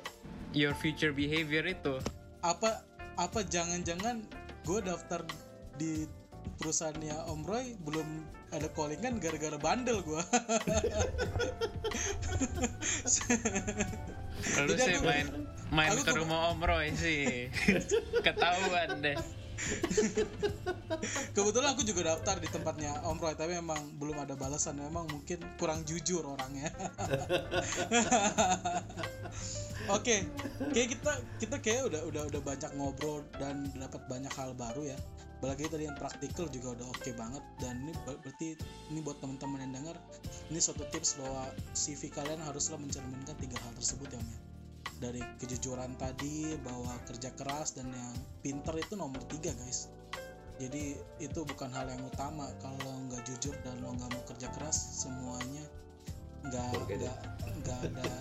your 0.55 0.71
future 0.71 1.11
behavior 1.11 1.67
itu. 1.67 1.99
Apa 2.39 2.87
apa 3.19 3.43
jangan-jangan 3.43 4.23
gue 4.63 4.79
daftar 4.79 5.27
di 5.75 6.07
perusahaannya 6.63 7.27
Om 7.27 7.41
Roy 7.43 7.75
belum 7.83 8.07
ada 8.49 8.67
callingan 8.73 9.21
gara-gara 9.21 9.57
bandel 9.57 10.01
gue 10.01 10.21
lu 14.59 14.73
sih 14.75 14.95
aku- 14.97 15.05
main 15.05 15.25
main 15.69 15.89
aku 15.93 16.01
ke- 16.01 16.17
rumah 16.17 16.49
Om 16.55 16.59
Roy 16.63 16.87
sih. 16.95 17.51
Ketahuan 18.25 19.03
deh. 19.03 19.17
Kebetulan 21.35 21.75
aku 21.75 21.83
juga 21.83 22.15
daftar 22.15 22.39
di 22.39 22.47
tempatnya 22.47 23.03
Om 23.03 23.19
Roy 23.19 23.35
tapi 23.35 23.53
memang 23.59 23.77
belum 23.99 24.17
ada 24.23 24.33
balasan. 24.33 24.79
Memang 24.79 25.05
mungkin 25.11 25.43
kurang 25.59 25.83
jujur 25.83 26.23
orangnya 26.23 26.71
oke 29.89 30.15
kayak 30.71 30.87
kita 30.93 31.11
kita 31.41 31.55
kayak 31.57 31.81
udah 31.89 32.01
udah 32.05 32.23
udah 32.29 32.41
banyak 32.45 32.71
ngobrol 32.77 33.25
dan 33.41 33.69
dapat 33.77 34.01
banyak 34.05 34.33
hal 34.37 34.53
baru 34.53 34.93
ya. 34.93 34.97
Apalagi 35.39 35.71
tadi 35.71 35.87
yang 35.87 35.95
praktikal 35.95 36.51
juga 36.51 36.75
udah 36.75 36.87
oke 36.91 37.09
banget. 37.15 37.43
Dan 37.63 37.87
ini 37.87 37.93
ber- 38.03 38.19
berarti 38.19 38.59
ini 38.91 38.99
buat 38.99 39.17
teman-teman 39.23 39.63
yang 39.65 39.73
dengar 39.81 39.95
ini 40.51 40.59
suatu 40.59 40.83
tips 40.91 41.15
bahwa 41.17 41.47
CV 41.71 42.11
kalian 42.11 42.43
haruslah 42.43 42.77
mencerminkan 42.77 43.35
tiga 43.39 43.57
hal 43.63 43.71
tersebut 43.79 44.11
ya 44.11 44.21
dari 44.99 45.23
kejujuran 45.39 45.95
tadi 45.95 46.59
bahwa 46.59 46.91
kerja 47.07 47.31
keras 47.39 47.71
dan 47.71 47.87
yang 47.87 48.15
pinter 48.43 48.75
itu 48.75 48.99
nomor 48.99 49.23
tiga 49.31 49.55
guys. 49.63 49.87
Jadi 50.59 50.99
itu 51.23 51.39
bukan 51.47 51.71
hal 51.71 51.87
yang 51.87 52.03
utama. 52.03 52.51
Kalau 52.59 52.93
nggak 53.07 53.23
jujur 53.23 53.55
dan 53.63 53.79
lo 53.79 53.95
nggak 53.95 54.11
mau 54.11 54.23
kerja 54.27 54.51
keras 54.51 54.75
semuanya 55.07 55.63
nggak 56.47 56.69
Forget 56.75 56.99
it. 56.99 57.03
nggak 57.03 57.17
nggak 57.59 57.79
ada 57.83 58.13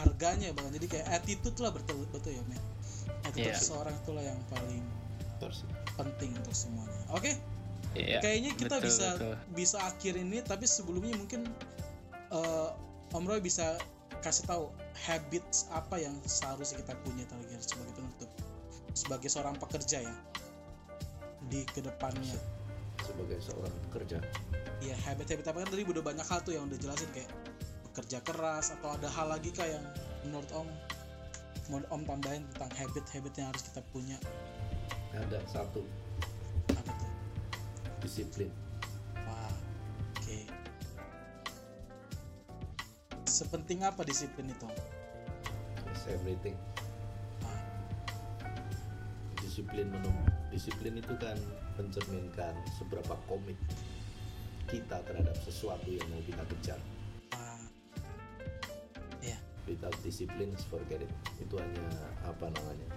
harganya 0.00 0.48
bang 0.56 0.68
jadi 0.74 0.86
kayak 0.88 1.06
attitude 1.20 1.58
lah 1.60 1.70
betul 1.70 2.00
betul 2.10 2.32
ya 2.32 2.42
men 2.48 2.60
attitude 3.26 3.52
Iya. 3.52 3.58
seseorang 3.60 3.94
itulah 4.00 4.24
yang 4.24 4.40
paling 4.48 4.82
Terus 5.40 5.64
penting 5.96 6.36
untuk 6.36 6.52
semuanya 6.52 7.00
oke 7.12 7.32
Iya. 7.96 8.22
kayaknya 8.22 8.54
kita 8.54 8.76
betul, 8.78 8.86
bisa 8.86 9.08
betul. 9.18 9.34
bisa 9.56 9.76
akhir 9.82 10.14
ini 10.14 10.38
tapi 10.46 10.64
sebelumnya 10.68 11.16
mungkin 11.18 11.42
eh, 12.30 12.68
Om 13.10 13.24
Roy 13.26 13.42
bisa 13.42 13.74
kasih 14.22 14.46
tahu 14.46 14.70
habits 14.94 15.66
apa 15.72 15.96
yang 15.98 16.12
seharusnya 16.22 16.78
kita 16.84 16.94
punya 17.02 17.24
terakhir 17.26 17.58
sebagai 17.64 17.92
penutup 17.96 18.30
sebagai 18.92 19.28
seorang 19.32 19.56
pekerja 19.56 20.04
ya 20.04 20.16
di 21.48 21.64
ke 21.66 21.80
depannya 21.80 22.36
sebagai 23.00 23.40
seorang 23.40 23.72
pekerja 23.90 24.20
ya 24.84 24.94
habit-habit 25.08 25.44
apa 25.48 25.64
kan 25.64 25.68
tadi 25.72 25.82
udah 25.88 26.04
banyak 26.04 26.26
hal 26.28 26.40
tuh 26.44 26.52
yang 26.54 26.68
udah 26.68 26.78
jelasin 26.78 27.08
kayak 27.16 27.30
bekerja 28.00 28.24
keras 28.24 28.72
atau 28.80 28.96
ada 28.96 29.12
hal 29.12 29.28
lagi 29.28 29.52
kah 29.52 29.68
yang 29.68 29.84
menurut 30.24 30.48
Om 30.56 30.68
mau 31.68 31.84
Om 31.92 32.02
tambahin 32.08 32.48
tentang 32.56 32.72
habit-habit 32.72 33.32
yang 33.36 33.52
harus 33.52 33.60
kita 33.60 33.84
punya? 33.92 34.16
Ada 35.12 35.36
satu. 35.44 35.84
Apa 36.72 36.92
tuh? 36.96 37.12
Disiplin. 38.00 38.48
Wah, 39.28 39.52
oke. 40.16 40.38
Sepenting 43.28 43.84
apa 43.84 44.00
disiplin 44.08 44.48
itu? 44.48 44.68
It's 45.92 46.08
everything. 46.08 46.56
Ah, 47.44 47.60
disiplin 49.44 49.92
menum 49.92 50.16
disiplin 50.48 50.96
itu 50.96 51.12
kan 51.20 51.36
mencerminkan 51.76 52.56
seberapa 52.80 53.12
komit 53.28 53.60
kita 54.72 55.04
terhadap 55.04 55.36
sesuatu 55.44 55.92
yang 55.92 56.08
mau 56.08 56.24
kita 56.24 56.40
kejar. 56.48 56.80
Without 59.70 59.94
disiplin 60.02 60.50
forget 60.66 60.98
it 61.06 61.12
itu 61.38 61.54
hanya 61.54 61.86
apa 62.26 62.50
namanya 62.50 62.90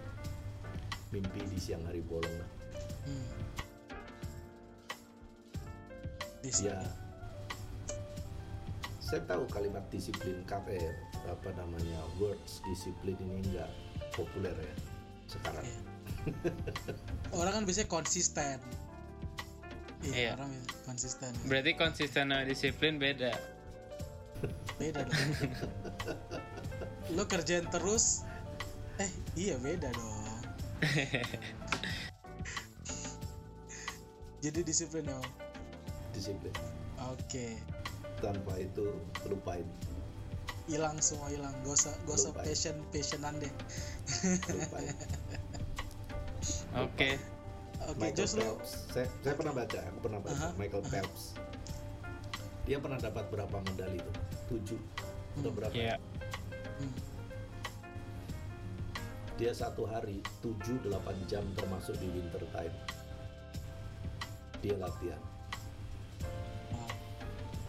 mimpi 1.13 1.45
di 1.45 1.59
siang 1.61 1.85
hari 1.85 2.01
bolong 2.01 2.33
lah 2.33 2.49
hmm. 3.05 3.29
ya 6.65 6.81
saya 8.97 9.21
tahu 9.29 9.45
kalimat 9.53 9.85
disiplin 9.93 10.41
KPR 10.49 10.97
apa 11.29 11.53
namanya 11.53 12.01
words 12.17 12.65
disiplin 12.65 13.13
ini 13.21 13.45
enggak 13.53 13.69
populer 14.17 14.57
ya 14.57 14.75
sekarang 15.29 15.69
Iya. 15.69 15.81
Orang 17.35 17.51
kan 17.51 17.63
biasanya 17.67 17.89
konsisten. 17.91 18.57
Iya, 20.03 20.15
Iya. 20.15 20.31
orang 20.39 20.51
konsisten. 20.87 21.31
Berarti 21.47 21.71
konsisten 21.75 22.31
sama 22.31 22.47
disiplin 22.47 22.95
beda. 22.95 23.35
Beda 24.79 25.03
dong. 25.03 25.19
Lo 27.11 27.27
kerjain 27.27 27.67
terus, 27.67 28.23
eh 28.97 29.11
iya 29.35 29.59
beda 29.59 29.91
dong. 29.91 30.23
Jadi 34.43 34.59
disiplin 34.61 35.07
dong. 35.07 35.23
disiplin 36.13 36.53
Oke. 37.09 37.57
tanpa 38.21 38.53
itu 38.61 38.93
lupain 39.25 39.65
hilang 40.69 40.93
semua 41.01 41.25
hilang 41.27 41.49
gak 41.65 41.73
usah 41.73 41.89
gak 42.05 42.15
usah 42.21 42.29
Lupain. 42.31 42.45
passion 42.45 42.77
passionan 42.93 43.33
deh 43.41 43.49
Oke. 46.77 47.17
oke 47.81 47.97
Michael 47.97 48.13
Jos 48.15 48.37
lo 48.37 48.61
Phelps 48.61 48.71
saya, 48.93 49.09
saya 49.25 49.33
pernah 49.33 49.53
baca 49.57 49.79
aku 49.89 49.99
pernah 50.05 50.19
baca 50.21 50.37
Aha, 50.37 50.49
Michael 50.55 50.85
aha. 50.85 50.91
Phelps 50.93 51.33
dia 52.63 52.77
pernah 52.77 53.01
dapat 53.01 53.25
berapa 53.27 53.57
medali 53.65 53.97
itu 53.97 54.11
tujuh 54.47 54.79
atau 55.41 55.49
Hmm, 55.49 55.51
berapa 55.51 55.73
Iya. 55.73 55.97
Dia 59.43 59.51
satu 59.51 59.83
hari 59.83 60.23
7-8 60.39 60.87
jam 61.27 61.43
termasuk 61.59 61.99
di 61.99 62.07
winter 62.15 62.39
time 62.55 62.71
dia 64.63 64.79
latihan. 64.79 65.19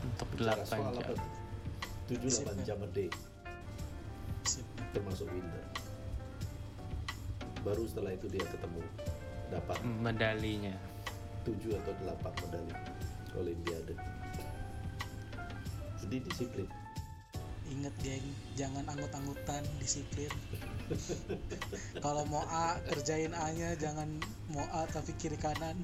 Untuk 0.06 0.28
bicara 0.38 0.62
8 0.62 0.70
soal 0.70 0.94
jam. 0.94 1.02
apa 1.02 1.12
7-8 1.18 2.22
Disiplin. 2.22 2.58
jam 2.62 2.78
a 2.78 2.88
day 2.94 3.10
termasuk 4.94 5.26
winter 5.34 5.66
baru 7.66 7.82
setelah 7.90 8.14
itu 8.14 8.30
dia 8.30 8.46
ketemu 8.46 8.82
dapat 9.50 9.78
Medalinya. 9.98 10.78
7 11.42 11.58
atau 11.74 11.92
8 12.06 12.38
medali 12.46 12.74
olimpiade 13.34 13.98
jadi 16.06 16.22
disiplin 16.22 16.70
inget 17.72 17.94
geng 18.04 18.26
jangan 18.58 18.84
anggut-anggutan 18.88 19.64
disiplin 19.80 20.30
kalau 22.04 22.28
mau 22.28 22.44
A 22.48 22.76
kerjain 22.92 23.32
A 23.32 23.50
nya 23.56 23.72
jangan 23.76 24.08
mau 24.52 24.64
A 24.72 24.84
tapi 24.90 25.16
kiri 25.16 25.36
kanan 25.40 25.80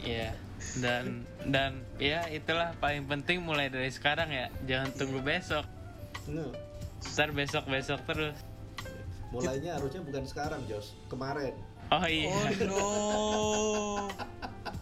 Iya. 0.00 0.32
Dan 0.80 1.28
dan 1.44 1.84
ya 2.00 2.24
itulah 2.32 2.72
paling 2.80 3.04
penting 3.04 3.44
mulai 3.44 3.68
dari 3.68 3.92
sekarang 3.92 4.32
ya. 4.32 4.48
Jangan 4.64 4.96
tunggu 4.96 5.20
besok. 5.20 5.68
no. 6.24 6.56
Ntar 7.04 7.36
besok-besok 7.36 8.00
terus. 8.08 8.36
mulainya 9.32 9.80
harusnya 9.80 10.04
bukan 10.04 10.24
sekarang 10.28 10.60
Jos 10.68 10.92
kemarin 11.08 11.56
Oh 11.88 12.04
iya. 12.04 12.28
oh 12.28 12.48
no 12.68 12.84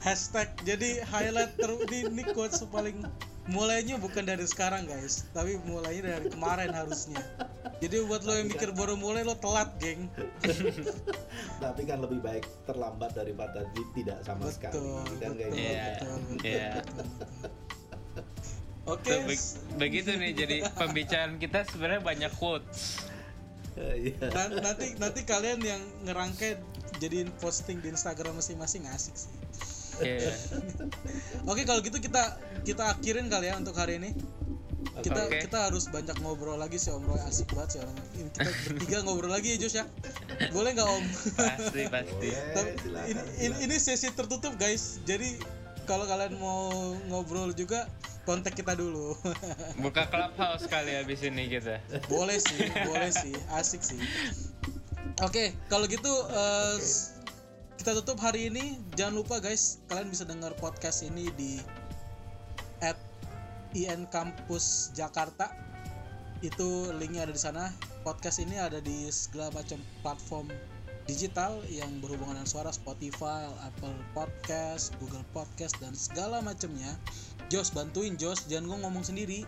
hashtag 0.03 0.51
jadi 0.67 1.07
highlight 1.07 1.55
ter 1.55 1.71
ini, 1.71 2.11
ini 2.11 2.23
quotes 2.35 2.59
paling 2.67 2.99
mulainya 3.51 3.99
bukan 3.99 4.23
dari 4.23 4.47
sekarang 4.47 4.87
guys 4.87 5.27
tapi 5.35 5.59
mulainya 5.67 6.17
dari 6.19 6.31
kemarin 6.31 6.71
harusnya 6.71 7.19
jadi 7.83 8.07
buat 8.07 8.23
lo 8.23 8.39
yang 8.39 8.49
mikir 8.49 8.71
baru 8.71 8.95
mulai 8.95 9.27
lo 9.27 9.35
telat 9.35 9.75
geng 9.83 10.07
tapi 11.65 11.83
kan 11.85 11.99
lebih 11.99 12.23
baik 12.23 12.47
terlambat 12.65 13.11
daripada 13.13 13.67
tidak 13.95 14.23
sama 14.23 14.47
sekali 14.55 14.79
betul 14.79 15.15
kan 15.19 15.31
kayak 15.35 15.51
betul, 15.51 15.59
gitu. 15.59 15.67
Iya, 15.67 15.83
betul, 15.83 16.09
betul, 16.15 16.47
iya. 16.47 16.71
betul, 16.79 16.95
betul. 16.95 17.51
oke 18.95 19.13
be- 19.27 19.57
begitu 19.77 20.11
nih 20.15 20.31
jadi 20.33 20.57
pembicaraan 20.81 21.35
kita 21.43 21.59
sebenarnya 21.69 22.03
banyak 22.03 22.33
quotes. 22.39 23.07
Iya. 23.81 24.29
Dan 24.29 24.61
nanti 24.61 24.93
nanti 24.99 25.25
kalian 25.25 25.63
yang 25.63 25.81
ngerangkai 26.05 26.59
jadiin 27.01 27.33
posting 27.41 27.81
di 27.81 27.89
Instagram 27.89 28.37
masing-masing 28.37 28.85
asik 28.93 29.15
sih 29.17 29.33
Iya. 30.01 30.33
oke 31.45 31.63
kalau 31.63 31.81
gitu 31.81 31.99
kita 31.99 32.23
kita 32.63 32.83
akhirin 32.91 33.27
kali 33.27 33.49
ya 33.49 33.57
untuk 33.57 33.75
hari 33.75 33.97
ini. 33.97 34.13
Kita 34.91 35.29
Oke. 35.29 35.41
kita 35.41 35.71
harus 35.71 35.89
banyak 35.89 36.13
ngobrol 36.21 36.57
lagi 36.57 36.77
sih 36.77 36.91
Om 36.91 37.05
Roy. 37.07 37.21
Asik 37.23 37.49
banget 37.51 37.69
sih 37.71 37.81
orangnya. 37.81 38.05
Ini 38.13 38.29
kita 38.29 38.51
bertiga 38.67 38.99
ngobrol 39.07 39.31
lagi 39.31 39.49
ya 39.51 39.59
Jos 39.59 39.75
ya? 39.75 39.85
Boleh 40.51 40.73
nggak 40.73 40.89
Om? 40.89 41.05
Pasti 41.33 41.83
pasti. 41.87 42.29
Boleh, 42.29 42.53
Tapi 42.53 42.71
silakan, 42.75 43.07
ini, 43.07 43.13
ini, 43.15 43.23
silakan. 43.31 43.65
ini 43.65 43.77
sesi 43.79 44.09
tertutup 44.11 44.53
guys. 44.57 45.01
Jadi 45.03 45.41
kalau 45.85 46.05
kalian 46.05 46.37
mau 46.37 46.69
ngobrol 47.07 47.53
juga 47.55 47.89
kontak 48.23 48.53
kita 48.53 48.73
dulu. 48.75 49.17
Buka 49.85 50.05
clubhouse 50.07 50.65
kali 50.67 50.93
habis 50.93 51.21
ini 51.23 51.49
kita. 51.49 51.81
boleh 52.07 52.37
sih 52.37 52.61
boleh 52.83 53.09
sih. 53.11 53.33
Asik 53.53 53.81
sih. 53.81 54.01
Oke 55.21 55.57
kalau 55.67 55.85
gitu 55.87 56.11
eh, 56.27 56.77
s- 56.77 57.20
kita 57.81 57.97
tutup 57.97 58.21
hari 58.21 58.53
ini 58.53 58.77
jangan 58.93 59.25
lupa 59.25 59.41
guys 59.41 59.81
kalian 59.89 60.13
bisa 60.13 60.29
dengar 60.29 60.53
podcast 60.61 61.01
ini 61.01 61.33
di 61.33 61.65
at 62.85 63.01
IN 63.73 64.05
Kampus 64.13 64.93
Jakarta 64.93 65.49
itu 66.45 66.93
linknya 67.01 67.25
ada 67.25 67.33
di 67.33 67.41
sana 67.41 67.73
podcast 68.05 68.37
ini 68.37 68.61
ada 68.61 68.85
di 68.85 69.09
segala 69.09 69.49
macam 69.57 69.81
platform 70.05 70.53
digital 71.09 71.65
yang 71.73 71.89
berhubungan 72.05 72.37
dengan 72.37 72.53
suara 72.53 72.69
Spotify, 72.69 73.49
Apple 73.65 73.97
Podcast, 74.13 74.93
Google 75.01 75.25
Podcast 75.33 75.75
dan 75.81 75.97
segala 75.97 76.45
macamnya. 76.45 76.95
Jos 77.49 77.73
bantuin 77.73 78.15
Jos, 78.21 78.45
jangan 78.47 78.77
gue 78.77 78.79
ngomong 78.85 79.03
sendiri. 79.03 79.43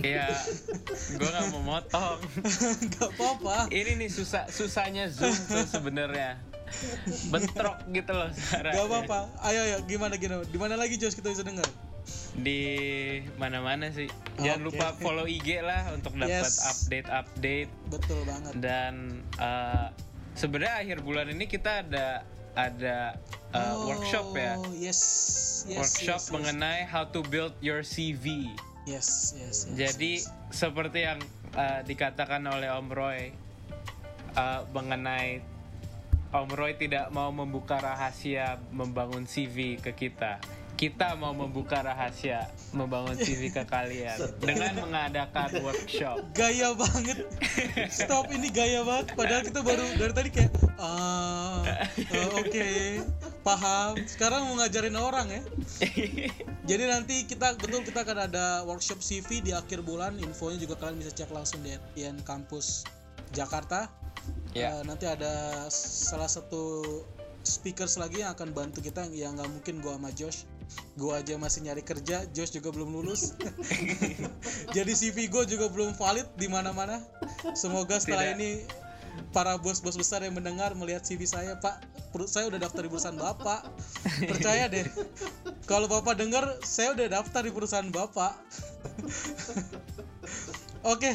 Iya. 0.00 0.32
Gue 1.20 1.28
nggak 1.28 1.46
mau 1.52 1.76
motong. 1.76 2.20
Gak 2.96 3.10
apa-apa. 3.16 3.68
Ini 3.68 3.96
nih 4.00 4.08
susah 4.08 4.48
susahnya 4.48 5.08
zoom 5.12 5.32
tuh 5.48 5.66
sebenarnya. 5.68 6.55
Bentrok 7.32 7.78
gitu 7.90 8.12
loh 8.12 8.28
suaranya. 8.30 8.74
Gak 8.76 8.86
apa-apa. 8.86 9.18
Ayo 9.44 9.60
ayo 9.62 9.76
gimana 9.84 10.14
gimana. 10.16 10.42
Di 10.44 10.58
mana 10.58 10.74
lagi 10.74 10.96
Jos 10.96 11.14
kita 11.14 11.30
bisa 11.30 11.42
dengar? 11.42 11.66
di 12.36 12.62
mana-mana 13.34 13.90
sih. 13.90 14.06
Jangan 14.38 14.60
Oke. 14.62 14.66
lupa 14.70 14.86
follow 15.00 15.26
IG 15.26 15.58
lah 15.58 15.90
untuk 15.90 16.14
dapat 16.22 16.46
Yes. 16.46 16.62
update-update 16.62 17.70
betul 17.90 18.22
banget 18.22 18.52
dan 18.60 18.94
eh, 19.34 19.86
sebenarnya 20.36 20.86
akhir 20.86 20.98
bulan 21.02 21.32
ini 21.32 21.48
kita 21.48 21.82
ada 21.82 22.22
ada 22.54 23.16
eh, 23.50 23.58
Oh, 23.74 23.88
workshop 23.90 24.36
ya. 24.36 24.54
yes 24.70 25.00
yes 25.66 25.80
workshop 25.80 26.20
yes, 26.20 26.28
yes. 26.28 26.34
mengenai 26.34 26.84
how 26.84 27.08
to 27.08 27.24
build 27.26 27.56
your 27.58 27.82
CV. 27.82 28.52
yes 28.86 29.34
yes, 29.34 29.66
yes 29.66 29.74
Jadi 29.74 30.22
yes. 30.22 30.30
seperti 30.52 31.02
yang 31.02 31.18
uh, 31.52 31.82
dikatakan 31.82 32.44
oleh 32.46 32.70
Om 32.70 32.88
Roy 32.92 33.34
uh, 34.36 34.62
mengenai 34.70 35.42
Om 36.34 36.50
Roy 36.58 36.74
tidak 36.74 37.14
mau 37.14 37.30
membuka 37.30 37.78
rahasia 37.78 38.58
membangun 38.74 39.30
CV 39.30 39.78
ke 39.78 39.94
kita. 39.94 40.42
Kita 40.76 41.16
mau 41.16 41.32
membuka 41.32 41.80
rahasia 41.80 42.52
membangun 42.76 43.16
CV 43.16 43.48
ke 43.48 43.64
kalian 43.64 44.18
dengan 44.42 44.76
mengadakan 44.84 45.64
workshop. 45.64 46.20
gaya 46.36 46.76
banget. 46.76 47.24
Stop 47.88 48.28
ini 48.34 48.52
gaya 48.52 48.84
banget. 48.84 49.16
Padahal 49.16 49.42
kita 49.46 49.64
baru 49.64 49.86
dari 49.96 50.12
tadi 50.12 50.28
kayak 50.34 50.52
ah 50.76 51.64
eh, 51.96 52.28
oke 52.36 52.68
paham. 53.40 53.96
Sekarang 54.04 54.52
mau 54.52 54.60
ngajarin 54.60 54.98
orang 55.00 55.32
ya. 55.32 55.42
Jadi 56.68 56.84
nanti 56.90 57.24
kita 57.24 57.56
betul 57.56 57.80
kita 57.86 58.04
akan 58.04 58.28
ada 58.28 58.66
workshop 58.68 59.00
CV 59.00 59.40
di 59.40 59.56
akhir 59.56 59.80
bulan. 59.80 60.18
Infonya 60.20 60.60
juga 60.60 60.76
kalian 60.76 61.00
bisa 61.00 61.14
cek 61.14 61.32
langsung 61.32 61.64
di 61.64 61.72
IN 61.96 62.20
kampus 62.20 62.84
Jakarta 63.32 63.88
Ya. 64.56 64.80
Eh, 64.80 64.82
nanti 64.88 65.04
ada 65.04 65.68
salah 65.68 66.32
satu 66.32 66.82
speakers 67.44 68.00
lagi 68.00 68.24
yang 68.24 68.32
akan 68.32 68.56
bantu 68.56 68.80
kita 68.80 69.04
yang 69.12 69.36
nggak 69.36 69.52
mungkin 69.52 69.84
gua 69.84 70.00
sama 70.00 70.10
Josh. 70.16 70.48
Gua 70.96 71.20
aja 71.20 71.36
masih 71.36 71.68
nyari 71.68 71.84
kerja 71.84 72.24
Josh 72.32 72.56
juga 72.56 72.72
belum 72.72 72.88
lulus. 72.96 73.36
Jadi 74.76 74.92
CV 74.96 75.28
gue 75.28 75.44
juga 75.46 75.68
belum 75.68 75.92
valid 75.94 76.26
di 76.40 76.48
mana-mana. 76.48 77.04
Semoga 77.52 78.00
setelah 78.00 78.32
Tidak. 78.32 78.40
ini 78.40 78.50
para 79.30 79.60
bos-bos 79.60 79.94
besar 79.94 80.24
yang 80.24 80.34
mendengar 80.34 80.72
melihat 80.76 81.04
CV 81.04 81.24
saya 81.24 81.56
pak 81.56 81.80
perut 82.12 82.28
saya 82.28 82.48
udah 82.48 82.60
daftar 82.60 82.80
di 82.82 82.90
perusahaan 82.90 83.20
bapak. 83.20 83.60
Percaya 84.24 84.66
deh. 84.72 84.88
Kalau 85.70 85.86
bapak 85.86 86.16
dengar 86.18 86.48
saya 86.64 86.96
udah 86.96 87.20
daftar 87.20 87.44
di 87.44 87.52
perusahaan 87.52 87.88
bapak. 87.92 88.32
Oke 90.96 91.14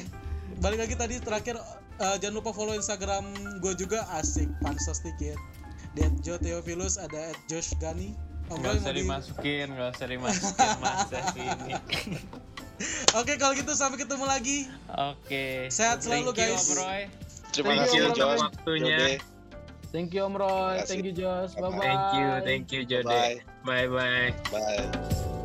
balik 0.62 0.86
lagi 0.86 0.94
tadi 0.94 1.16
terakhir 1.18 1.58
eh, 2.02 2.16
jangan 2.18 2.42
lupa 2.42 2.52
follow 2.52 2.74
instagram 2.74 3.30
gue 3.62 3.74
juga 3.78 4.04
asik 4.18 4.50
pansos 4.60 5.00
dikit 5.00 5.38
di 5.94 6.08
Joe 6.24 6.40
Theophilus 6.40 6.98
ada 6.98 7.30
at 7.30 7.38
Josh 7.46 7.76
Gani 7.78 8.16
Om 8.52 8.60
Gak 8.60 8.84
usah 8.84 8.92
di- 8.92 9.06
dimasukin, 9.06 9.68
gak 9.72 9.96
usah 9.96 10.08
dimasukin 10.12 10.70
mas 10.84 11.08
ini. 11.40 11.72
Oke 13.20 13.38
kalau 13.38 13.54
gitu 13.56 13.72
sampai 13.72 14.02
ketemu 14.02 14.26
lagi 14.28 14.68
Oke. 14.92 15.70
Sehat 15.70 16.02
selalu, 16.04 16.34
Thank 16.34 16.52
you, 16.52 16.56
guys. 16.58 16.64
Om 16.66 16.76
Roy. 16.76 17.02
Terima 17.52 17.74
kasih 17.80 17.96
you, 17.96 18.04
ya 18.04 18.12
Josh. 18.16 18.42
waktunya. 18.42 18.98
Jode. 18.98 19.12
Thank 19.92 20.10
you 20.16 20.22
Om 20.24 20.36
Roy, 20.36 20.76
thank 20.88 21.04
you 21.04 21.12
Josh, 21.12 21.52
bye 21.56 21.68
bye. 21.68 21.80
Thank 21.80 22.04
you, 22.16 22.28
thank 22.44 22.66
you 22.72 22.82
Jode. 22.84 23.08
Bye. 23.08 23.44
Bye 23.64 23.88
bye. 23.88 24.32
Bye. 24.50 25.41